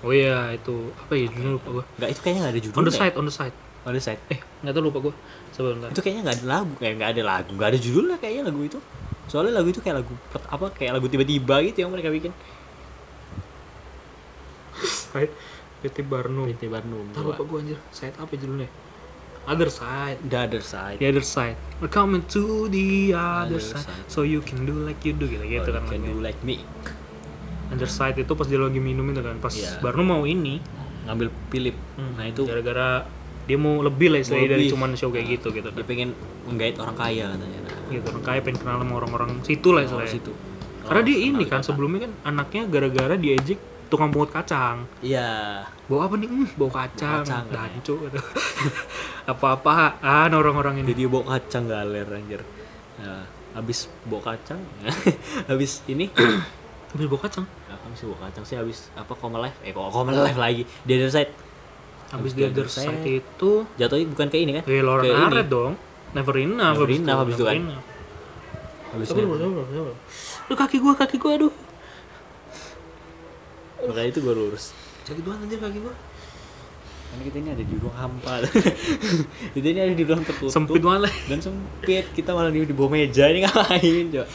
oh 0.00 0.12
iya 0.12 0.52
itu 0.52 0.92
apa 0.94 1.12
ya 1.14 1.24
judulnya 1.26 1.52
lupa 1.56 1.68
gua 1.72 1.84
Enggak, 1.96 2.08
itu 2.12 2.20
kayaknya 2.20 2.40
enggak 2.40 2.52
ada 2.52 2.60
judulnya. 2.60 2.80
on 2.80 2.86
the 2.86 2.94
side 2.94 3.14
on 3.16 3.24
the 3.24 3.34
side 3.34 3.56
On 3.84 3.92
the 3.92 4.00
side. 4.00 4.20
eh 4.32 4.40
nggak 4.64 4.72
tahu 4.72 4.84
lupa 4.88 4.98
gua 5.00 5.14
sebentar 5.52 5.88
Itu 5.88 6.00
kayaknya 6.00 6.22
enggak 6.24 6.36
ada 6.40 6.46
lagu, 6.48 6.72
kayak 6.76 6.92
enggak 6.96 7.10
ada 7.12 7.22
lagu, 7.22 7.50
enggak 7.52 7.68
ada 7.68 7.78
judulnya 7.78 8.16
kayaknya 8.16 8.42
lagu 8.48 8.60
itu. 8.62 8.78
Soalnya 9.24 9.52
lagu 9.56 9.68
itu 9.68 9.80
kayak 9.80 9.96
lagu 10.00 10.12
apa 10.48 10.66
kayak 10.72 10.92
lagu 10.96 11.06
tiba-tiba 11.08 11.54
gitu 11.64 11.78
yang 11.84 11.92
mereka 11.92 12.08
bikin. 12.08 12.32
side 14.80 15.32
PT 15.80 15.96
Barnum 16.04 16.48
PT 16.48 16.66
Barnum. 16.66 17.04
Tahu 17.12 17.24
lupa 17.30 17.42
gua 17.44 17.58
anjir 17.60 17.78
side 17.90 18.16
apa 18.16 18.32
judulnya 18.34 18.68
other 19.44 19.68
side 19.68 20.16
The 20.22 20.38
other 20.42 20.60
side. 20.60 20.96
the 20.96 21.06
other 21.06 21.22
side 21.22 21.56
we're 21.78 21.90
coming 21.90 22.24
to 22.26 22.42
the 22.68 23.12
other 23.12 23.56
Other 23.56 23.60
side, 23.60 23.84
side. 23.84 24.04
so 24.06 24.22
you 24.22 24.40
can 24.40 24.64
do 24.64 24.74
like 24.78 25.00
you 25.00 25.12
do 25.12 25.26
gitu 25.26 25.42
gitu 25.42 25.64
Oh, 25.64 25.74
kan 25.74 25.84
you 25.84 25.90
can 25.90 26.02
do 26.02 26.16
like 26.18 26.40
me. 26.40 26.64
other 27.68 27.86
side 27.86 28.16
itu 28.16 28.32
pas 28.32 28.44
dia 28.44 28.56
lagi 28.56 28.78
minum 28.78 29.04
itu 29.06 29.20
kan 29.20 29.36
pas 29.36 29.50
Iya. 29.50 29.80
Barnum 29.80 30.06
mau 30.06 30.24
ini 30.24 30.60
Ngambil 31.04 31.28
Philip. 31.48 31.76
Nah, 32.16 32.24
itu 32.24 32.42
gara-gara 32.42 33.04
dia 33.44 33.58
mau 33.58 33.76
lebih 33.78 34.08
lah 34.08 34.18
istilahnya 34.18 34.56
dari 34.56 34.64
cuman 34.66 34.96
show 34.96 35.12
kayak 35.12 35.36
gitu 35.36 35.52
gitu 35.52 35.68
dia 35.68 35.84
pengen 35.84 36.16
menggait 36.44 36.80
orang 36.80 36.96
kaya 36.96 37.28
katanya. 37.28 37.60
Nah, 37.60 37.76
gitu 37.90 38.06
orang 38.08 38.24
kaya 38.24 38.40
pengen 38.40 38.58
kenal 38.58 38.76
sama 38.78 38.92
orang-orang 38.96 39.30
situ 39.42 39.68
lah 39.68 39.84
istilahnya 39.84 40.08
situ. 40.10 40.32
karena 40.82 41.02
dia 41.02 41.18
ini 41.18 41.44
kan 41.44 41.60
sebelumnya 41.60 42.04
kan 42.04 42.12
anaknya 42.24 42.62
gara-gara 42.66 43.14
diejek 43.14 43.60
tukang 43.86 44.08
pungut 44.08 44.30
kacang. 44.30 44.84
Iya. 45.00 45.62
Bawa 45.86 46.08
apa 46.08 46.14
nih? 46.16 46.28
Hmm, 46.28 46.48
bawa 46.56 46.72
kacang, 46.82 47.20
kacang, 47.22 47.44
ya. 47.46 47.54
dancu 47.54 47.94
gitu. 48.02 48.20
apa-apaan 49.24 50.30
orang-orang 50.30 50.80
ini? 50.80 50.92
Jadi 50.92 51.02
bawa 51.06 51.36
kacang 51.36 51.64
galer 51.66 52.06
anjir. 52.08 52.40
Nah, 53.00 53.24
habis 53.52 53.86
bawa 54.04 54.34
kacang 54.34 54.60
habis 55.50 55.80
ini. 55.86 56.08
Habis 56.94 57.10
bawa 57.10 57.26
kacang? 57.26 57.42
Apa 57.66 57.90
sih 57.98 58.06
bawa 58.06 58.30
kacang 58.30 58.44
sih 58.46 58.54
habis 58.54 58.86
apa 58.94 59.18
koma 59.18 59.42
live 59.42 59.58
eh 59.66 59.74
kok 59.74 59.82
koma 59.90 60.14
live 60.14 60.38
lagi? 60.38 60.62
Di 60.86 60.94
other 60.94 61.10
side. 61.10 61.26
Habis 62.14 62.30
Habis 62.30 62.32
di 62.38 62.42
other 62.46 62.68
side 62.70 63.02
side. 63.02 63.18
itu 63.18 63.50
jatuhnya 63.74 64.06
bukan 64.14 64.26
ke 64.30 64.38
ini 64.38 64.52
kan? 64.54 64.62
Lauren 64.62 65.02
Ke 65.02 65.10
ini. 65.10 65.24
Aret 65.26 65.48
dong. 65.50 65.74
Never 66.14 66.38
enough 66.38 66.78
Never 66.78 66.86
Enough 66.94 67.18
habis 67.26 67.34
itu 67.34 67.42
kan. 67.42 67.58
habis 68.94 69.06
sabar. 69.10 69.26
Aduh 70.46 70.54
kaki 70.54 70.76
gua, 70.78 70.94
kaki 70.94 71.18
gua 71.18 71.34
aduh. 71.34 71.50
Makanya 73.86 74.08
itu 74.08 74.20
gue 74.20 74.34
lurus 74.34 74.64
Sakit 75.04 75.20
banget 75.20 75.40
anjir 75.44 75.58
kaki 75.58 75.78
gua. 75.78 75.94
karena 77.06 77.22
kita 77.24 77.36
ini 77.38 77.48
ada 77.50 77.62
di 77.62 77.74
ruang 77.76 77.94
hampa 77.94 78.32
kita 79.54 79.66
ini 79.66 79.80
ada 79.82 79.92
di 79.92 80.02
ruang 80.02 80.22
tertutup 80.22 80.50
Sempit 80.50 80.80
banget 80.80 81.00
lah. 81.04 81.14
dan 81.26 81.38
sempit 81.40 82.04
kita 82.10 82.30
malah 82.30 82.48
di, 82.48 82.62
di 82.62 82.72
bawah 82.72 82.90
meja 82.90 83.24
ini 83.26 83.42
ngapain 83.44 84.04
coba 84.10 84.26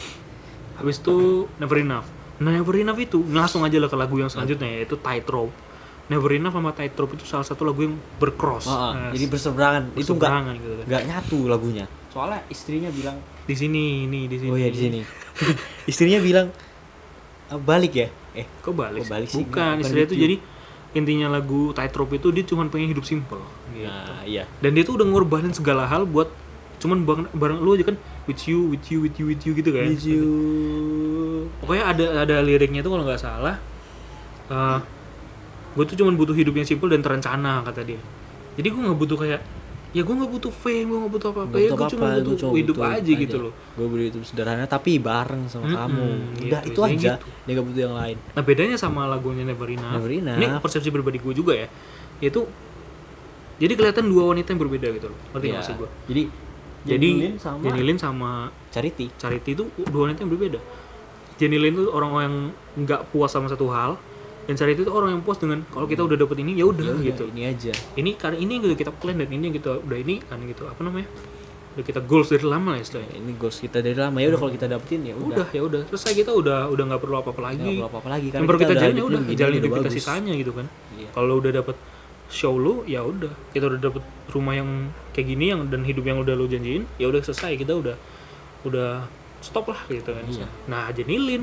Habis 0.72 0.96
itu 0.96 1.16
Never 1.56 1.76
Enough. 1.76 2.08
Nah, 2.40 2.56
Never 2.56 2.72
Enough 2.74 2.96
itu 2.98 3.20
langsung 3.28 3.60
aja 3.60 3.76
lah 3.76 3.86
ke 3.86 3.94
lagu 3.94 4.16
yang 4.16 4.26
selanjutnya 4.26 4.64
yaitu 4.70 4.96
Tightrope. 4.96 5.52
Never 6.08 6.32
Enough 6.32 6.56
sama 6.56 6.72
Tightrope 6.72 7.12
itu 7.12 7.28
salah 7.28 7.44
satu 7.44 7.62
lagu 7.62 7.84
yang 7.84 8.00
bercross. 8.16 8.64
Oh, 8.64 8.90
Nah, 8.90 9.12
jadi 9.12 9.28
berseberangan 9.28 9.92
itu 9.92 10.08
enggak 10.10 10.56
gitu 10.56 10.72
kan. 10.74 10.86
nggak 10.88 11.02
nyatu 11.04 11.38
lagunya 11.46 11.84
soalnya 12.08 12.40
istrinya 12.48 12.88
bilang 12.88 13.14
Di 13.44 13.54
sini, 13.54 14.02
nih 14.04 14.24
di 14.26 14.36
sini. 14.36 14.50
oh 14.50 14.56
ya 14.56 14.66
di 14.66 14.80
sini 14.80 15.00
istrinya 15.90 16.18
bilang 16.18 16.48
"Ah, 17.46 17.54
balik 17.54 17.92
ya 17.94 18.08
eh 18.34 18.46
Kok 18.62 18.74
balik? 18.74 19.06
Kok 19.06 19.10
balik 19.10 19.28
sih? 19.28 19.42
Bukan, 19.42 19.74
istrinya 19.82 20.06
itu 20.06 20.16
jadi 20.16 20.36
intinya 20.90 21.26
lagu 21.30 21.70
Tightrope 21.70 22.18
itu 22.18 22.34
dia 22.34 22.42
cuma 22.42 22.66
pengen 22.66 22.90
hidup 22.90 23.06
simple 23.06 23.38
gitu. 23.70 23.86
nah 23.86 24.26
iya 24.26 24.42
Dan 24.58 24.74
dia 24.74 24.82
tuh 24.82 24.98
udah 24.98 25.06
ngorbanin 25.06 25.54
segala 25.54 25.86
hal 25.86 26.02
buat 26.02 26.26
cuman 26.80 27.04
bareng, 27.04 27.26
bareng 27.36 27.58
lu 27.60 27.76
aja 27.76 27.92
kan 27.92 27.96
with 28.26 28.42
you, 28.50 28.72
with 28.72 28.82
you, 28.90 28.98
with 29.04 29.14
you, 29.20 29.26
with 29.30 29.42
you 29.44 29.52
gitu 29.54 29.70
kan. 29.70 29.86
With 29.86 30.02
you 30.02 30.26
Pokoknya 31.62 31.84
ada 31.94 32.04
ada 32.26 32.36
liriknya 32.42 32.80
tuh 32.82 32.96
kalau 32.96 33.04
nggak 33.06 33.20
salah. 33.20 33.56
gue 35.70 35.84
tuh 35.86 35.94
cuman 35.94 36.18
butuh 36.18 36.34
hidup 36.34 36.58
yang 36.58 36.66
simple 36.66 36.90
dan 36.90 36.98
terencana 36.98 37.62
kata 37.62 37.86
dia. 37.86 38.00
Jadi 38.58 38.66
gue 38.66 38.80
nggak 38.82 38.98
butuh 38.98 39.14
kayak 39.14 39.40
ya 39.90 40.06
gue 40.06 40.14
nggak 40.14 40.30
butuh 40.30 40.52
fame, 40.54 40.86
gue 40.86 40.98
nggak 41.02 41.12
butuh 41.18 41.28
apa-apa. 41.34 41.54
Ya 41.58 41.70
gue 41.74 41.86
cuma 41.90 42.06
butuh 42.22 42.50
hidup 42.54 42.76
aja, 42.78 43.10
gitu 43.10 43.36
loh. 43.42 43.52
gue 43.74 43.86
beli 43.90 44.04
itu 44.08 44.22
sederhana 44.22 44.62
tapi 44.64 45.02
bareng 45.02 45.50
sama 45.50 45.66
Mm-mm, 45.66 45.76
kamu 45.76 46.06
udah 46.46 46.60
gitu, 46.62 46.70
itu 46.70 46.80
aja 46.86 47.10
gitu. 47.18 47.26
dia 47.26 47.52
gak 47.58 47.66
butuh 47.66 47.82
yang 47.84 47.96
lain 47.98 48.16
Nah 48.30 48.42
bedanya 48.46 48.76
sama 48.78 49.10
lagunya 49.10 49.42
Never 49.42 49.66
Enough, 49.66 49.98
Never 49.98 50.12
Enough. 50.14 50.38
ini 50.38 50.46
persepsi 50.62 50.88
pribadi 50.88 51.18
gue 51.18 51.34
juga 51.34 51.52
ya, 51.58 51.66
yaitu 52.18 52.46
jadi 53.58 53.72
kelihatan 53.74 54.08
dua 54.08 54.30
wanita 54.30 54.54
yang 54.54 54.60
berbeda 54.62 54.86
gitu 54.94 55.06
loh, 55.10 55.18
ngerti 55.34 55.46
Iya. 55.50 55.54
maksud 55.58 55.74
gue? 55.76 55.90
jadi 56.06 56.22
Jadi 56.80 57.08
Jenny 57.12 57.20
Lin 57.20 57.36
sama 57.36 57.60
Jenny 57.60 57.92
sama 57.98 58.30
Charity 58.72 59.06
Charity 59.20 59.50
itu 59.52 59.64
dua 59.84 60.08
wanita 60.08 60.24
yang 60.24 60.32
berbeda. 60.32 60.56
Jenny 61.36 61.60
Lin 61.60 61.76
itu 61.76 61.92
orang 61.92 62.10
yang 62.16 62.34
nggak 62.84 63.12
puas 63.12 63.28
sama 63.28 63.52
satu 63.52 63.68
hal, 63.68 64.00
dan 64.40 64.54
Charity 64.54 64.80
itu 64.80 64.90
orang 64.90 65.10
yang 65.10 65.22
puas 65.22 65.36
dengan 65.36 65.62
kalau 65.64 65.84
kita 65.84 66.02
udah 66.02 66.16
dapet 66.16 66.36
ini 66.40 66.52
ya 66.54 66.64
udah 66.64 66.96
Ya 66.96 67.12
gitu. 67.12 67.24
ini 67.28 67.42
aja 67.44 67.72
Ini 67.94 68.10
karena 68.14 68.36
ini 68.36 68.52
yang 68.52 68.64
udah 68.66 68.78
kita 68.78 68.90
plan 68.90 69.14
dan 69.14 69.28
ini 69.28 69.42
yang 69.44 69.54
kita 69.54 69.70
udah 69.78 69.98
ini 69.98 70.14
kan 70.20 70.38
gitu 70.42 70.64
apa 70.64 70.80
namanya? 70.80 71.06
Udah 71.70 71.84
kita 71.86 72.00
goals 72.02 72.28
dari 72.28 72.42
lama 72.42 72.74
lah 72.74 72.80
istilahnya. 72.80 73.14
ini 73.14 73.30
goals 73.34 73.56
kita 73.56 73.78
dari 73.78 73.94
lama 73.94 74.18
ya 74.18 74.26
udah 74.28 74.38
kalau 74.38 74.52
kita 74.52 74.66
dapetin 74.66 75.00
ya 75.02 75.14
Udah 75.14 75.26
udah 75.30 75.46
ya 75.50 75.62
udah 75.62 75.80
selesai 75.86 76.12
kita 76.16 76.30
udah 76.32 76.58
udah 76.66 76.84
nggak 76.88 77.00
perlu 77.00 77.16
apa-apa 77.16 77.40
lagi. 77.44 77.62
nggak 77.62 77.74
perlu 77.76 77.88
apa-apa 77.88 78.08
lagi 78.10 78.26
yang 78.28 78.42
perlu 78.42 78.58
kita, 78.58 78.74
jalin 78.74 78.94
ya 78.94 79.04
udah 79.04 79.20
udah 79.22 79.48
hidup 79.54 79.70
kita 79.78 79.90
sisanya 79.92 80.32
gitu 80.34 80.50
kan. 80.50 80.66
Iya. 80.92 81.08
Kalau 81.10 81.34
udah 81.36 81.52
dapet 81.54 81.76
show 82.26 82.54
lu 82.54 82.82
ya 82.86 83.02
udah 83.02 83.30
kita 83.50 83.66
udah 83.66 83.80
dapet 83.80 84.02
rumah 84.28 84.54
yang 84.54 84.70
kayak 85.10 85.26
gini 85.28 85.50
yang 85.50 85.66
dan 85.66 85.82
hidup 85.82 86.02
yang 86.04 86.18
udah 86.18 86.34
lu 86.34 86.46
janjiin 86.46 86.86
ya 86.94 87.06
udah 87.06 87.18
selesai 87.20 87.54
kita 87.56 87.74
udah 87.74 87.94
udah 88.62 89.02
stop 89.40 89.66
lah 89.66 89.82
gitu 89.86 90.10
kan 90.10 90.22
Iya. 90.26 90.46
nah 90.66 90.86
Jenny 90.90 91.18
Lin 91.18 91.42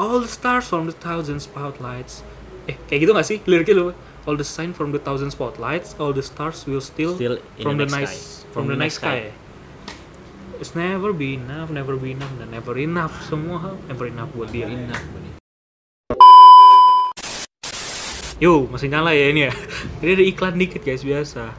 all 0.00 0.16
the 0.24 0.32
stars 0.32 0.64
from 0.64 0.88
the 0.88 0.96
thousand 0.96 1.44
spotlights 1.44 2.24
eh 2.64 2.76
kayak 2.88 3.04
gitu 3.04 3.12
gak 3.12 3.26
sih 3.28 3.38
liriknya 3.44 3.76
lu 3.76 3.86
all 4.24 4.32
the 4.32 4.46
sign 4.46 4.72
from 4.72 4.96
the 4.96 5.00
thousand 5.04 5.28
spotlights 5.28 5.92
all 6.00 6.16
the 6.16 6.24
stars 6.24 6.64
will 6.64 6.80
still, 6.80 7.12
Still 7.20 7.36
from 7.60 7.76
the 7.76 7.84
the, 7.84 7.92
night 7.92 8.08
sky. 8.08 8.48
from, 8.48 8.64
the 8.72 8.76
night 8.80 8.96
sky. 8.96 9.28
It's 10.56 10.76
never 10.76 11.12
be 11.12 11.36
enough, 11.40 11.72
never 11.72 11.96
be 11.96 12.12
enough, 12.12 12.32
dan 12.36 12.52
never 12.52 12.76
enough 12.76 13.12
semua 13.28 13.60
hal 13.64 13.74
never 13.88 14.08
enough 14.08 14.28
buat 14.36 14.52
dia. 14.52 14.68
Bener. 14.68 15.00
Yo, 18.40 18.68
masih 18.68 18.92
nyala 18.92 19.16
ya 19.16 19.32
ini 19.32 19.48
ya. 19.48 19.52
Ini 20.04 20.20
ada 20.20 20.24
iklan 20.24 20.60
dikit 20.60 20.84
guys 20.84 21.00
biasa. 21.00 21.52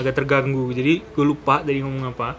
Agak 0.00 0.20
terganggu. 0.20 0.72
Jadi 0.72 1.04
gue 1.04 1.24
lupa 1.24 1.60
tadi 1.60 1.84
ngomong 1.84 2.16
apa. 2.16 2.36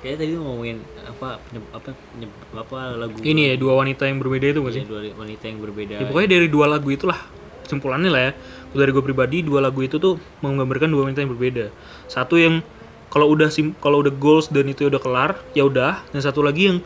Kayaknya 0.00 0.16
tadi 0.16 0.32
ngomongin 0.32 0.76
apa 1.04 1.28
penyeb- 1.44 1.70
apa 1.76 1.88
penyeb- 1.92 2.40
apa 2.56 2.78
lagu 2.96 3.16
Ini 3.20 3.52
ya 3.52 3.54
dua 3.60 3.76
wanita 3.76 4.08
yang 4.08 4.16
berbeda 4.16 4.46
itu 4.48 4.60
gak 4.64 4.72
Iya, 4.72 4.78
sih? 4.80 4.84
dua 4.88 5.00
wanita 5.12 5.44
yang 5.44 5.58
berbeda. 5.60 5.94
Ya, 6.00 6.04
pokoknya 6.08 6.28
dari 6.40 6.48
dua 6.48 6.66
lagu 6.72 6.88
itulah 6.88 7.20
kesimpulannya 7.62 8.08
lah 8.08 8.22
ya. 8.26 8.32
Dari 8.72 8.90
gue 8.96 9.04
pribadi 9.04 9.44
dua 9.44 9.60
lagu 9.60 9.84
itu 9.84 10.00
tuh 10.00 10.16
menggambarkan 10.40 10.88
dua 10.88 11.04
wanita 11.04 11.20
yang 11.20 11.36
berbeda. 11.36 11.68
Satu 12.08 12.40
yang 12.40 12.64
kalau 13.12 13.28
udah 13.28 13.52
sim 13.52 13.76
kalau 13.76 14.00
udah 14.00 14.14
goals 14.14 14.48
dan 14.48 14.64
itu 14.66 14.88
udah 14.88 15.02
kelar, 15.02 15.36
ya 15.52 15.68
udah. 15.68 16.00
Dan 16.08 16.24
satu 16.24 16.40
lagi 16.40 16.72
yang 16.72 16.78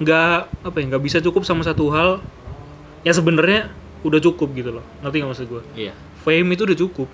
nggak 0.00 0.64
apa 0.64 0.76
ya 0.80 0.84
nggak 0.88 1.02
bisa 1.04 1.18
cukup 1.20 1.44
sama 1.44 1.60
satu 1.60 1.92
hal 1.92 2.24
yang 3.04 3.12
sebenarnya 3.12 3.68
udah 4.00 4.20
cukup 4.22 4.56
gitu 4.56 4.72
loh. 4.72 4.84
Ngerti 5.04 5.16
nggak 5.20 5.30
maksud 5.30 5.46
gue? 5.46 5.62
Iya. 5.76 5.92
Fame 6.24 6.56
itu 6.56 6.64
udah 6.64 6.78
cukup, 6.78 7.08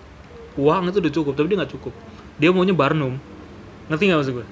uang 0.54 0.82
itu 0.86 0.98
udah 1.02 1.12
cukup, 1.12 1.32
tapi 1.34 1.46
dia 1.50 1.58
nggak 1.58 1.72
cukup. 1.74 1.92
Dia 2.38 2.48
maunya 2.54 2.72
Barnum. 2.72 3.18
Ngerti 3.90 4.02
nggak 4.06 4.20
maksud 4.22 4.34
gue? 4.38 4.46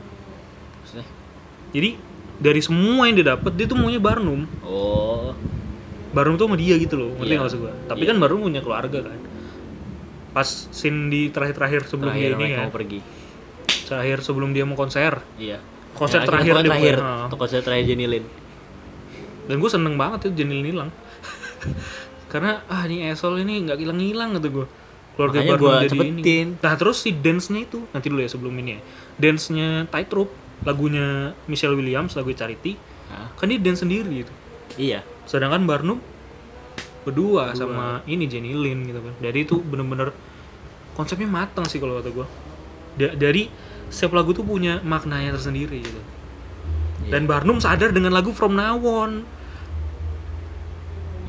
Jadi 1.71 1.91
dari 2.37 2.61
semua 2.61 3.05
yang 3.05 3.17
dia 3.17 3.37
dapat 3.37 3.53
dia 3.53 3.67
tuh 3.67 3.77
maunya 3.77 3.99
Barnum. 3.99 4.45
Oh. 4.63 5.33
Barnum 6.11 6.35
tuh 6.35 6.45
sama 6.45 6.57
dia 6.57 6.75
gitu 6.75 6.97
loh, 6.97 7.15
ngerti 7.15 7.31
nggak 7.31 7.45
maksud 7.45 7.59
gue? 7.61 7.73
Tapi 7.87 8.03
Iya. 8.03 8.09
kan 8.11 8.17
Barnum 8.19 8.41
punya 8.43 8.61
keluarga 8.61 8.99
kan. 9.05 9.19
Pas 10.31 10.47
scene 10.71 11.07
di 11.07 11.29
terakhir-terakhir 11.29 11.87
sebelum 11.87 12.11
Terakhir 12.11 12.31
dia 12.33 12.39
ini 12.41 12.47
ya, 12.51 12.59
mau 12.61 12.71
pergi. 12.71 12.99
terakhir 13.83 14.19
sebelum 14.21 14.51
dia 14.51 14.63
mau 14.63 14.75
konser, 14.75 15.19
Iya. 15.37 15.59
konser 15.93 16.23
Ya, 16.23 16.27
terakhir 16.27 16.53
dia 16.57 16.65
terakhir. 16.65 16.97
Untuk 17.27 17.39
konser 17.39 17.61
terakhir 17.61 17.87
Jenny 17.87 18.07
Lin. 18.07 18.25
dan 19.43 19.59
gue 19.59 19.67
seneng 19.67 19.95
banget 19.95 20.31
itu 20.31 20.41
Jenny 20.41 20.63
hilang. 20.65 20.95
Karena 22.31 22.63
ah 22.65 22.87
ini 22.87 23.03
Esol 23.05 23.43
ini 23.43 23.67
nggak 23.67 23.79
hilang-hilang 23.79 24.39
gitu 24.39 24.49
gue. 24.53 24.67
Keluarga 25.13 25.43
Makanya 25.43 25.59
gua 25.59 25.73
jadi 25.81 25.91
cepetin. 25.91 26.15
ini. 26.17 26.39
Nah 26.57 26.75
terus 26.75 26.97
si 26.97 27.11
dance-nya 27.13 27.61
itu 27.61 27.83
nanti 27.91 28.07
dulu 28.07 28.23
ya 28.23 28.31
sebelum 28.31 28.55
ini 28.57 28.71
ya. 28.73 28.81
Dance-nya 29.19 29.69
Tightrope, 29.87 30.31
lagunya 30.63 31.33
Michelle 31.49 31.73
Williams, 31.75 32.13
lagu 32.15 32.31
Charity, 32.33 32.77
Hah? 33.09 33.33
kan 33.35 33.49
dia 33.49 33.59
dance 33.59 33.81
sendiri 33.83 34.25
gitu. 34.27 34.33
Iya. 34.79 35.03
sedangkan 35.27 35.67
Barnum 35.67 35.99
berdua 37.03 37.55
sama 37.59 38.03
ini 38.07 38.31
Jenny 38.31 38.55
Lin 38.55 38.87
gitu 38.87 39.01
kan 39.03 39.15
jadi 39.19 39.43
itu 39.43 39.59
bener-bener 39.59 40.15
konsepnya 40.95 41.27
matang 41.27 41.67
sih 41.67 41.83
kalau 41.83 41.99
kata 41.99 42.11
gue 42.13 42.27
dari 43.19 43.51
setiap 43.91 44.15
lagu 44.15 44.31
tuh 44.31 44.47
punya 44.47 44.79
maknanya 44.85 45.35
tersendiri 45.35 45.83
gitu 45.83 46.01
Iya. 47.01 47.17
dan 47.17 47.23
Barnum 47.25 47.59
sadar 47.59 47.91
dengan 47.91 48.13
lagu 48.13 48.31
From 48.31 48.53
Now 48.55 48.77
On 48.85 49.25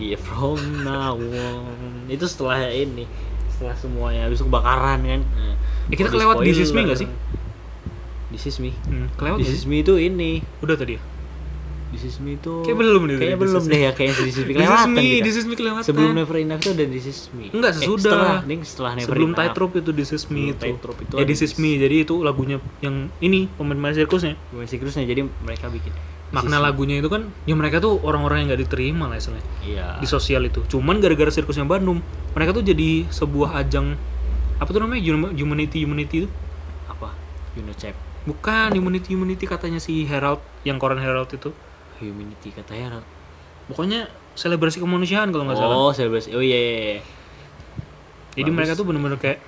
Iya 0.02 0.18
from 0.18 0.82
now 0.82 1.14
on. 1.14 2.10
Itu 2.10 2.26
setelah 2.26 2.58
ini. 2.74 3.06
Setelah 3.54 3.78
semuanya 3.78 4.26
habis 4.26 4.42
kebakaran 4.42 4.98
kan. 5.06 5.22
Nah, 5.22 5.54
Ya, 5.94 5.94
kita 5.94 6.10
kelewat 6.10 6.42
Me 6.42 6.82
nggak 6.90 7.00
sih? 7.06 7.10
This 8.32 8.44
is 8.46 8.58
me. 8.58 8.72
hmm, 8.82 9.12
kelewat 9.14 9.38
This 9.38 9.52
is 9.52 9.64
me 9.64 9.80
itu 9.80 9.96
ini. 9.96 10.40
udah 10.60 10.76
tadi 10.76 10.96
ya 10.96 11.02
This 11.92 12.08
is 12.08 12.16
me 12.18 12.34
itu 12.34 12.64
Kayak 12.64 12.78
belum 12.78 13.02
nih, 13.04 13.16
This 13.20 13.36
belum 13.36 13.64
deh 13.68 13.82
ya 13.82 13.92
kayak 13.92 14.16
This 14.16 14.32
is 14.32 14.38
me 14.40 14.48
This 14.48 14.56
Is 14.56 14.56
kelewatan 14.58 14.90
Me, 14.90 15.02
kita. 15.04 15.20
This 15.22 15.36
Is 15.36 15.44
Me 15.44 15.54
kelewatan 15.54 15.84
Sebelum 15.84 16.12
Never 16.16 16.36
Enough 16.38 16.62
itu 16.62 16.70
ada 16.72 16.86
This 16.88 17.06
is 17.06 17.20
me. 17.30 17.46
Enggak, 17.50 17.72
Eh, 17.72 17.78
sesudah. 17.78 18.04
setelah, 18.08 18.38
Ding, 18.42 18.62
setelah 18.64 18.92
Never 18.94 19.06
sebelum 19.06 19.30
Enough. 19.30 19.40
Tightrope 19.44 19.74
itu 19.76 19.92
This 19.92 20.10
Is 20.10 20.24
Me 20.26 20.40
Sebelum 20.42 20.48
itu 20.48 20.64
Tightrope 20.64 21.00
itu 21.02 21.14
ya 21.14 21.24
This 21.26 21.42
Is 21.42 21.54
Me 21.58 21.72
jadi 21.76 21.96
itu 22.02 22.16
lagunya 22.18 22.58
yang 22.80 22.96
ini 23.18 23.52
pemain-pemain 23.52 23.92
sirkusnya 23.94 24.40
Masih 24.50 24.78
terusnya 24.78 25.04
jadi 25.04 25.22
mereka 25.38 25.68
bikin. 25.68 25.92
makna 26.32 26.64
lagunya 26.64 26.96
itu 26.96 27.12
kan 27.12 27.28
ya 27.44 27.52
mereka 27.52 27.78
tuh 27.78 28.00
orang-orang 28.00 28.40
yang 28.40 28.48
nggak 28.48 28.64
diterima 28.64 29.06
lah 29.06 29.20
istilahnya 29.20 29.44
Iya. 29.62 30.00
di 30.00 30.08
sosial 30.08 30.48
itu. 30.48 30.64
Cuman 30.66 30.96
gara-gara 30.98 31.28
sirkusnya 31.28 31.68
Bandung, 31.68 32.00
mereka 32.32 32.56
tuh 32.56 32.64
jadi 32.64 33.04
sebuah 33.06 33.60
ajang 33.60 34.00
apa 34.56 34.70
tuh 34.70 34.80
namanya 34.80 35.04
Hum- 35.04 35.36
humanity 35.36 35.84
humanity 35.84 36.24
itu 36.24 36.30
apa? 36.88 37.12
Unocep. 37.54 37.92
Bukan 38.26 38.70
humanity 38.78 39.18
humanity 39.18 39.46
katanya 39.50 39.82
si 39.82 40.06
Herald 40.06 40.42
yang 40.68 40.78
koran 40.78 41.02
Herald 41.02 41.30
itu. 41.34 41.50
Humanity 42.02 42.54
katanya. 42.54 43.02
Pokoknya 43.70 44.10
selebrasi 44.34 44.82
kemanusiaan 44.82 45.30
kalau 45.30 45.46
nggak 45.50 45.60
salah. 45.60 45.76
Oh, 45.78 45.92
selebrasi. 45.94 46.34
Oh 46.34 46.44
iya 46.44 46.58
iya. 46.58 46.74
iya. 46.78 47.02
Jadi 48.32 48.50
bagus. 48.50 48.58
mereka 48.58 48.72
tuh 48.80 48.86
bener-bener 48.88 49.20
kayak 49.20 49.40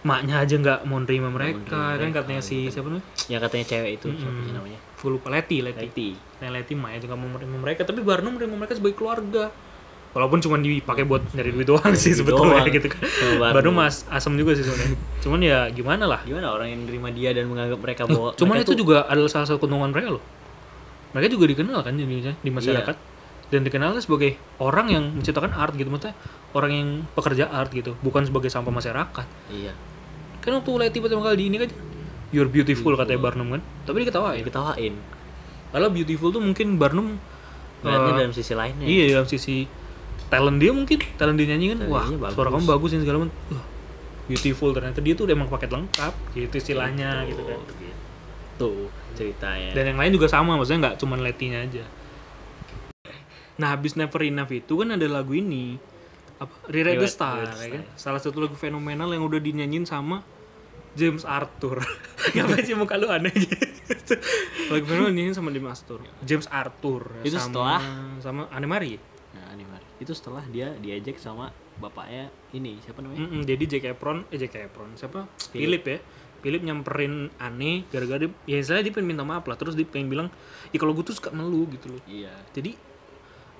maknya 0.00 0.40
aja 0.40 0.56
nggak 0.56 0.88
mau 0.88 0.96
nerima 1.04 1.28
mereka 1.28 1.60
nerima 1.60 2.00
kan 2.00 2.08
mereka, 2.08 2.18
katanya 2.24 2.42
si 2.42 2.56
gitu. 2.64 2.80
siapa 2.80 2.88
namanya? 2.88 3.06
Yang 3.28 3.40
katanya 3.44 3.64
cewek 3.68 3.90
itu 4.00 4.06
siapa 4.16 4.32
Mm-mm. 4.32 4.46
sih 4.48 4.54
namanya? 4.56 4.78
Gue 4.96 5.10
lupa 5.12 5.28
Leti 5.28 5.58
Leti. 5.60 5.84
Leti. 5.84 6.08
Nah 6.40 6.48
Leti 6.48 6.72
aja 6.72 7.04
nggak 7.04 7.20
mau 7.20 7.28
menerima 7.36 7.58
mereka 7.60 7.80
tapi 7.84 8.00
Barnum 8.00 8.32
menerima 8.40 8.56
mereka 8.56 8.74
sebagai 8.80 8.96
keluarga. 8.96 9.52
Walaupun 10.10 10.38
cuma 10.38 10.56
dipakai 10.56 11.02
buat 11.02 11.22
nyari 11.30 11.50
duit 11.52 11.64
doang 11.64 11.94
sih 11.94 12.10
Duit 12.10 12.26
sebetulnya 12.26 12.58
doang. 12.58 12.66
gitu 12.68 12.88
kan 12.88 13.02
Bandung. 13.38 13.74
mas 13.74 14.02
asem 14.08 14.34
juga 14.34 14.52
sih 14.52 14.62
sebenarnya 14.62 14.98
cuman 15.20 15.38
ya 15.40 15.58
gimana 15.68 16.04
lah 16.04 16.20
Gimana 16.20 16.50
orang 16.50 16.68
yang 16.68 16.80
nerima 16.82 17.08
dia 17.08 17.30
dan 17.30 17.46
menganggap 17.46 17.78
mereka 17.78 18.02
bahwa 18.04 18.34
cuman 18.34 18.54
mereka 18.54 18.66
itu 18.66 18.74
juga 18.76 19.04
adalah 19.04 19.28
salah 19.28 19.46
satu 19.46 19.58
keuntungan 19.60 19.88
mereka 19.88 20.08
loh 20.12 20.22
mereka 21.10 21.28
juga 21.28 21.44
dikenal 21.46 21.80
kan 21.80 21.94
jadinya 21.94 22.34
di 22.36 22.50
masyarakat 22.50 22.96
Iya. 22.96 23.08
dan 23.50 23.60
dikenalnya 23.62 23.98
sebagai 23.98 24.30
orang 24.58 24.86
yang 24.88 25.04
menciptakan 25.12 25.50
art 25.52 25.74
gitu 25.74 25.86
maksudnya 25.88 26.14
orang 26.52 26.70
yang 26.72 26.88
pekerja 27.12 27.44
art 27.46 27.70
gitu 27.70 27.94
bukan 27.98 28.22
sebagai 28.22 28.46
sampah 28.46 28.70
masyarakat 28.70 29.26
Iya. 29.48 29.74
kan 30.38 30.50
waktu 30.52 30.70
Leti 30.76 30.98
pertama 30.98 31.22
kali 31.24 31.36
di 31.36 31.44
ini 31.46 31.58
kan 31.58 31.70
you're 32.30 32.46
beautiful 32.46 32.94
katanya 32.94 33.18
Barnum 33.20 33.46
kan 33.48 33.62
tapi 33.84 34.02
diketawain 34.02 34.38
Diketawain. 34.40 34.94
kalau 35.70 35.88
beautiful 35.88 36.30
tuh 36.30 36.38
mungkin 36.40 36.74
Barnum 36.76 37.18
Ngeliatnya 37.80 38.06
eh, 38.08 38.18
dalam 38.20 38.32
sisi 38.32 38.52
lainnya. 38.52 38.84
iya 38.84 39.04
dalam 39.10 39.24
sisi 39.24 39.64
talent 40.30 40.58
dia 40.62 40.70
mungkin 40.70 40.98
talent 41.18 41.36
dia 41.36 41.46
nyanyi 41.50 41.74
kan 41.74 41.78
wah 41.90 42.06
bagus. 42.06 42.34
suara 42.38 42.48
kamu 42.54 42.64
bagus 42.64 42.90
ini 42.94 43.02
segala 43.02 43.18
macam. 43.26 43.34
Wah 43.50 43.66
beautiful. 44.30 44.70
Ternyata 44.70 45.02
dia 45.02 45.14
tuh 45.18 45.26
emang 45.26 45.50
paket 45.50 45.74
lengkap 45.74 46.14
gitu 46.38 46.54
istilahnya 46.54 47.26
gitu 47.26 47.42
kan. 47.42 47.58
Tuh 48.54 48.86
ceritanya. 49.18 49.74
dan 49.74 49.90
yang 49.90 49.98
lain 49.98 50.14
juga 50.14 50.30
sama 50.30 50.54
maksudnya 50.54 50.86
nggak 50.86 50.96
cuma 51.02 51.18
Letinya 51.18 51.66
aja. 51.66 51.82
Nah 53.58 53.74
habis 53.74 53.98
Never 53.98 54.22
Enough 54.22 54.54
itu 54.54 54.72
kan 54.78 54.94
ada 54.94 55.06
lagu 55.10 55.34
ini. 55.34 55.74
Apa? 56.40 56.54
Rewrite 56.72 57.04
the 57.04 57.10
Star, 57.10 57.44
Rewrite 57.44 57.52
the 57.52 57.60
ya 57.60 57.68
kan? 57.76 57.82
salah 58.00 58.20
satu 58.22 58.40
lagu 58.40 58.56
fenomenal 58.56 59.12
yang 59.12 59.26
udah 59.28 59.36
dinyanyiin 59.42 59.84
sama 59.84 60.24
James 60.96 61.26
Arthur. 61.28 61.84
Ngapain 62.38 62.64
sih 62.64 62.72
muka 62.72 62.96
lu 62.96 63.12
aneh 63.12 63.34
gitu? 63.34 64.16
Lagu 64.72 64.84
fenomenal 64.88 65.12
dinyanyiin 65.12 65.36
sama 65.36 65.52
James 65.52 65.68
Arthur. 65.68 66.00
James 66.24 66.46
Arthur 66.48 67.02
Itu 67.26 67.36
sama, 67.36 67.44
setelah? 67.44 67.80
sama 68.24 68.42
Anne 68.54 68.68
Marie. 68.70 68.96
Itu 70.00 70.16
setelah 70.16 70.42
dia 70.48 70.72
diajak 70.80 71.20
sama 71.20 71.52
bapaknya 71.76 72.32
ini 72.56 72.80
siapa 72.80 73.04
namanya? 73.04 73.20
Mm-mm, 73.24 73.42
jadi 73.44 73.64
Jack 73.68 73.84
Efron 73.96 74.24
eh 74.32 74.38
Jack 74.40 74.56
Efron 74.56 74.96
siapa? 74.96 75.28
Philip. 75.52 75.84
Ya. 75.84 76.00
Philip 76.40 76.64
nyamperin 76.64 77.28
Anne 77.36 77.84
gara-gara 77.92 78.16
dia, 78.24 78.32
ya 78.48 78.64
istilahnya 78.64 78.88
dia 78.88 78.94
pengen 78.96 79.12
minta 79.12 79.24
maaf 79.28 79.44
lah 79.44 79.60
terus 79.60 79.76
dia 79.76 79.84
pengen 79.84 80.08
bilang 80.08 80.28
ya 80.72 80.80
kalau 80.80 80.96
gue 80.96 81.04
tuh 81.04 81.12
suka 81.12 81.28
sama 81.28 81.44
lu 81.44 81.68
gitu 81.68 81.92
loh. 81.92 82.00
Iya. 82.08 82.32
jadi 82.56 82.72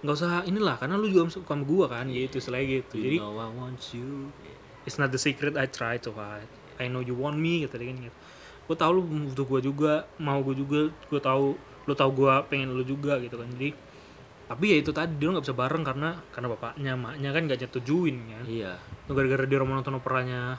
nggak 0.00 0.16
usah 0.16 0.48
inilah 0.48 0.80
karena 0.80 0.96
lu 0.96 1.12
juga 1.12 1.28
suka 1.28 1.52
sama 1.52 1.64
gua 1.68 1.86
kan 1.92 2.08
gitu 2.08 2.40
istilahnya 2.40 2.80
gitu. 2.80 2.96
You 2.96 3.04
jadi 3.04 3.16
know 3.20 3.36
I 3.36 3.52
want 3.52 3.80
you. 3.92 4.32
it's 4.88 4.96
not 4.96 5.12
the 5.12 5.20
secret 5.20 5.60
I 5.60 5.68
try 5.68 6.00
to 6.00 6.10
hide. 6.16 6.48
I 6.80 6.88
know 6.88 7.04
you 7.04 7.12
want 7.12 7.36
me 7.36 7.68
gitu 7.68 7.76
dia 7.76 7.92
kan 7.92 8.08
gitu. 8.08 8.16
Gue 8.64 8.76
tau 8.80 8.96
lu 8.96 9.04
butuh 9.04 9.44
gua 9.44 9.60
juga 9.60 9.92
mau 10.16 10.40
gua 10.40 10.56
juga 10.56 10.88
gue 10.88 11.20
tahu 11.20 11.52
lu 11.84 11.92
tahu 11.92 12.10
gua 12.16 12.40
pengen 12.48 12.72
lu 12.72 12.80
juga 12.80 13.20
gitu 13.20 13.36
kan. 13.36 13.48
Jadi 13.52 13.76
tapi 14.50 14.64
ya 14.66 14.76
itu 14.82 14.90
tadi 14.90 15.14
dia 15.14 15.30
nggak 15.30 15.46
bisa 15.46 15.54
bareng 15.54 15.82
karena 15.86 16.10
karena 16.34 16.48
bapaknya 16.50 16.92
maknya 16.98 17.30
kan 17.30 17.42
nggak 17.46 17.58
nyetujuin 17.62 18.16
kan 18.26 18.44
Iya. 18.50 18.72
Itu 19.06 19.12
gara-gara 19.14 19.46
dia 19.46 19.62
mau 19.62 19.78
nonton 19.78 19.94
operanya 19.94 20.58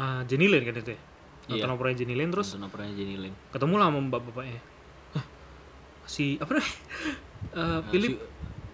ah 0.00 0.24
Jenny 0.24 0.48
Lin 0.48 0.64
kan 0.64 0.80
itu 0.80 0.96
ya 0.96 1.00
nonton 1.52 1.68
Iya. 1.68 1.76
operanya 1.76 1.96
Jenny 2.00 2.14
Lin 2.16 2.30
terus 2.32 2.48
Nonton 2.56 2.72
operanya 2.72 2.94
Jenny 2.96 3.16
Lin. 3.20 3.34
ketemu 3.52 3.74
lah 3.76 3.86
sama 3.92 3.98
bapak-bapaknya 4.08 4.60
Hah, 5.12 5.24
si 6.08 6.40
apa 6.40 6.50
namanya 6.56 6.76
Eh, 7.52 7.80
Philip 7.90 8.14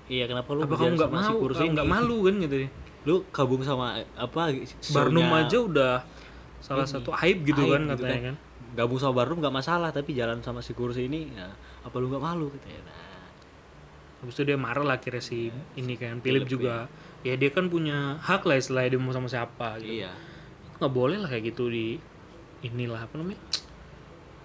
Iya, 0.07 0.25
kenapa 0.29 0.55
lu 0.55 0.63
apa 0.63 0.77
kamu 0.77 0.95
nggak 0.95 1.11
si 1.11 1.17
mau 1.19 1.37
kursi 1.43 1.65
kamu 1.67 1.73
nggak 1.75 1.89
malu 1.91 2.17
kan 2.23 2.35
gitu 2.39 2.57
ya 2.63 2.69
Lu 3.09 3.15
gabung 3.33 3.63
sama 3.65 3.87
apa? 4.15 4.41
Barnum 4.93 5.27
aja 5.33 5.57
udah 5.59 5.93
salah 6.61 6.85
ini, 6.85 6.93
satu 6.93 7.11
hype 7.11 7.41
gitu 7.43 7.63
hype 7.65 7.73
kan 7.73 7.83
gitu 7.83 7.93
katanya 7.97 8.21
kan. 8.21 8.35
kan. 8.37 8.75
Gabung 8.77 8.99
sama 9.01 9.13
Barnum 9.17 9.39
nggak 9.41 9.55
masalah, 9.55 9.89
tapi 9.91 10.13
jalan 10.13 10.45
sama 10.45 10.61
si 10.61 10.77
kursi 10.77 11.09
ini, 11.09 11.33
ya, 11.33 11.49
apa 11.81 11.95
lu 11.97 12.13
nggak 12.13 12.21
malu 12.21 12.53
katanya. 12.53 12.85
Nah, 12.85 13.08
Habis 14.19 14.35
itu 14.35 14.43
dia 14.51 14.59
marah 14.59 14.83
lah 14.83 14.99
akhirnya 14.99 15.23
si 15.23 15.55
ini 15.79 15.95
kan 15.95 16.19
Philip 16.19 16.47
Philip, 16.47 16.51
juga. 16.51 16.91
Ya 17.23 17.39
dia 17.39 17.51
kan 17.55 17.71
punya 17.71 18.19
hak 18.19 18.43
lah 18.47 18.59
istilahnya 18.59 18.99
dia 18.99 19.01
mau 19.01 19.15
sama 19.15 19.31
siapa 19.31 19.79
gitu. 19.79 20.03
iya. 20.03 20.11
Nggak 20.79 20.93
boleh 20.95 21.17
lah 21.23 21.29
kayak 21.31 21.55
gitu 21.55 21.71
di 21.71 21.99
inilah 22.67 23.07
apa 23.07 23.15
namanya? 23.15 23.39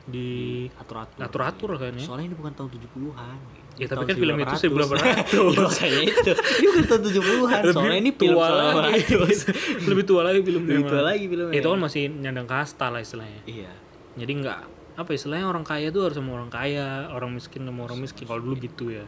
Di 0.04 0.68
Atur-atur. 0.78 1.20
atur-atur 1.26 1.70
kan 1.82 1.94
ya. 1.98 2.06
Soalnya 2.06 2.34
ini 2.34 2.36
bukan 2.38 2.54
tahun 2.54 2.70
70-an. 2.70 3.38
Ya 3.74 3.90
tapi 3.90 4.06
kan 4.06 4.16
film 4.22 4.36
itu 4.38 4.54
1800. 4.54 4.70
1800. 4.70 5.34
Iya, 5.34 5.62
makanya 5.66 6.02
itu. 6.06 6.32
Ini 6.38 6.68
bukan 6.70 6.86
tahun 6.86 7.02
70-an. 7.10 7.62
Soalnya 7.74 7.98
ini 7.98 8.12
film 8.14 8.38
tua 8.38 8.48
lagi. 8.54 9.02
1800. 9.10 9.90
Lebih 9.90 10.04
tua 10.06 10.22
lagi 10.22 10.40
filmnya. 10.46 10.74
Lebih 10.78 10.86
tua 10.86 11.02
lagi 11.02 11.26
filmnya. 11.26 11.58
Itu 11.58 11.68
kan 11.74 11.80
masih 11.82 12.02
nyandang 12.14 12.46
kasta 12.46 12.94
lah 12.94 13.02
istilahnya. 13.02 13.42
Iya. 13.50 13.74
Jadi 14.14 14.32
nggak 14.46 14.60
apa 14.94 15.10
istilahnya 15.10 15.50
orang 15.50 15.66
kaya 15.66 15.90
tuh 15.90 16.06
harus 16.06 16.14
sama 16.22 16.38
orang 16.38 16.54
kaya, 16.54 17.10
orang 17.10 17.34
miskin 17.34 17.66
sama 17.66 17.82
orang 17.90 17.98
miskin. 17.98 18.30
Kalau 18.30 18.42
dulu 18.46 18.56
gitu 18.62 18.94
ya. 18.94 19.02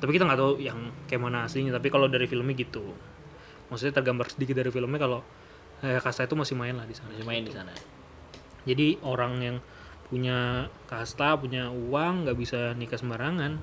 Tapi 0.00 0.10
kita 0.16 0.24
nggak 0.26 0.40
tahu 0.40 0.52
yang 0.58 0.78
kayak 1.06 1.20
mana 1.20 1.44
aslinya 1.44 1.76
tapi 1.76 1.92
kalau 1.92 2.08
dari 2.08 2.24
filmnya 2.24 2.56
gitu. 2.56 2.82
Maksudnya 3.70 3.94
tergambar 4.00 4.26
sedikit 4.32 4.58
dari 4.58 4.72
filmnya 4.72 4.98
kalau 4.98 5.20
eh, 5.84 6.00
kasta 6.00 6.24
itu 6.26 6.34
masih 6.34 6.56
main 6.56 6.74
lah 6.74 6.88
di 6.88 6.96
sana. 6.96 7.12
Masih 7.12 7.26
main 7.28 7.44
di 7.44 7.52
sana. 7.52 7.72
jadi 8.60 9.00
orang 9.00 9.32
yang 9.40 9.56
punya 10.12 10.68
kasta 10.84 11.32
punya 11.38 11.72
uang 11.72 12.26
nggak 12.28 12.36
bisa 12.36 12.76
nikah 12.76 13.00
sembarangan 13.00 13.56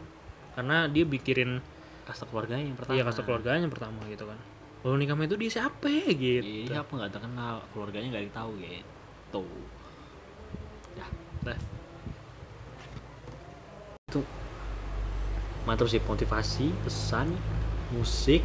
karena 0.57 0.89
dia 0.89 1.05
pikirin 1.05 1.61
Kasta 2.07 2.23
keluarganya 2.23 2.63
yang 2.71 2.77
pertama. 2.79 2.95
iya 2.95 3.03
kasta 3.03 3.21
keluarganya 3.27 3.67
yang 3.67 3.73
pertama 3.75 3.99
gitu 4.07 4.23
kan. 4.25 4.39
Kalau 4.79 4.95
nikah 4.95 5.19
sama 5.19 5.27
itu 5.27 5.35
dia 5.35 5.51
siapa 5.51 5.85
ya 5.91 6.07
gitu. 6.07 6.71
Iya, 6.71 6.79
apa 6.81 6.91
nggak 6.95 7.11
terkenal, 7.11 7.55
keluarganya 7.75 8.07
nggak 8.15 8.25
ditahu 8.31 8.51
gitu. 8.63 9.43
Ya, 10.95 11.05
Nah, 11.43 11.57
itu 14.07 14.19
mantap 15.67 15.91
sih 15.91 15.99
motivasi, 15.99 16.71
pesan, 16.87 17.35
musik. 17.91 18.41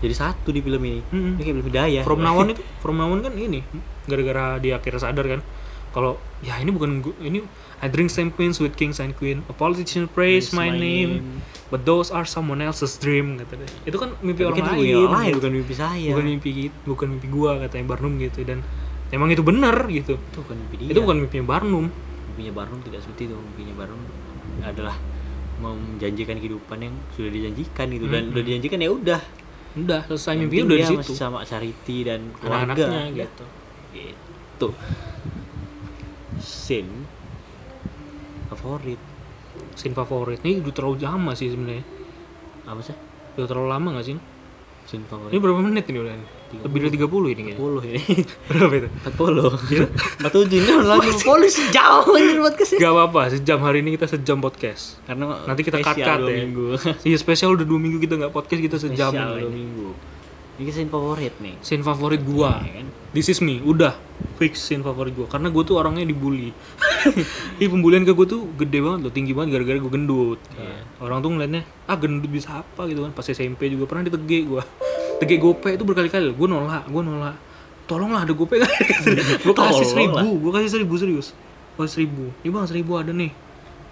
Jadi 0.00 0.14
satu 0.16 0.48
di 0.48 0.64
film 0.64 0.80
ini. 0.80 1.00
Mm-mm. 1.12 1.36
Ini 1.36 1.42
kayak 1.44 1.56
film 1.60 1.66
Hidayah. 1.68 2.02
From 2.08 2.24
Now 2.24 2.40
On 2.40 2.48
itu 2.56 2.64
From 2.80 2.96
Now 2.96 3.12
On 3.12 3.20
kan 3.20 3.36
ini 3.36 3.60
gara-gara 4.08 4.56
dia 4.56 4.80
akhirnya 4.80 5.00
sadar 5.04 5.28
kan 5.28 5.40
kalau 5.90 6.22
ya 6.40 6.54
ini 6.62 6.70
bukan 6.70 7.02
ini 7.20 7.42
I 7.82 7.90
drink 7.90 8.14
champagnes 8.14 8.62
with 8.62 8.78
kings 8.78 9.02
and 9.02 9.16
queen 9.16 9.42
a 9.50 9.54
politician 9.54 10.06
praise 10.06 10.54
my, 10.54 10.70
name, 10.70 11.42
but 11.72 11.82
those 11.82 12.14
are 12.14 12.22
someone 12.22 12.62
else's 12.62 12.94
dream 13.00 13.40
kata 13.42 13.58
dia 13.58 13.70
itu 13.88 13.96
kan 13.98 14.14
mimpi 14.22 14.46
Tapi 14.46 14.50
orang 14.52 14.58
kan 14.60 14.66
lain, 14.76 14.86
itu 14.86 15.00
orang 15.02 15.16
lain, 15.18 15.32
bukan 15.40 15.52
mimpi 15.58 15.74
saya. 15.74 16.08
bukan 16.14 16.26
mimpi 16.30 16.50
bukan 16.86 17.06
mimpi 17.10 17.26
gua 17.26 17.50
katanya 17.66 17.84
Barnum 17.90 18.12
gitu 18.22 18.46
dan 18.46 18.62
emang 19.10 19.34
itu 19.34 19.42
benar 19.42 19.76
gitu 19.90 20.14
itu 20.14 20.38
bukan 20.38 20.56
mimpi 20.62 20.74
dia. 20.78 20.88
itu 20.94 21.00
bukan 21.02 21.16
mimpinya 21.26 21.46
Barnum 21.50 21.84
mimpinya 22.30 22.52
Barnum 22.54 22.78
tidak 22.86 23.00
seperti 23.02 23.22
itu. 23.26 23.34
Mimpinya 23.34 23.74
Barnum 23.74 24.00
adalah 24.62 24.96
menjanjikan 25.60 26.40
kehidupan 26.40 26.78
yang 26.80 26.94
sudah 27.14 27.30
dijanjikan 27.30 27.86
gitu. 27.92 28.06
Dan 28.08 28.22
udah 28.32 28.42
dijanjikan 28.42 28.78
ya 28.80 28.90
udah. 28.90 29.22
udah 29.70 30.02
selesai 30.10 30.34
penting 30.34 30.66
udah 30.66 30.78
di 30.82 30.86
situ. 30.98 31.12
sama 31.14 31.46
Charity 31.46 31.96
dan 32.02 32.20
keluarga. 32.34 32.86
Ya, 33.12 33.24
gitu. 33.28 33.44
Gitu. 33.94 34.68
Scene 36.42 37.06
favorit. 38.50 39.00
Scene 39.78 39.94
favorit. 39.94 40.40
Ini 40.42 40.64
udah 40.64 40.74
terlalu 40.74 40.96
lama 41.04 41.30
sih 41.38 41.52
sebenarnya. 41.52 41.84
Apa 42.66 42.80
sih? 42.82 42.96
udah 43.38 43.46
terlalu 43.46 43.68
lama 43.70 43.88
gak 43.94 44.06
sih? 44.10 44.16
Scene 44.90 45.06
ini 45.06 45.10
favorit 45.10 45.38
berapa 45.38 45.60
menit 45.62 45.84
ini 45.86 45.98
udah 46.02 46.39
lebih 46.50 46.78
dari 46.82 46.92
30 46.98 47.06
ini 47.30 47.40
kayaknya 47.46 47.62
40 47.62 47.86
ini. 47.86 48.00
berapa 48.50 48.74
itu 48.74 48.88
40. 49.06 50.26
47 50.26 50.58
ini 50.58 50.70
lagi 50.82 51.10
polisi 51.22 51.62
jauh 51.70 52.14
ini 52.18 52.32
podcast 52.42 52.70
Gak 52.74 52.90
apa-apa, 52.90 53.20
sejam 53.30 53.58
hari 53.62 53.78
ini 53.86 53.94
kita 53.94 54.06
sejam 54.10 54.38
podcast. 54.42 54.98
Karena 55.06 55.46
Nanti 55.46 55.62
kita 55.62 55.78
cut-cut 55.78 56.18
dua 56.18 56.30
ya. 56.30 56.38
minggu. 56.42 56.66
Iya 57.08 57.16
spesial 57.16 57.54
udah 57.54 57.62
dua 57.62 57.78
minggu 57.78 57.98
kita 58.02 58.18
nggak 58.18 58.32
podcast 58.32 58.60
kita 58.60 58.76
sejam. 58.76 59.14
Spesial 59.14 59.30
dua 59.30 59.40
gitu. 59.46 59.52
minggu. 59.54 59.88
Ini 60.60 60.70
scene 60.76 60.92
favorit 60.92 61.34
nih. 61.40 61.54
Scene 61.64 61.80
favorit 61.80 62.20
gua, 62.20 62.60
Ya 62.60 62.84
kan? 62.84 62.86
This 63.16 63.32
is 63.32 63.40
me, 63.40 63.64
udah 63.64 63.96
fix 64.36 64.60
scene 64.60 64.84
favorit 64.84 65.16
gua. 65.16 65.24
Karena 65.24 65.48
gua 65.48 65.64
tuh 65.64 65.80
orangnya 65.80 66.04
dibully. 66.04 66.52
Ini 67.56 67.64
pembulian 67.64 68.04
ke 68.04 68.12
gua 68.12 68.28
tuh 68.28 68.44
gede 68.60 68.84
banget 68.84 69.08
loh, 69.08 69.08
tinggi 69.08 69.32
banget 69.32 69.56
gara-gara 69.56 69.80
gua 69.80 69.88
gendut. 69.88 70.36
Iya. 70.52 70.84
Orang 71.00 71.24
tuh 71.24 71.32
ngeliatnya, 71.32 71.64
ah 71.88 71.96
gendut 71.96 72.28
bisa 72.28 72.60
apa 72.60 72.84
gitu 72.92 73.08
kan. 73.08 73.12
Pas 73.16 73.24
SMP 73.24 73.72
juga 73.72 73.88
pernah 73.88 74.04
ditegek 74.04 74.42
gua. 74.52 74.60
Tegek 75.20 75.38
gope 75.38 75.68
itu 75.68 75.84
berkali-kali, 75.84 76.32
gua 76.32 76.48
nolak, 76.48 76.88
gua 76.88 77.02
nolak. 77.04 77.36
Tolonglah 77.84 78.24
ada 78.24 78.32
gope 78.32 78.56
kan. 78.56 78.70
gua 79.44 79.54
kasih 79.54 79.86
seribu, 79.86 80.28
gua 80.40 80.52
kasih 80.56 80.70
seribu 80.80 80.94
serius. 80.96 81.36
Gua 81.76 81.84
kasih 81.84 82.02
seribu. 82.02 82.32
Ini 82.40 82.48
bang 82.48 82.64
seribu 82.64 82.92
ada 82.96 83.12
nih. 83.12 83.30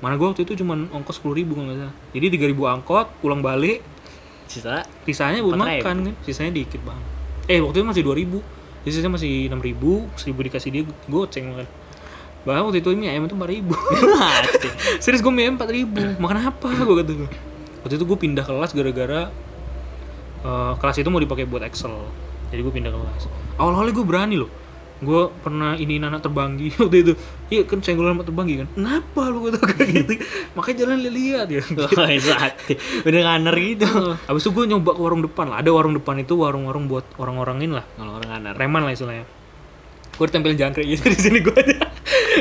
Mana 0.00 0.16
gua 0.16 0.32
waktu 0.32 0.48
itu 0.48 0.56
cuman 0.58 0.88
ongkos 0.88 1.20
sepuluh 1.20 1.36
ribu 1.36 1.52
kalau 1.52 1.68
nggak 1.68 1.78
salah. 1.84 1.94
Jadi 2.16 2.26
tiga 2.32 2.46
ribu 2.48 2.64
angkot, 2.64 3.06
pulang 3.20 3.44
balik, 3.44 3.84
Sisa 4.48 4.80
sisanya 5.04 5.44
buat 5.44 5.60
Empat 5.60 5.68
ribu. 5.68 5.84
makan 5.84 5.96
kan 6.08 6.14
sisanya 6.24 6.56
dikit 6.56 6.80
banget 6.80 7.04
eh 7.48 7.60
waktu 7.60 7.80
itu 7.80 7.86
masih 7.86 8.02
2000 8.04 8.40
jadi 8.80 8.92
sisanya 8.96 9.12
masih 9.12 9.32
6000 9.52 9.76
1000 10.24 10.46
dikasih 10.48 10.70
dia 10.72 10.82
goceng 11.04 11.52
makan 11.52 11.68
bahkan 12.48 12.62
waktu 12.64 12.80
itu 12.80 12.88
mie 12.96 13.12
ayam 13.12 13.28
itu 13.28 13.36
4000 13.36 13.60
mati. 13.68 14.68
serius 15.04 15.20
gue 15.20 15.28
mie 15.28 15.44
ayam 15.44 15.60
4000 15.60 16.16
makan 16.16 16.36
apa 16.48 16.64
gue 16.64 16.96
kata 16.96 17.12
gue 17.12 17.28
waktu 17.84 17.94
itu 18.00 18.04
gue 18.08 18.18
pindah 18.18 18.44
kelas 18.48 18.72
gara-gara 18.72 19.28
eh, 20.44 20.72
kelas 20.78 20.96
itu 21.00 21.08
mau 21.08 21.22
dipakai 21.22 21.44
buat 21.48 21.62
Excel. 21.64 21.94
Jadi 22.48 22.60
gue 22.64 22.72
pindah 22.72 22.92
kelas. 22.92 23.22
Awal-awalnya 23.60 23.92
gue 23.92 24.06
berani 24.06 24.36
loh. 24.40 24.50
Gue 24.98 25.30
pernah 25.46 25.78
ini 25.78 26.02
anak 26.02 26.26
terbanggi 26.26 26.74
waktu 26.80 26.96
itu. 27.06 27.12
Iya 27.52 27.62
kan 27.68 27.78
senggol 27.84 28.10
anak 28.10 28.26
terbanggi 28.26 28.64
kan. 28.64 28.68
Kenapa 28.74 29.20
lu 29.30 29.46
kata 29.46 29.58
kayak 29.70 29.88
gitu? 29.94 30.12
Makanya 30.58 30.76
jalan 30.84 30.98
lihat 31.06 31.46
ya. 31.52 31.62
Itu 32.18 32.32
hati. 32.34 32.74
Udah 33.06 33.20
nganer 33.22 33.54
gitu. 33.62 33.86
habis 34.26 34.42
itu 34.42 34.50
gue 34.50 34.64
nyoba 34.74 34.90
ke 34.96 35.00
warung 35.00 35.22
depan 35.22 35.46
lah. 35.54 35.62
Ada 35.62 35.70
warung 35.70 35.94
depan 35.94 36.18
itu 36.18 36.34
warung-warung 36.34 36.90
buat 36.90 37.06
orang-orang 37.20 37.62
ini 37.62 37.74
lah. 37.78 37.86
Kalau 37.94 38.12
orang 38.18 38.28
nganer. 38.32 38.54
reman 38.58 38.82
lah 38.82 38.92
istilahnya. 38.92 39.26
Gue 40.18 40.26
ditempelin 40.26 40.58
jangkrik 40.58 40.86
gitu 40.98 41.04
di 41.14 41.18
sini 41.18 41.38
gue 41.38 41.60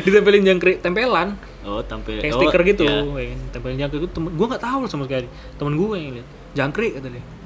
ditempelin 0.02 0.44
jangkrik 0.50 0.82
tempelan. 0.82 1.38
Oh, 1.62 1.84
tampil. 1.86 2.24
kayak 2.24 2.34
oh, 2.34 2.40
stiker 2.42 2.62
gitu 2.64 2.84
ya. 2.88 3.06
ya 3.06 3.26
kan. 3.28 3.40
tempelin 3.54 3.78
jangkrik 3.78 4.02
itu 4.08 4.18
gue 4.18 4.46
nggak 4.50 4.64
tahu 4.66 4.82
sama 4.90 5.06
sekali. 5.06 5.30
Temen 5.62 5.78
gue 5.78 5.88
yang 5.94 6.14
lihat. 6.18 6.28
Jangkrik 6.58 6.98
kata 6.98 7.14
dia 7.14 7.37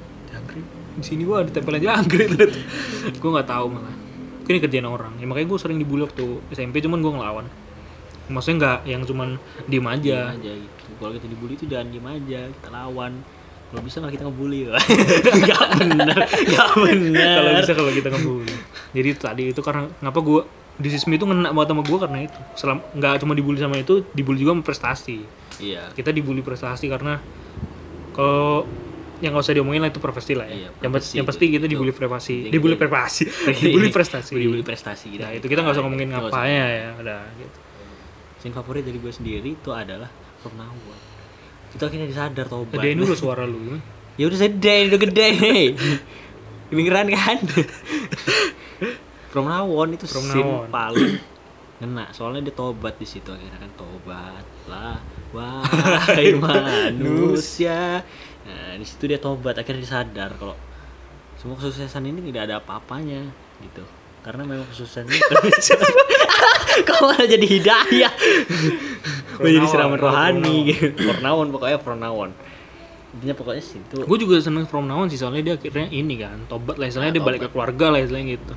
di 0.98 1.04
sini 1.04 1.22
gue 1.22 1.36
ada 1.36 1.50
tempelan 1.50 1.80
jangkrik 1.80 2.28
gue 3.22 3.30
nggak 3.32 3.48
tahu 3.48 3.66
malah 3.68 3.94
ini 4.42 4.60
kerjaan 4.60 4.84
orang 4.84 5.12
ya 5.16 5.24
makanya 5.24 5.48
gue 5.48 5.58
sering 5.58 5.80
dibully 5.80 6.04
waktu 6.04 6.24
SMP 6.50 6.84
cuman 6.84 7.00
gue 7.00 7.12
ngelawan 7.12 7.46
maksudnya 8.28 8.56
nggak 8.60 8.78
yang 8.86 9.02
cuman 9.02 9.28
diem 9.64 9.86
aja 9.86 10.32
Diem 10.32 10.36
aja 10.36 10.52
gitu. 10.56 10.88
Kalau 11.00 11.12
kita 11.12 11.26
dibully 11.26 11.52
itu 11.56 11.64
jangan 11.66 11.88
diem 11.90 12.06
aja, 12.06 12.40
kita 12.46 12.68
lawan. 12.70 13.12
Kalau 13.72 13.82
bisa 13.82 13.98
nggak 13.98 14.14
kita 14.14 14.24
ngebully. 14.28 14.60
Gak 15.50 15.62
bener, 15.80 16.18
gak 16.46 16.68
bener. 16.78 17.34
kalau 17.34 17.50
bisa 17.58 17.72
kalau 17.72 17.90
kita 17.90 18.08
ngebully 18.08 18.54
jadi 18.92 19.08
tadi 19.16 19.44
itu 19.50 19.60
karena 19.64 19.88
ngapa 19.98 20.20
gue 20.20 20.40
di 20.76 20.88
sismi 20.88 21.16
itu 21.16 21.24
ngena 21.24 21.50
banget 21.50 21.72
sama 21.72 21.82
gue 21.82 21.98
karena 21.98 22.18
itu 22.22 22.38
selam 22.54 22.78
nggak 22.92 23.24
cuma 23.24 23.32
dibully 23.32 23.58
sama 23.58 23.76
itu 23.76 24.04
dibully 24.12 24.38
juga 24.38 24.52
sama 24.52 24.62
prestasi 24.62 25.18
Iya. 25.58 25.88
kita 25.92 26.12
dibully 26.12 26.44
prestasi 26.44 26.86
karena 26.86 27.16
kalau 28.12 28.68
yang 29.22 29.30
nggak 29.30 29.44
usah 29.46 29.54
diomongin 29.54 29.80
lah 29.80 29.88
itu 29.88 30.02
profesi 30.02 30.34
lah 30.34 30.44
ya. 30.44 30.66
Iya, 30.66 30.68
yang, 30.74 30.90
profesi 30.90 31.14
yang 31.14 31.24
pasti 31.24 31.44
kita 31.46 31.64
Itu. 31.64 31.72
dibully 31.72 31.94
prestasi, 31.94 32.34
dibully 32.50 32.74
kita- 32.74 32.82
prestasi, 32.90 33.22
dibully 33.62 33.88
prestasi. 33.88 34.32
Dibully 34.34 34.64
prestasi. 34.66 35.08
Nah 35.16 35.30
itu 35.30 35.46
kita 35.46 35.62
nggak 35.62 35.72
usah 35.72 35.82
ngomongin 35.82 36.08
ngapanya 36.10 36.64
ya, 36.66 36.88
udah 36.98 37.22
gitu. 37.38 37.58
Scene 38.36 38.50
favorit 38.50 38.82
dari 38.82 38.98
gue 38.98 39.12
sendiri 39.14 39.54
itu 39.54 39.70
adalah 39.70 40.10
Pernawan. 40.42 41.00
Itu 41.70 41.86
akhirnya 41.86 42.10
disadar 42.10 42.50
tobat. 42.50 42.74
Gedein 42.74 42.98
dulu 42.98 43.14
suara 43.22 43.46
lu. 43.46 43.78
ya 44.12 44.26
udah 44.26 44.38
sedih, 44.42 44.90
udah 44.90 45.00
gede. 45.00 45.30
Kedengeran 46.68 47.06
kan? 47.08 47.38
From 49.30 49.46
now 49.46 49.64
on 49.64 49.94
itu 49.94 50.04
From 50.04 50.26
scene 50.26 50.44
on. 50.44 50.68
paling 50.68 51.22
ngena 51.78 52.14
soalnya 52.14 52.46
dia 52.46 52.54
tobat 52.54 52.94
di 52.94 53.02
situ 53.02 53.26
akhirnya 53.26 53.58
kan 53.58 53.72
tobat 53.74 54.44
lah 54.70 55.02
wah 55.34 55.66
manusia 56.38 58.06
nah 58.42 58.74
di 58.74 58.82
situ 58.82 59.06
dia 59.06 59.18
tobat 59.18 59.54
akhirnya 59.54 59.82
disadar 59.82 60.34
kalau 60.34 60.58
semua 61.38 61.58
kesuksesan 61.58 62.02
ini 62.06 62.30
tidak 62.30 62.50
ada 62.50 62.54
apa-apanya 62.62 63.26
gitu. 63.62 63.82
Karena 64.22 64.46
memang 64.46 64.66
kesuksesan 64.70 65.10
ini 65.10 65.18
kok 66.86 66.98
malah 67.02 67.26
jadi 67.26 67.46
hidayah? 67.46 68.12
Menjadi 69.42 69.66
siraman 69.66 69.98
rohani 69.98 70.56
gitu. 70.70 70.94
Pernawon 71.02 71.50
pokoknya 71.50 71.78
pernawon 71.82 72.30
intinya 73.12 73.36
pokoknya 73.36 73.60
situ. 73.60 74.08
Gue 74.08 74.16
juga 74.16 74.40
seneng 74.40 74.64
from 74.64 74.88
now 74.88 75.04
on 75.04 75.08
sih 75.12 75.20
soalnya 75.20 75.52
dia 75.52 75.54
akhirnya 75.60 75.92
ini 75.92 76.16
kan 76.16 76.48
tobat 76.48 76.80
lah 76.80 76.88
istilahnya 76.88 77.12
Nah, 77.12 77.16
dia 77.20 77.24
balik 77.28 77.40
ke 77.44 77.48
keluarga 77.52 77.86
lah 77.92 78.00
istilahnya 78.00 78.40
gitu. 78.40 78.54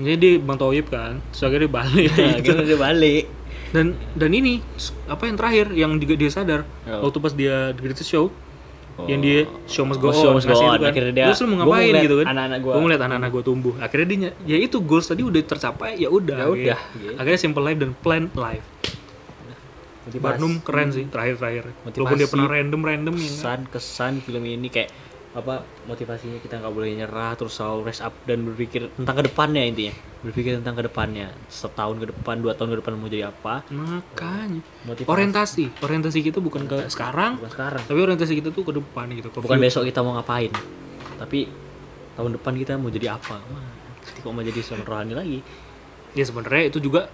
Jadi 0.00 0.16
dia 0.16 0.32
bang 0.40 0.58
Toyib 0.60 0.86
kan, 0.92 1.12
terus 1.32 1.42
akhirnya 1.44 1.64
dia 1.64 1.72
balik. 1.72 2.08
Nah, 2.12 2.28
gitu. 2.36 2.52
akhirnya 2.52 2.64
dia 2.68 2.80
balik. 2.80 3.24
Dan 3.70 3.86
dan 4.18 4.30
ini 4.36 4.60
apa 5.08 5.22
yang 5.24 5.36
terakhir 5.40 5.66
yang 5.72 5.90
juga 5.96 6.14
dia 6.18 6.28
sadar 6.28 6.60
Oh. 6.90 7.08
waktu 7.08 7.18
pas 7.22 7.32
dia 7.32 7.70
di 7.72 7.80
Greatest 7.80 8.10
Show 8.10 8.28
yang 9.00 9.20
dia 9.20 9.38
show 9.64 9.82
must 9.82 9.96
go 9.96 10.08
Oh, 10.08 10.12
show 10.12 10.30
must 10.30 10.44
go 10.44 10.54
on. 10.54 10.76
itu 10.76 10.82
kan. 10.82 10.90
Akhirnya 10.90 11.12
dia- 11.12 11.26
Terus 11.26 11.38
lu 11.40 11.46
mau 11.48 11.56
ngapain 11.62 11.92
gitu 11.98 12.14
kan? 12.20 12.26
anak-anak 12.28 12.58
gua. 12.60 12.72
Gua 12.72 12.82
ngeliat 12.82 13.02
anak-anak 13.02 13.30
gua 13.30 13.42
tumbuh. 13.42 13.74
Akhirnya 13.76 14.06
dia 14.06 14.18
ya 14.46 14.56
itu 14.58 14.76
goals 14.78 15.06
tadi 15.06 15.22
udah 15.22 15.40
tercapai 15.40 15.96
ya 15.96 16.08
udah. 16.08 16.36
Ya 16.36 16.46
udah, 16.46 16.78
gitu. 16.94 17.14
Akhirnya 17.16 17.38
simple 17.38 17.62
life 17.62 17.78
dan 17.78 17.90
plan 17.94 18.28
life. 18.30 18.66
Motivasi. 20.00 20.24
Barnum 20.24 20.52
keren 20.60 20.88
sih 20.90 21.04
terakhir-terakhir. 21.06 21.64
Walaupun 21.86 22.16
dia 22.16 22.26
pernah 22.26 22.48
random-random 22.48 23.14
ya. 23.14 23.24
kesan 23.26 23.60
kesan 23.68 24.12
film 24.18 24.42
ini 24.42 24.68
kayak 24.68 24.88
apa 25.30 25.62
motivasinya 25.86 26.42
kita 26.42 26.58
nggak 26.58 26.74
boleh 26.74 26.90
nyerah 26.90 27.38
terus 27.38 27.54
selalu 27.54 27.86
raise 27.86 28.02
up 28.02 28.10
dan 28.26 28.42
berpikir 28.42 28.90
tentang 28.98 29.22
ke 29.22 29.24
depannya 29.30 29.62
intinya. 29.62 29.94
Berpikir 30.26 30.58
tentang 30.58 30.74
ke 30.74 30.82
depannya 30.90 31.30
setahun 31.46 32.02
ke 32.02 32.10
depan 32.10 32.42
dua 32.42 32.58
tahun 32.58 32.74
ke 32.74 32.78
depan 32.82 32.92
mau 32.98 33.06
jadi 33.06 33.30
apa. 33.30 33.62
Makanya. 33.70 34.60
motivasi. 34.90 35.06
Orientasi, 35.06 35.64
orientasi 35.86 36.18
kita 36.26 36.38
bukan 36.42 36.66
ke 36.66 36.90
sekarang, 36.90 37.38
bukan 37.38 37.52
sekarang. 37.54 37.82
tapi 37.86 37.98
orientasi 38.02 38.32
kita 38.42 38.50
tuh 38.50 38.66
ke 38.66 38.72
depan 38.74 39.06
gitu. 39.14 39.30
Ke 39.30 39.38
bukan 39.38 39.54
future. 39.54 39.66
besok 39.70 39.82
kita 39.86 40.02
mau 40.02 40.18
ngapain. 40.18 40.50
Tapi 41.22 41.38
tahun 42.18 42.30
depan 42.34 42.52
kita 42.58 42.72
mau 42.74 42.90
jadi 42.90 43.14
apa? 43.14 43.38
Wah, 43.38 43.70
kok 44.02 44.32
mau 44.34 44.42
jadi 44.42 44.60
seorang 44.66 44.86
rohani 44.86 45.14
lagi. 45.14 45.38
Ya 46.18 46.26
sebenarnya 46.26 46.74
itu 46.74 46.82
juga 46.82 47.06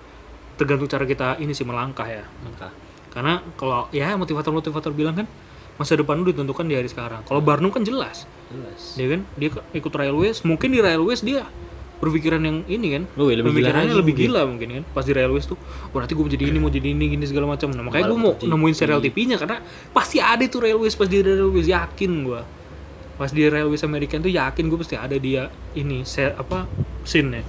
tergantung 0.56 0.88
cara 0.88 1.04
kita 1.04 1.36
ini 1.36 1.52
sih 1.52 1.68
melangkah 1.68 2.08
ya. 2.08 2.24
maka 2.40 2.72
Karena 3.12 3.44
kalau 3.60 3.92
ya 3.92 4.16
motivator-motivator 4.16 4.92
bilang 4.96 5.20
kan 5.20 5.28
masa 5.76 5.96
depan 5.96 6.20
lu 6.20 6.32
ditentukan 6.32 6.64
di 6.64 6.74
hari 6.76 6.88
sekarang. 6.88 7.24
Kalau 7.24 7.40
Barnum 7.44 7.72
kan 7.72 7.84
jelas, 7.84 8.24
jelas 8.48 8.96
dia 8.96 9.06
kan 9.16 9.20
dia 9.36 9.48
ikut 9.76 9.92
railways, 9.92 10.40
mungkin 10.42 10.72
di 10.72 10.80
railways 10.80 11.20
dia 11.20 11.44
berpikiran 11.96 12.40
yang 12.44 12.58
ini 12.68 12.86
kan. 12.92 13.02
Ya, 13.16 13.40
lebih 13.40 13.40
gila 13.40 13.52
Pemikirannya 13.52 13.94
lebih 13.96 14.14
mungkin. 14.16 14.28
gila 14.28 14.40
mungkin 14.44 14.68
kan. 14.68 14.84
Pas 14.92 15.04
di 15.08 15.12
railways 15.16 15.46
tuh, 15.48 15.56
oh 15.92 15.96
nanti 15.96 16.12
gue 16.12 16.24
mau 16.24 16.32
jadi 16.32 16.44
ini, 16.44 16.58
mau 16.60 16.72
jadi 16.72 16.88
ini, 16.92 17.04
gini 17.08 17.24
segala 17.24 17.56
macam. 17.56 17.72
Nah, 17.72 17.84
makanya 17.84 18.12
gue 18.12 18.20
mau 18.20 18.34
nemuin 18.36 18.74
serial 18.76 19.00
TV-nya 19.00 19.36
karena 19.40 19.64
pasti 19.96 20.20
ada 20.20 20.44
tuh 20.44 20.60
railways 20.64 20.92
pas 20.92 21.08
di 21.08 21.24
railways 21.24 21.68
yakin 21.68 22.12
gue. 22.24 22.40
Pas 23.16 23.32
di 23.32 23.48
railways 23.48 23.80
American 23.80 24.20
tuh 24.20 24.32
yakin 24.32 24.64
gue 24.68 24.78
pasti 24.80 24.96
ada 24.96 25.16
dia 25.16 25.48
ini 25.72 26.04
se 26.04 26.36
apa 26.36 26.68
scene-nya. 27.04 27.44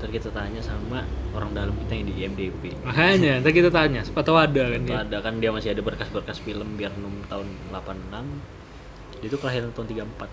ntar 0.00 0.08
kita 0.08 0.32
tanya 0.32 0.64
sama 0.64 1.04
orang 1.32 1.48
dalam 1.52 1.72
kita 1.76 1.92
yang 1.92 2.04
di 2.04 2.12
IMDb 2.16 2.60
Makanya, 2.80 3.38
ntar 3.38 3.50
kita 3.50 3.68
tanya, 3.68 4.00
siapa 4.00 4.20
tahu 4.20 4.34
ada 4.34 4.68
kan 4.68 4.80
dia. 4.80 4.94
ada 5.00 5.16
kan 5.18 5.36
dia 5.36 5.48
masih 5.48 5.70
ada 5.70 5.80
berkas-berkas 5.80 6.38
film 6.38 6.74
biar 6.74 6.90
6 6.92 7.00
tahun 7.26 7.46
86 7.70 9.16
dia 9.16 9.26
itu 9.26 9.36
kelahiran 9.36 9.68
tahun 9.70 9.86
34 9.86 10.26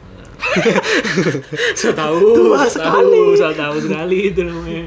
So 1.76 1.92
tahu, 1.92 2.20
so 2.66 2.80
tahu, 2.80 3.34
so 3.34 3.48
tahu 3.52 3.76
sekali 3.78 4.28
itu 4.28 4.40
namanya. 4.42 4.86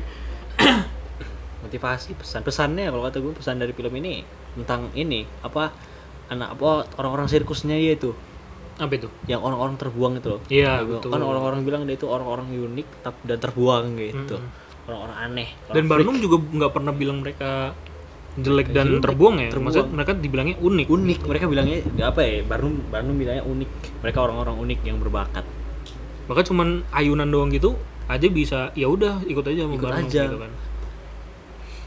motivasi 1.61 2.15
pesan 2.15 2.41
pesannya 2.41 2.87
kalau 2.87 3.03
kata 3.03 3.17
gue 3.19 3.33
pesan 3.33 3.57
dari 3.57 3.71
film 3.71 3.91
ini 3.95 4.21
tentang 4.57 4.89
ini 4.93 5.23
apa 5.41 5.71
anak 6.27 6.53
apa 6.53 6.85
orang-orang 6.97 7.27
sirkusnya 7.27 7.75
dia 7.75 7.93
itu 7.93 8.11
Apa 8.75 8.91
itu? 8.91 9.07
yang 9.27 9.39
orang-orang 9.39 9.77
terbuang 9.77 10.17
itu 10.17 10.27
loh 10.31 10.41
Iya, 10.49 10.81
gua- 10.81 10.99
betul. 10.99 11.09
kan 11.13 11.21
orang-orang 11.21 11.59
bilang 11.63 11.81
dia 11.85 11.95
itu 11.95 12.05
orang-orang 12.05 12.49
unik 12.49 12.87
tap- 13.05 13.23
dan 13.23 13.37
terbuang 13.37 13.95
gitu 13.95 14.35
orang-orang 14.85 15.17
aneh 15.21 15.49
Dan 15.67 15.77
orang 15.79 15.89
Barnum 15.91 16.17
juga 16.19 16.37
nggak 16.41 16.73
pernah 16.73 16.93
bilang 16.93 17.19
mereka 17.19 17.77
jelek 18.33 18.71
dan 18.71 18.87
Jelek, 18.89 19.03
terbuang 19.03 19.37
ya. 19.37 19.49
terbuang. 19.49 19.67
Maksudnya 19.67 19.91
mereka 19.93 20.13
dibilangnya 20.15 20.57
unik. 20.57 20.87
unik 20.89 21.19
mereka 21.25 21.45
bilangnya 21.47 21.79
apa 22.01 22.21
ya 22.21 22.41
Barnum 22.43 22.75
Barnum 22.87 23.15
bilangnya 23.15 23.43
unik 23.43 23.71
mereka 24.01 24.19
orang-orang 24.21 24.57
unik 24.57 24.81
yang 24.83 24.97
berbakat 24.97 25.45
Bahkan 26.25 26.45
cuman 26.47 26.69
ayunan 26.91 27.27
doang 27.27 27.51
gitu 27.51 27.75
aja 28.07 28.27
bisa 28.27 28.71
ya 28.73 28.87
udah 28.87 29.19
ikut 29.25 29.43
aja 29.45 29.65
sama 29.65 29.75
Ikut 29.75 29.83
Barnum 29.85 30.07
aja. 30.07 30.23
gitu 30.25 30.39
kan. 30.39 30.53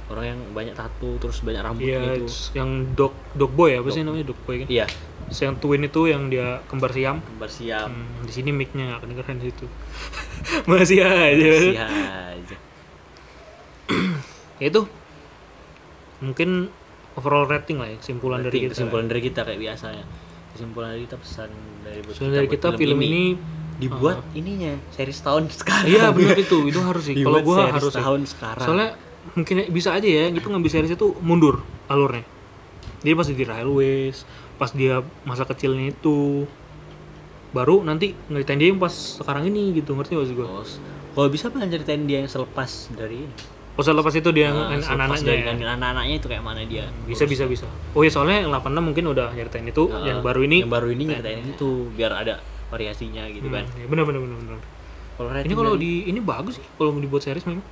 orang 0.05 0.25
yang 0.27 0.39
banyak 0.51 0.75
tato 0.75 1.15
terus 1.17 1.39
banyak 1.39 1.63
rambut 1.63 1.81
Iya, 1.81 2.19
gitu 2.19 2.27
yang 2.53 2.69
dog 2.93 3.15
dog 3.33 3.51
boy 3.51 3.71
apa 3.73 3.87
sih 3.89 4.03
namanya 4.03 4.25
dog 4.25 4.39
boy 4.43 4.61
kan? 4.61 4.67
iya 4.69 4.85
Yang 5.31 5.53
twin 5.57 5.81
itu 5.81 6.01
yang 6.05 6.27
dia 6.27 6.59
kembar 6.67 6.91
siam. 6.91 7.23
kembar 7.23 7.47
siam 7.47 7.87
Hmm, 7.89 8.21
di 8.21 8.29
sini 8.29 8.51
mic-nya 8.51 8.83
nggak 8.85 9.01
kedengeran 9.01 9.35
di 9.37 9.45
situ. 9.47 9.65
Masih 10.69 10.99
aja. 10.99 11.39
Masih 11.39 11.79
aja 11.79 12.55
Ya 12.59 12.72
itu 14.63 14.81
mungkin 16.23 16.71
overall 17.19 17.45
rating 17.45 17.77
lah 17.77 17.89
ya, 17.91 17.97
kesimpulan 17.99 18.39
dari 18.41 18.49
Berarti 18.49 18.59
kita. 18.65 18.73
kesimpulan 18.73 19.05
dari 19.11 19.21
kita 19.21 19.39
kayak 19.45 19.59
biasanya 19.59 20.05
kesimpulan 20.53 20.87
dari 20.93 21.01
kita 21.09 21.17
pesan 21.17 21.49
dari 21.81 21.99
Kesimpulan 22.05 22.33
dari 22.37 22.47
kita 22.49 22.67
film 22.77 22.99
ini 23.01 23.23
dibuat 23.81 24.21
ininya 24.37 24.77
seri 24.93 25.11
tahun 25.11 25.49
sekarang 25.59 25.89
Iya 25.89 26.13
benar 26.13 26.37
itu, 26.37 26.57
itu 26.69 26.79
harus 26.79 27.03
sih. 27.09 27.15
Kalau 27.25 27.41
gua 27.41 27.73
harus 27.73 27.91
sih. 27.91 27.99
tahun 27.99 28.21
sekarang 28.29 28.65
Soalnya 28.65 28.89
mungkin 29.33 29.55
bisa 29.73 29.89
aja 29.95 30.05
ya, 30.07 30.25
gitu 30.29 30.47
ngambil 30.51 30.69
series 30.69 30.93
itu 30.93 31.07
mundur 31.23 31.63
alurnya. 31.89 32.27
Jadi 33.03 33.13
pas 33.15 33.27
di 33.27 33.43
railways, 33.43 34.27
pas 34.59 34.71
dia 34.71 35.03
masa 35.27 35.43
kecilnya 35.43 35.91
itu, 35.91 36.47
baru 37.51 37.83
nanti 37.83 38.15
ngeritain 38.31 38.59
dia 38.59 38.71
yang 38.71 38.79
pas 38.79 38.91
sekarang 38.91 39.47
ini 39.47 39.75
gitu, 39.75 39.95
ngerti 39.95 40.15
gak 40.15 40.27
sih 40.27 40.35
gue? 40.35 40.47
Terus, 40.47 40.71
kalau 41.15 41.27
bisa 41.31 41.47
pengen 41.51 41.71
ceritain 41.71 42.03
dia 42.03 42.23
yang 42.23 42.31
selepas 42.31 42.91
dari 42.95 43.27
ini 43.27 43.35
Oh 43.73 43.81
setelah 43.81 44.01
pas 44.01 44.13
itu 44.13 44.29
dia 44.29 44.49
Nah, 44.49 44.69
selepas 44.75 45.17
anak-anaknya 45.17 45.33
ya? 45.33 45.53
anak-anaknya 45.67 46.15
itu 46.15 46.27
kayak 46.27 46.41
mana 46.41 46.61
dia 46.61 46.85
Bisa 47.03 47.25
bisa 47.25 47.43
bisa. 47.45 47.65
Oh 47.91 48.01
ya 48.01 48.09
soalnya 48.09 48.41
yang 48.41 48.53
86 48.53 48.69
mungkin 48.83 49.03
udah 49.07 49.33
nyeritain 49.33 49.65
itu, 49.65 49.83
Nah, 49.87 50.03
yang 50.03 50.19
baru 50.19 50.41
ini. 50.43 50.61
yang 50.61 50.69
baru 50.69 50.87
ini 50.89 51.03
nyeritain 51.07 51.41
itu 51.43 51.69
biar 51.91 52.13
ada 52.15 52.37
variasinya 52.67 53.25
gitu 53.27 53.45
kan 53.47 53.61
Hmm, 53.63 53.79
ya 53.79 53.85
benar 53.87 54.03
benar 54.03 54.19
benar 54.19 54.37
benar. 54.39 54.59
kalau 55.13 55.29
Ini 55.35 55.53
kalau 55.55 55.73
di 55.75 55.91
ini 56.05 56.19
bagus 56.19 56.57
sih 56.57 56.65
kalau 56.75 56.89
mau 56.89 56.99
dibuat 56.99 57.21
series 57.21 57.41
memang. 57.43 57.65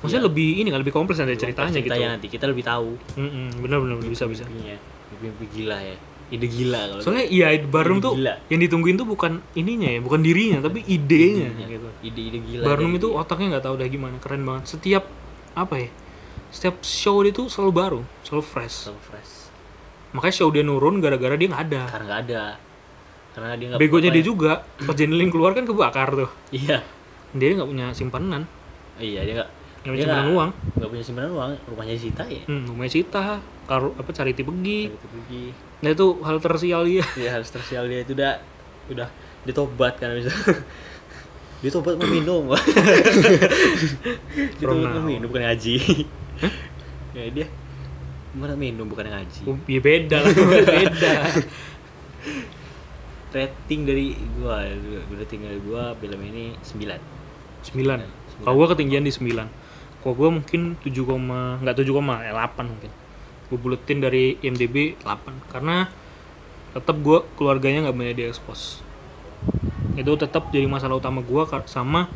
Maksudnya 0.00 0.24
lebih 0.24 0.48
ini 0.56 0.68
kan 0.68 0.78
lebih 0.78 0.90
kompleks 0.92 1.18
ada 1.18 1.30
ceritanya 1.32 1.70
gitu. 1.72 1.86
ceritanya 1.86 2.08
nanti 2.10 2.26
kita 2.26 2.46
lebih 2.46 2.62
tahu 2.62 2.94
Mm-mm, 3.16 3.60
benar 3.60 3.78
benar 3.78 3.96
bisa 4.00 4.24
bisa. 4.24 4.42
mimpinya 4.44 4.78
mimpi 5.20 5.46
gila 5.50 5.76
ya 5.76 5.96
ide 6.30 6.46
gila 6.46 6.80
kalau 6.88 7.02
soalnya 7.02 7.26
iya 7.26 7.46
Barnum 7.60 7.98
tuh 7.98 8.14
gila. 8.14 8.38
yang 8.46 8.60
ditungguin 8.60 8.94
tuh 8.94 9.04
bukan 9.04 9.42
ininya 9.52 9.90
ya 9.90 9.98
bukan 9.98 10.20
dirinya 10.20 10.58
tapi 10.60 10.80
idenya 10.80 11.50
Ide- 11.52 11.68
gitu 11.68 11.88
ide-ide 12.00 12.38
gila 12.40 12.64
Barnum 12.64 12.92
itu 12.92 13.10
otaknya 13.10 13.46
nggak 13.52 13.64
tahu 13.64 13.74
udah 13.76 13.88
gimana 13.88 14.16
keren 14.16 14.42
banget 14.42 14.64
setiap 14.68 15.04
apa 15.54 15.74
ya 15.76 15.90
setiap 16.50 16.82
show 16.82 17.22
dia 17.22 17.30
tuh 17.30 17.46
selalu 17.46 17.72
baru 17.72 18.00
selalu 18.26 18.42
fresh. 18.42 18.90
So 18.90 18.94
fresh. 18.98 19.50
Makanya 20.10 20.34
show 20.34 20.50
dia 20.50 20.66
nurun 20.66 20.98
gara-gara 20.98 21.38
dia 21.38 21.46
nggak 21.46 21.64
ada. 21.70 21.82
Karena 21.86 22.06
nggak 22.06 22.22
ada. 22.26 22.44
Karena 23.30 23.48
dia 23.54 23.66
nggak 23.70 23.80
begonya 23.80 24.10
dia 24.10 24.22
ya. 24.22 24.26
juga 24.26 24.52
pas 24.82 24.94
Jenilin 24.98 25.30
keluar 25.30 25.54
kan 25.54 25.62
kebakar 25.62 26.08
tuh. 26.14 26.30
Iya. 26.50 26.82
Dia 27.34 27.48
nggak 27.54 27.68
punya 27.70 27.86
simpanan. 27.94 28.42
Iya 28.98 29.22
dia 29.22 29.34
nggak 29.38 29.50
nggak 29.80 29.92
punya 29.94 30.04
simpanan 30.04 30.28
uang. 30.34 30.50
nggak 30.76 30.90
punya 30.90 31.04
simpanan 31.06 31.30
uang 31.32 31.50
rumahnya 31.70 31.94
Sita 31.96 32.24
ya. 32.26 32.42
Hmm, 32.50 32.62
rumahnya 32.66 33.38
karo 33.70 33.94
apa 33.94 34.10
charity 34.10 34.42
pergi 34.42 34.90
pergi 34.90 35.44
nah 35.80 35.94
itu 35.94 36.06
hal 36.26 36.36
tersial 36.42 36.82
dia. 36.84 37.06
Ya 37.14 37.38
harus 37.38 37.48
tersial 37.48 37.86
dia 37.86 38.02
itu 38.02 38.12
udah 38.18 38.42
udah 38.90 39.08
ditobat 39.46 39.96
kan 39.96 40.12
bisa 40.18 40.34
ditobat 41.60 41.94
mau 42.00 42.08
minum 42.08 42.42
ditobat 42.56 42.64
From 44.60 44.76
mau 44.80 44.96
now. 44.96 45.04
minum 45.04 45.28
bukan 45.28 45.44
ngaji. 45.44 45.74
Ya 47.12 47.22
dia 47.28 47.46
mana 48.32 48.56
minum 48.56 48.88
bukan 48.88 49.06
ngaji. 49.12 49.40
Ya 49.68 49.80
beda 49.80 50.16
lah 50.24 50.32
beda. 50.80 51.14
Rating 53.30 53.80
dari 53.86 54.16
gua 54.40 54.66
rating 55.14 55.40
dari 55.44 55.60
gua 55.62 55.94
film 56.00 56.20
ini 56.24 56.56
9 56.64 57.68
sembilan? 57.68 57.98
Kalau 58.42 58.54
gua 58.56 58.68
ketinggian 58.72 59.04
di 59.04 59.12
sembilan. 59.12 59.46
Kalau 60.00 60.16
gua 60.16 60.32
mungkin 60.32 60.80
7, 60.80 61.60
nggak 61.60 61.76
7, 61.76 61.92
eh, 62.24 62.32
8 62.32 62.72
mungkin. 62.72 62.92
Gue 63.52 63.58
buletin 63.58 63.98
dari 64.00 64.38
IMDb 64.40 64.96
8 65.04 65.52
karena 65.52 65.90
tetap 66.72 66.96
gua 67.04 67.26
keluarganya 67.36 67.84
nggak 67.84 67.96
banyak 67.98 68.16
diekspos 68.16 68.89
itu 69.94 70.12
tetap 70.16 70.48
jadi 70.48 70.64
masalah 70.64 70.96
utama 70.96 71.20
kar- 71.44 71.66
sama 71.66 72.08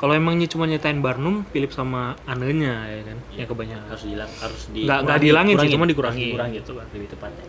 kalau 0.00 0.16
emangnya 0.16 0.48
cuma 0.48 0.64
nyetain 0.64 1.04
Barnum 1.04 1.44
Philip 1.52 1.68
sama 1.70 2.16
Anenya 2.24 2.88
ya 2.88 3.02
kan? 3.04 3.18
Ya 3.36 3.44
kebanyakan. 3.44 3.84
harus 3.84 4.02
dihilang 4.08 4.30
harus 4.40 4.62
di 4.72 4.80
Nggak- 4.88 5.00
nggak 5.04 5.18
dihilangin 5.20 5.54
sih, 5.60 5.68
cuma 5.68 5.84
dikurangin. 5.84 6.16
harus 6.16 6.30
dikurangin 6.32 6.56
gitu 6.56 6.72
kan 6.72 6.86
lebih 6.96 7.08
tepatnya. 7.12 7.44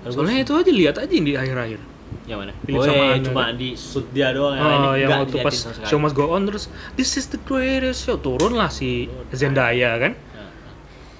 Gua 0.00 0.10
soalnya 0.14 0.38
itu 0.40 0.52
aja 0.56 0.70
lihat 0.72 0.96
aja 0.96 1.12
di 1.12 1.32
akhir-akhir. 1.34 1.80
Yang 2.24 2.38
mana? 2.38 2.52
Philip 2.64 2.78
oh 2.78 2.84
sama 2.86 3.04
Anna. 3.12 3.26
cuma 3.26 3.42
di 3.52 3.68
shoot 3.74 4.06
dia 4.14 4.28
doang 4.32 4.56
Oh, 4.56 4.94
yang 4.94 5.10
waktu 5.20 5.36
pas 5.42 5.56
show 5.84 5.98
must 5.98 6.14
go 6.14 6.32
on 6.32 6.46
terus 6.46 6.70
this 6.94 7.18
is 7.18 7.28
the 7.28 7.40
greatest 7.42 8.06
show. 8.08 8.16
Turun 8.16 8.54
lah 8.54 8.70
si 8.70 9.10
Zendaya 9.34 9.98
kan? 10.00 10.14
Nah, 10.32 10.48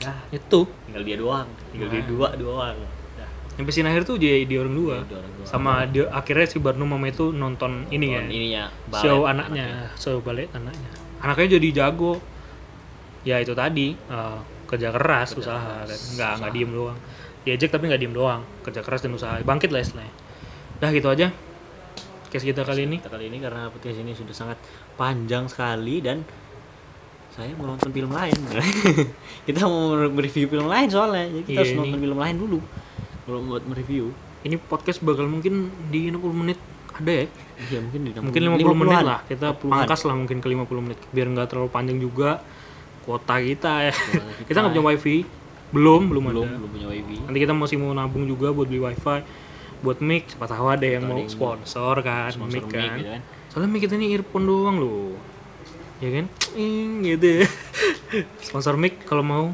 nah, 0.09 0.19
itu. 0.31 0.61
Tinggal 0.89 1.03
dia 1.05 1.17
doang 1.21 1.49
tinggal 1.69 1.89
dia 1.91 2.01
Nah. 2.01 2.09
dua 2.09 2.29
doang 2.33 2.77
Sampai 3.57 3.73
scene 3.73 3.89
akhir 3.89 4.05
tuh 4.05 4.17
dia 4.17 4.37
dia 4.45 4.61
orang 4.61 4.75
dua. 4.75 4.97
Orang 5.03 5.49
sama 5.49 5.73
dia 5.85 6.05
akhirnya 6.11 6.45
si 6.45 6.61
Barnum 6.61 6.85
mama 6.87 7.07
itu 7.07 7.33
nonton 7.33 7.89
ini 7.89 8.13
ya 8.13 8.21
Nonton 8.21 8.31
ininya 8.31 8.65
balet, 8.87 9.03
show 9.03 9.19
anaknya. 9.25 9.67
show 9.97 10.17
balet 10.21 10.49
anaknya. 10.53 10.91
Anaknya 11.19 11.57
jadi 11.57 11.69
jago. 11.75 12.21
Ya 13.25 13.41
itu 13.41 13.53
tadi 13.53 13.97
eh, 13.97 14.39
kerja 14.67 14.93
keras 14.93 15.33
usaha 15.35 15.83
nggak 15.89 16.33
nggak 16.39 16.53
diem 16.53 16.71
doang. 16.71 16.99
Diajak 17.43 17.71
tapi 17.71 17.89
nggak 17.89 17.99
diem 17.99 18.13
doang 18.13 18.45
kerja 18.61 18.81
keras 18.81 19.01
dan 19.01 19.13
usaha 19.13 19.41
bangkit 19.41 19.71
lah 19.71 19.81
istilahnya. 19.81 20.13
Dah 20.77 20.93
gitu 20.93 21.09
aja. 21.09 21.33
Case 22.29 22.45
kita 22.45 22.61
kali 22.61 22.85
ini. 22.85 23.01
Kita 23.01 23.09
kali 23.09 23.27
ini 23.27 23.39
karena 23.39 23.71
podcast 23.71 23.97
ini 23.97 24.13
sudah 24.13 24.35
sangat 24.37 24.59
panjang 24.95 25.49
sekali 25.49 26.05
dan 26.05 26.21
saya 27.33 27.53
mau 27.55 27.65
nonton 27.67 27.89
film 27.89 28.11
lain. 28.11 28.33
Kita 29.47 29.65
mau 29.65 29.93
mereview 30.09 30.45
film 30.47 30.67
lain 30.67 30.89
soalnya. 30.89 31.29
Jadi 31.29 31.43
kita 31.45 31.53
Iya, 31.53 31.59
harus 31.61 31.71
ini- 31.71 31.79
nonton 31.79 32.01
film 32.01 32.19
lain 32.19 32.37
dulu 32.37 32.59
belum 33.27 33.43
buat 33.51 33.65
mereview 33.67 34.15
ini 34.47 34.57
podcast 34.63 35.03
bakal 35.03 35.27
mungkin 35.27 35.75
di 35.91 36.07
60 36.15 36.23
menit 36.31 36.59
ada 36.97 37.13
ya? 37.13 37.27
Iya 37.69 37.79
mungkin 37.83 38.01
di 38.07 38.11
mungkin 38.15 38.43
50 38.57 38.81
menit 38.81 38.97
50-an. 38.97 39.05
lah 39.05 39.21
kita 39.27 39.47
50-an. 39.53 39.69
pangkas 39.69 40.01
lah 40.07 40.15
mungkin 40.17 40.37
ke 40.41 40.49
50 40.49 40.87
menit 40.87 40.99
biar 41.13 41.27
nggak 41.35 41.49
terlalu 41.51 41.69
panjang 41.69 41.99
juga 42.01 42.41
kuota 43.05 43.39
kita 43.43 43.91
ya. 43.91 43.95
Kita. 43.97 44.47
kita 44.51 44.57
nggak 44.63 44.73
punya 44.75 44.87
wifi? 44.95 45.17
Belum 45.75 46.03
belum, 46.07 46.23
belum 46.31 46.47
ada. 46.47 46.59
belum 46.63 46.71
punya 46.71 46.89
wifi. 46.91 47.17
Nanti 47.27 47.39
kita 47.43 47.53
masih 47.53 47.77
mau 47.83 47.93
nabung 47.93 48.25
juga 48.25 48.55
buat 48.55 48.67
beli 48.71 48.81
wifi 48.81 49.19
buat 49.77 50.01
mic 50.01 50.33
siapa 50.33 50.49
tahu 50.49 50.73
ada 50.73 50.87
yang 50.89 51.05
Atau 51.05 51.21
mau 51.21 51.29
sponsor 51.29 52.01
kan 52.01 52.33
sponsor 52.33 52.65
mic 52.65 52.65
mic 52.65 52.73
kan. 52.73 52.97
gitu 52.97 53.09
kan? 53.13 53.21
Soalnya 53.53 53.69
mic 53.69 53.81
kita 53.85 53.95
ini 54.01 54.07
earphone 54.17 54.47
doang 54.49 54.77
loh. 54.81 55.13
Ya 56.01 56.09
kan? 56.13 56.27
Ing, 56.57 57.05
gitu. 57.05 57.45
Sponsor 58.47 58.77
mic 58.77 59.05
kalau 59.09 59.25
mau. 59.25 59.47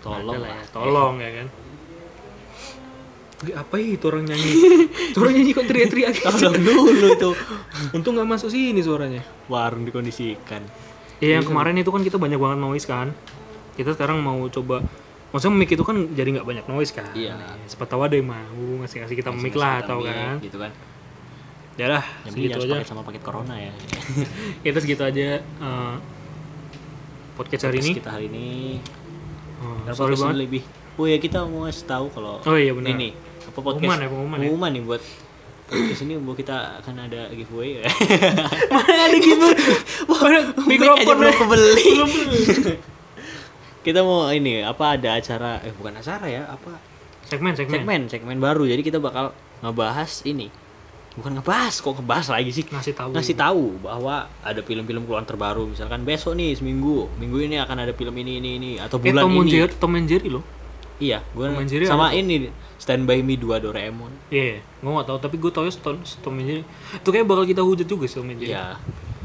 Tolong 0.00 0.40
lah 0.40 0.52
ya, 0.52 0.64
tolong 0.72 1.16
ya 1.20 1.30
kan 1.42 1.46
Wih, 3.38 3.54
apa 3.54 3.74
ya 3.76 3.94
itu 3.94 4.04
orang 4.04 4.24
nyanyi 4.24 4.50
itu 5.08 5.18
orang 5.22 5.32
nyanyi 5.32 5.52
kok 5.52 5.64
teriak-teriak 5.64 6.10
tolong 6.20 6.58
dulu 6.58 6.90
itu 7.08 7.30
untung 7.94 8.12
nggak 8.12 8.26
masuk 8.28 8.48
sini 8.48 8.80
suaranya 8.80 9.22
warung 9.46 9.82
dikondisikan 9.82 10.62
Ya 11.18 11.34
yang 11.34 11.42
kemarin 11.44 11.74
itu 11.74 11.86
kan 11.88 11.98
kita 12.00 12.14
banyak 12.14 12.34
banget 12.34 12.58
noise 12.58 12.82
kan. 12.84 13.10
Kita 13.74 13.90
sekarang 13.90 14.18
mau 14.18 14.38
coba 14.46 14.86
maksudnya 15.28 15.50
mic 15.52 15.66
itu 15.68 15.82
kan 15.82 16.06
jadi 16.08 16.30
nggak 16.30 16.46
banyak 16.46 16.66
noise 16.66 16.90
kan. 16.90 17.10
Iya. 17.10 17.34
Siapa 17.66 17.84
tahu 17.84 18.06
ada 18.06 18.14
yang 18.14 18.30
mau 18.30 18.46
ngasih-ngasih 18.78 19.16
kita 19.16 19.30
mic 19.32 19.50
lah 19.52 19.82
atau 19.82 19.98
Mic, 19.98 20.06
kan. 20.08 20.38
gitu 20.38 20.56
kan 20.56 20.70
Ya 21.74 21.86
lah, 21.88 22.06
yang 22.22 22.34
segitu 22.34 22.58
aja. 22.60 22.70
paket 22.72 22.86
sama 22.86 23.02
paket 23.02 23.18
corona 23.20 23.54
ya 23.54 23.74
Kita 24.62 24.78
segitu 24.78 25.02
aja 25.02 25.42
eh, 25.42 25.94
podcast 27.34 27.62
hari 27.64 27.78
ini. 27.80 27.90
kita 27.92 28.10
hari 28.10 28.26
ini 28.26 28.48
Oh, 29.58 29.74
sorry 29.88 30.14
podcast 30.14 30.22
banget. 30.24 30.38
lebih 30.38 30.62
oh 30.94 31.06
ya 31.06 31.18
kita 31.18 31.38
mau 31.42 31.66
ngasih 31.66 31.82
tahu 31.84 32.06
kalau 32.10 32.38
Oh 32.42 32.54
iya 32.54 32.70
benar. 32.70 32.94
ini 32.94 33.10
podcast. 33.62 33.84
Pengumuman 33.84 33.98
ya, 34.00 34.08
pengumuman 34.10 34.38
ya. 34.38 34.42
pengumuman 34.46 34.70
nih 34.74 34.82
buat 34.84 35.02
podcast 35.68 36.02
ini 36.08 36.14
buat 36.16 36.36
kita 36.40 36.56
akan 36.80 36.94
ada 37.08 37.20
giveaway. 37.32 37.84
Mana 38.74 38.94
ada 39.08 39.16
gitu? 39.20 39.48
Mana 40.10 40.38
mikrofon 40.64 41.16
belum 41.20 41.34
kebeli. 41.36 41.88
Kita 43.84 44.00
mau 44.04 44.28
ini 44.32 44.64
apa 44.64 44.98
ada 44.98 45.16
acara 45.16 45.60
eh 45.64 45.72
bukan 45.72 45.96
acara 45.96 46.26
ya 46.28 46.42
apa? 46.48 46.76
Segmen, 47.28 47.52
segmen. 47.52 47.84
segmen 47.84 48.00
segmen 48.08 48.36
baru. 48.40 48.64
Jadi 48.64 48.80
kita 48.80 48.98
bakal 48.98 49.36
ngebahas 49.60 50.24
ini. 50.24 50.48
Bukan 51.18 51.34
ngebahas 51.34 51.74
kok 51.82 51.98
ngebahas 51.98 52.30
lagi 52.30 52.50
sih? 52.54 52.64
Ngasih 52.64 52.94
tahu. 52.94 53.10
ngasih 53.10 53.34
tahu 53.34 53.64
bahwa 53.82 54.30
ada 54.40 54.60
film-film 54.62 55.02
keluar 55.02 55.26
terbaru. 55.26 55.66
Misalkan 55.66 56.06
besok 56.06 56.38
nih 56.38 56.54
seminggu. 56.54 57.10
Minggu 57.18 57.44
ini 57.44 57.58
akan 57.58 57.76
ada 57.84 57.92
film 57.92 58.14
ini 58.22 58.38
ini 58.38 58.50
ini. 58.56 58.70
Atau 58.78 59.02
Eh, 59.02 59.10
bulan 59.10 59.26
Tom 59.26 59.34
and 59.34 59.44
ini. 59.44 59.50
Jerry, 59.50 59.72
Tom 59.76 59.92
and 59.98 60.06
Jerry 60.06 60.28
loh. 60.30 60.44
Iya 60.98 61.22
gue 61.28 61.46
sama 61.84 62.10
ada 62.10 62.16
ini 62.16 62.50
Stand 62.76 63.04
By 63.04 63.20
Me 63.20 63.34
2 63.34 63.58
Doraemon 63.60 64.12
Iya, 64.28 64.60
gue 64.60 64.90
gak 64.92 65.06
tau, 65.06 65.18
tapi 65.18 65.34
gue 65.34 65.48
tau 65.48 65.62
ya 65.62 65.72
Tom 65.74 65.98
and 66.32 66.44
Jerry. 66.44 66.62
Itu 66.92 67.08
kayak 67.08 67.24
bakal 67.24 67.42
kita 67.44 67.60
hujat 67.60 67.84
juga 67.84 68.06
Jerry. 68.36 68.52
iya 68.52 68.78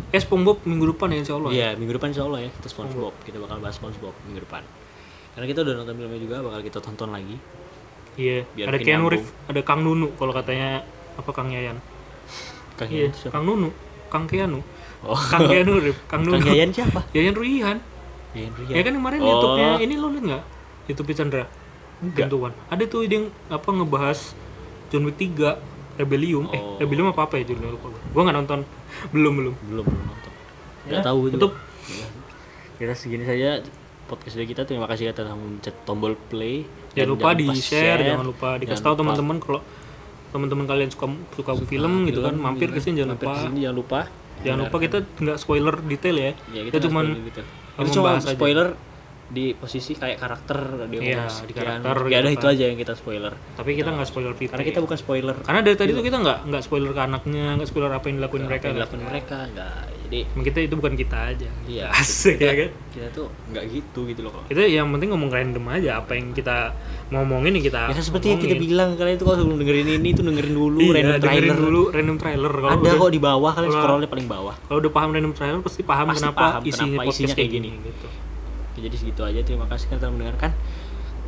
Eh, 0.10 0.18
SpongeBob 0.18 0.62
minggu 0.64 0.86
depan 0.88 1.10
ya 1.10 1.18
insya 1.20 1.34
Allah. 1.34 1.50
ya? 1.50 1.56
iya 1.56 1.70
minggu 1.74 1.94
depan 1.94 2.10
insya 2.10 2.24
Allah 2.24 2.40
ya 2.40 2.50
kita 2.52 2.68
SpongeBob 2.68 3.14
kita 3.22 3.38
bakal 3.38 3.58
bahas 3.58 3.76
SpongeBob 3.76 4.14
minggu 4.24 4.42
depan 4.42 4.62
karena 5.34 5.46
kita 5.48 5.60
udah 5.60 5.74
nonton 5.76 5.94
filmnya 5.96 6.20
juga 6.20 6.36
bakal 6.40 6.60
kita 6.62 6.78
tonton 6.80 7.10
lagi 7.10 7.38
Iya, 8.14 8.46
Biar 8.48 8.70
ada 8.70 8.78
Keanu. 8.80 9.10
Reeves, 9.10 9.30
ada 9.44 9.62
Kang 9.64 9.82
Nunu 9.82 10.14
kalau 10.14 10.30
katanya 10.30 10.86
apa 11.16 11.30
Kang 11.30 11.50
Yayan. 11.50 11.82
Kang 12.76 12.86
Iya, 12.86 13.10
Yayan 13.10 13.12
siapa? 13.12 13.34
Kang 13.34 13.44
Nunu, 13.44 13.70
Kang 14.08 14.26
Keanu. 14.26 14.62
oh 15.04 15.18
Kang 15.20 15.50
Keanu 15.50 15.82
Reeves, 15.82 15.98
Kang 16.06 16.22
Nunu. 16.22 16.38
Kang 16.38 16.46
Yayan 16.48 16.70
siapa 16.70 17.02
Yayan 17.10 17.34
Ruihan. 17.34 17.78
Yayan 18.34 18.54
Rian 18.56 18.70
Ya 18.72 18.82
kan 18.82 18.94
kemarin 18.94 19.18
Oh. 19.18 19.26
YouTube-nya 19.28 19.70
ini 19.80 19.94
lo 19.96 20.08
liat 20.10 20.24
nggak? 20.24 20.44
YouTube 20.86 21.10
Chandra. 21.12 21.46
Enggak. 22.04 22.28
Ada 22.68 22.84
tuh 22.86 23.08
dia 23.08 23.18
yang 23.18 23.28
apa 23.48 23.70
ngebahas 23.70 24.20
John 24.90 25.08
Wick 25.08 25.18
3 25.18 25.56
Rebellion. 25.96 26.50
Eh, 26.50 26.58
Oh. 26.58 26.76
Rebellion 26.78 27.08
apa 27.08 27.24
apa 27.24 27.40
ya 27.40 27.48
judulnya 27.48 27.72
lupa 27.72 27.88
gue. 27.88 28.02
Gue 28.12 28.22
nggak 28.22 28.36
nonton. 28.36 28.60
belum 29.16 29.34
belum. 29.34 29.56
belum 29.72 29.86
belum 29.86 30.04
nonton 30.04 30.32
Ya, 30.84 31.00
nggak 31.00 31.06
tahu 31.08 31.20
itu 31.26 31.36
tutup. 31.40 31.54
Ya. 31.88 32.08
kita 32.76 32.94
segini 32.94 33.24
saja 33.24 33.64
podcast 34.04 34.36
dari 34.36 34.48
kita 34.52 34.68
terima 34.68 34.84
kasih 34.84 35.10
atas 35.10 35.32
mencet 35.32 35.72
tombol 35.84 36.20
play 36.28 36.68
Jangan 36.92 37.00
Dan 37.00 37.08
lupa 37.08 37.30
di 37.32 37.48
share, 37.56 38.04
jangan 38.04 38.28
lupa 38.28 38.50
dikasih 38.60 38.84
tahu 38.84 38.96
teman-teman 39.00 39.38
kalau 39.40 39.62
teman-teman 40.30 40.66
kalian 40.66 40.90
suka 40.90 41.08
suka 41.32 41.52
film 41.64 42.04
gitu 42.04 42.20
kan, 42.20 42.36
film, 42.36 42.44
mampir 42.44 42.68
gitu 42.68 42.76
ke 42.76 42.80
sini 42.82 42.96
jangan 43.00 43.16
Mampir 43.16 43.28
lupa. 43.30 43.40
jangan 43.56 43.76
lupa 43.76 44.00
Jangan 44.44 44.60
lupa 44.60 44.78
kita 44.78 44.98
nggak 45.24 45.38
spoiler 45.40 45.76
detail 45.80 46.16
ya. 46.20 46.32
ya, 46.52 46.62
kita, 46.68 46.78
cuman 46.84 47.06
spoiler 47.06 47.24
gitu. 47.24 47.40
kita 47.40 47.42
kita 47.80 47.90
cuma 47.96 48.10
membahas 48.12 48.26
aja. 48.28 48.68
Di 49.34 49.52
posisi 49.52 49.92
kayak 49.94 50.16
karakter 50.16 50.60
di 50.86 51.02
Iya, 51.02 51.26
umur 51.26 51.44
di 51.44 51.54
karakter 51.54 51.96
Ya 52.06 52.18
ada 52.20 52.30
gitu 52.30 52.38
itu 52.38 52.46
kan. 52.46 52.54
aja 52.54 52.64
yang 52.64 52.78
kita 52.78 52.94
spoiler 52.94 53.34
tapi 53.54 53.70
kita 53.74 53.90
nggak 53.90 54.06
spoiler 54.06 54.32
detail. 54.32 54.52
karena 54.54 54.64
kita 54.64 54.80
bukan 54.80 54.98
spoiler 55.00 55.36
Karena 55.36 55.60
dari 55.60 55.74
tadi 55.76 55.92
tuh 55.92 56.04
kita 56.04 56.18
nggak 56.20 56.38
nggak 56.46 56.62
spoiler 56.62 56.92
ke 56.92 57.02
anaknya, 57.02 57.46
nggak 57.56 57.66
spoiler 57.66 57.92
apa 57.92 58.06
yang 58.06 58.16
dilakuin 58.16 58.44
mereka. 58.44 58.62
apa 58.62 58.68
yang 58.68 58.78
dilakuin 58.78 59.04
mereka 59.04 59.38
enggak 59.44 59.74
jadi 60.04 60.20
kita 60.46 60.60
itu 60.62 60.76
bukan 60.76 60.94
kita 60.94 61.18
aja. 61.28 61.50
Iya. 61.66 61.86
Asik 61.98 62.38
ya 62.38 62.54
kan. 62.54 62.70
kita 62.88 63.08
tuh 63.10 63.26
nggak 63.50 63.64
gitu 63.68 64.00
gitu 64.06 64.22
loh 64.22 64.30
kok 64.32 64.46
Kita 64.46 64.62
yang 64.62 64.86
penting 64.88 65.10
ngomong 65.10 65.26
random 65.28 65.66
aja 65.68 65.98
apa 65.98 66.14
yang 66.14 66.30
kita 66.30 66.70
mau 67.10 67.26
ngomongin 67.26 67.58
ya 67.58 67.62
kita. 67.64 67.82
ya 67.90 67.98
seperti 67.98 68.26
yang 68.28 68.38
kita 68.38 68.54
ngomongin. 68.54 68.70
bilang 68.70 68.90
kalian 68.94 69.16
itu 69.16 69.26
kalau 69.26 69.38
sebelum 69.40 69.58
dengerin 69.58 69.90
ini 69.96 70.10
tuh 70.12 70.24
dengerin 70.24 70.54
dulu 70.54 70.78
Iya, 70.80 70.94
random 70.94 71.18
dengerin 71.18 71.26
trailer 71.42 71.58
dulu 71.58 71.82
random 71.90 72.18
trailer. 72.20 72.54
Kalau 72.54 72.70
ada 72.70 72.78
udah- 72.80 73.00
kok 73.00 73.10
di 73.10 73.22
bawah 73.24 73.52
kalian 73.52 73.66
kalau- 73.68 73.82
scrollnya 73.82 74.10
paling 74.12 74.28
bawah 74.28 74.56
Kalau 74.62 74.78
udah 74.78 74.92
paham 74.94 75.10
random 75.12 75.34
trailer 75.34 75.60
pasti 75.60 75.82
paham 75.82 76.06
Pasti 76.08 76.22
kenapa 76.22 76.38
paham 76.40 76.62
isinya 76.64 76.86
kenapa 76.94 77.10
isinya 77.10 77.28
kayak 77.28 77.38
kayak 77.40 77.50
gini. 77.52 77.70
Gitu. 77.82 78.08
Oke, 78.74 78.82
jadi 78.82 78.96
segitu 78.98 79.22
aja. 79.22 79.46
Terima 79.46 79.70
kasih 79.70 79.86
karena 79.86 80.02
telah 80.02 80.14
mendengarkan 80.18 80.52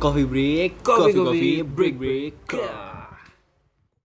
coffee 0.02 0.26
break. 0.26 0.82
Coffee, 0.82 1.14
coffee, 1.14 1.14
coffee, 1.14 1.22
coffee 1.22 1.56
break 1.62 1.94
break. 1.94 2.34
break. 2.50 2.95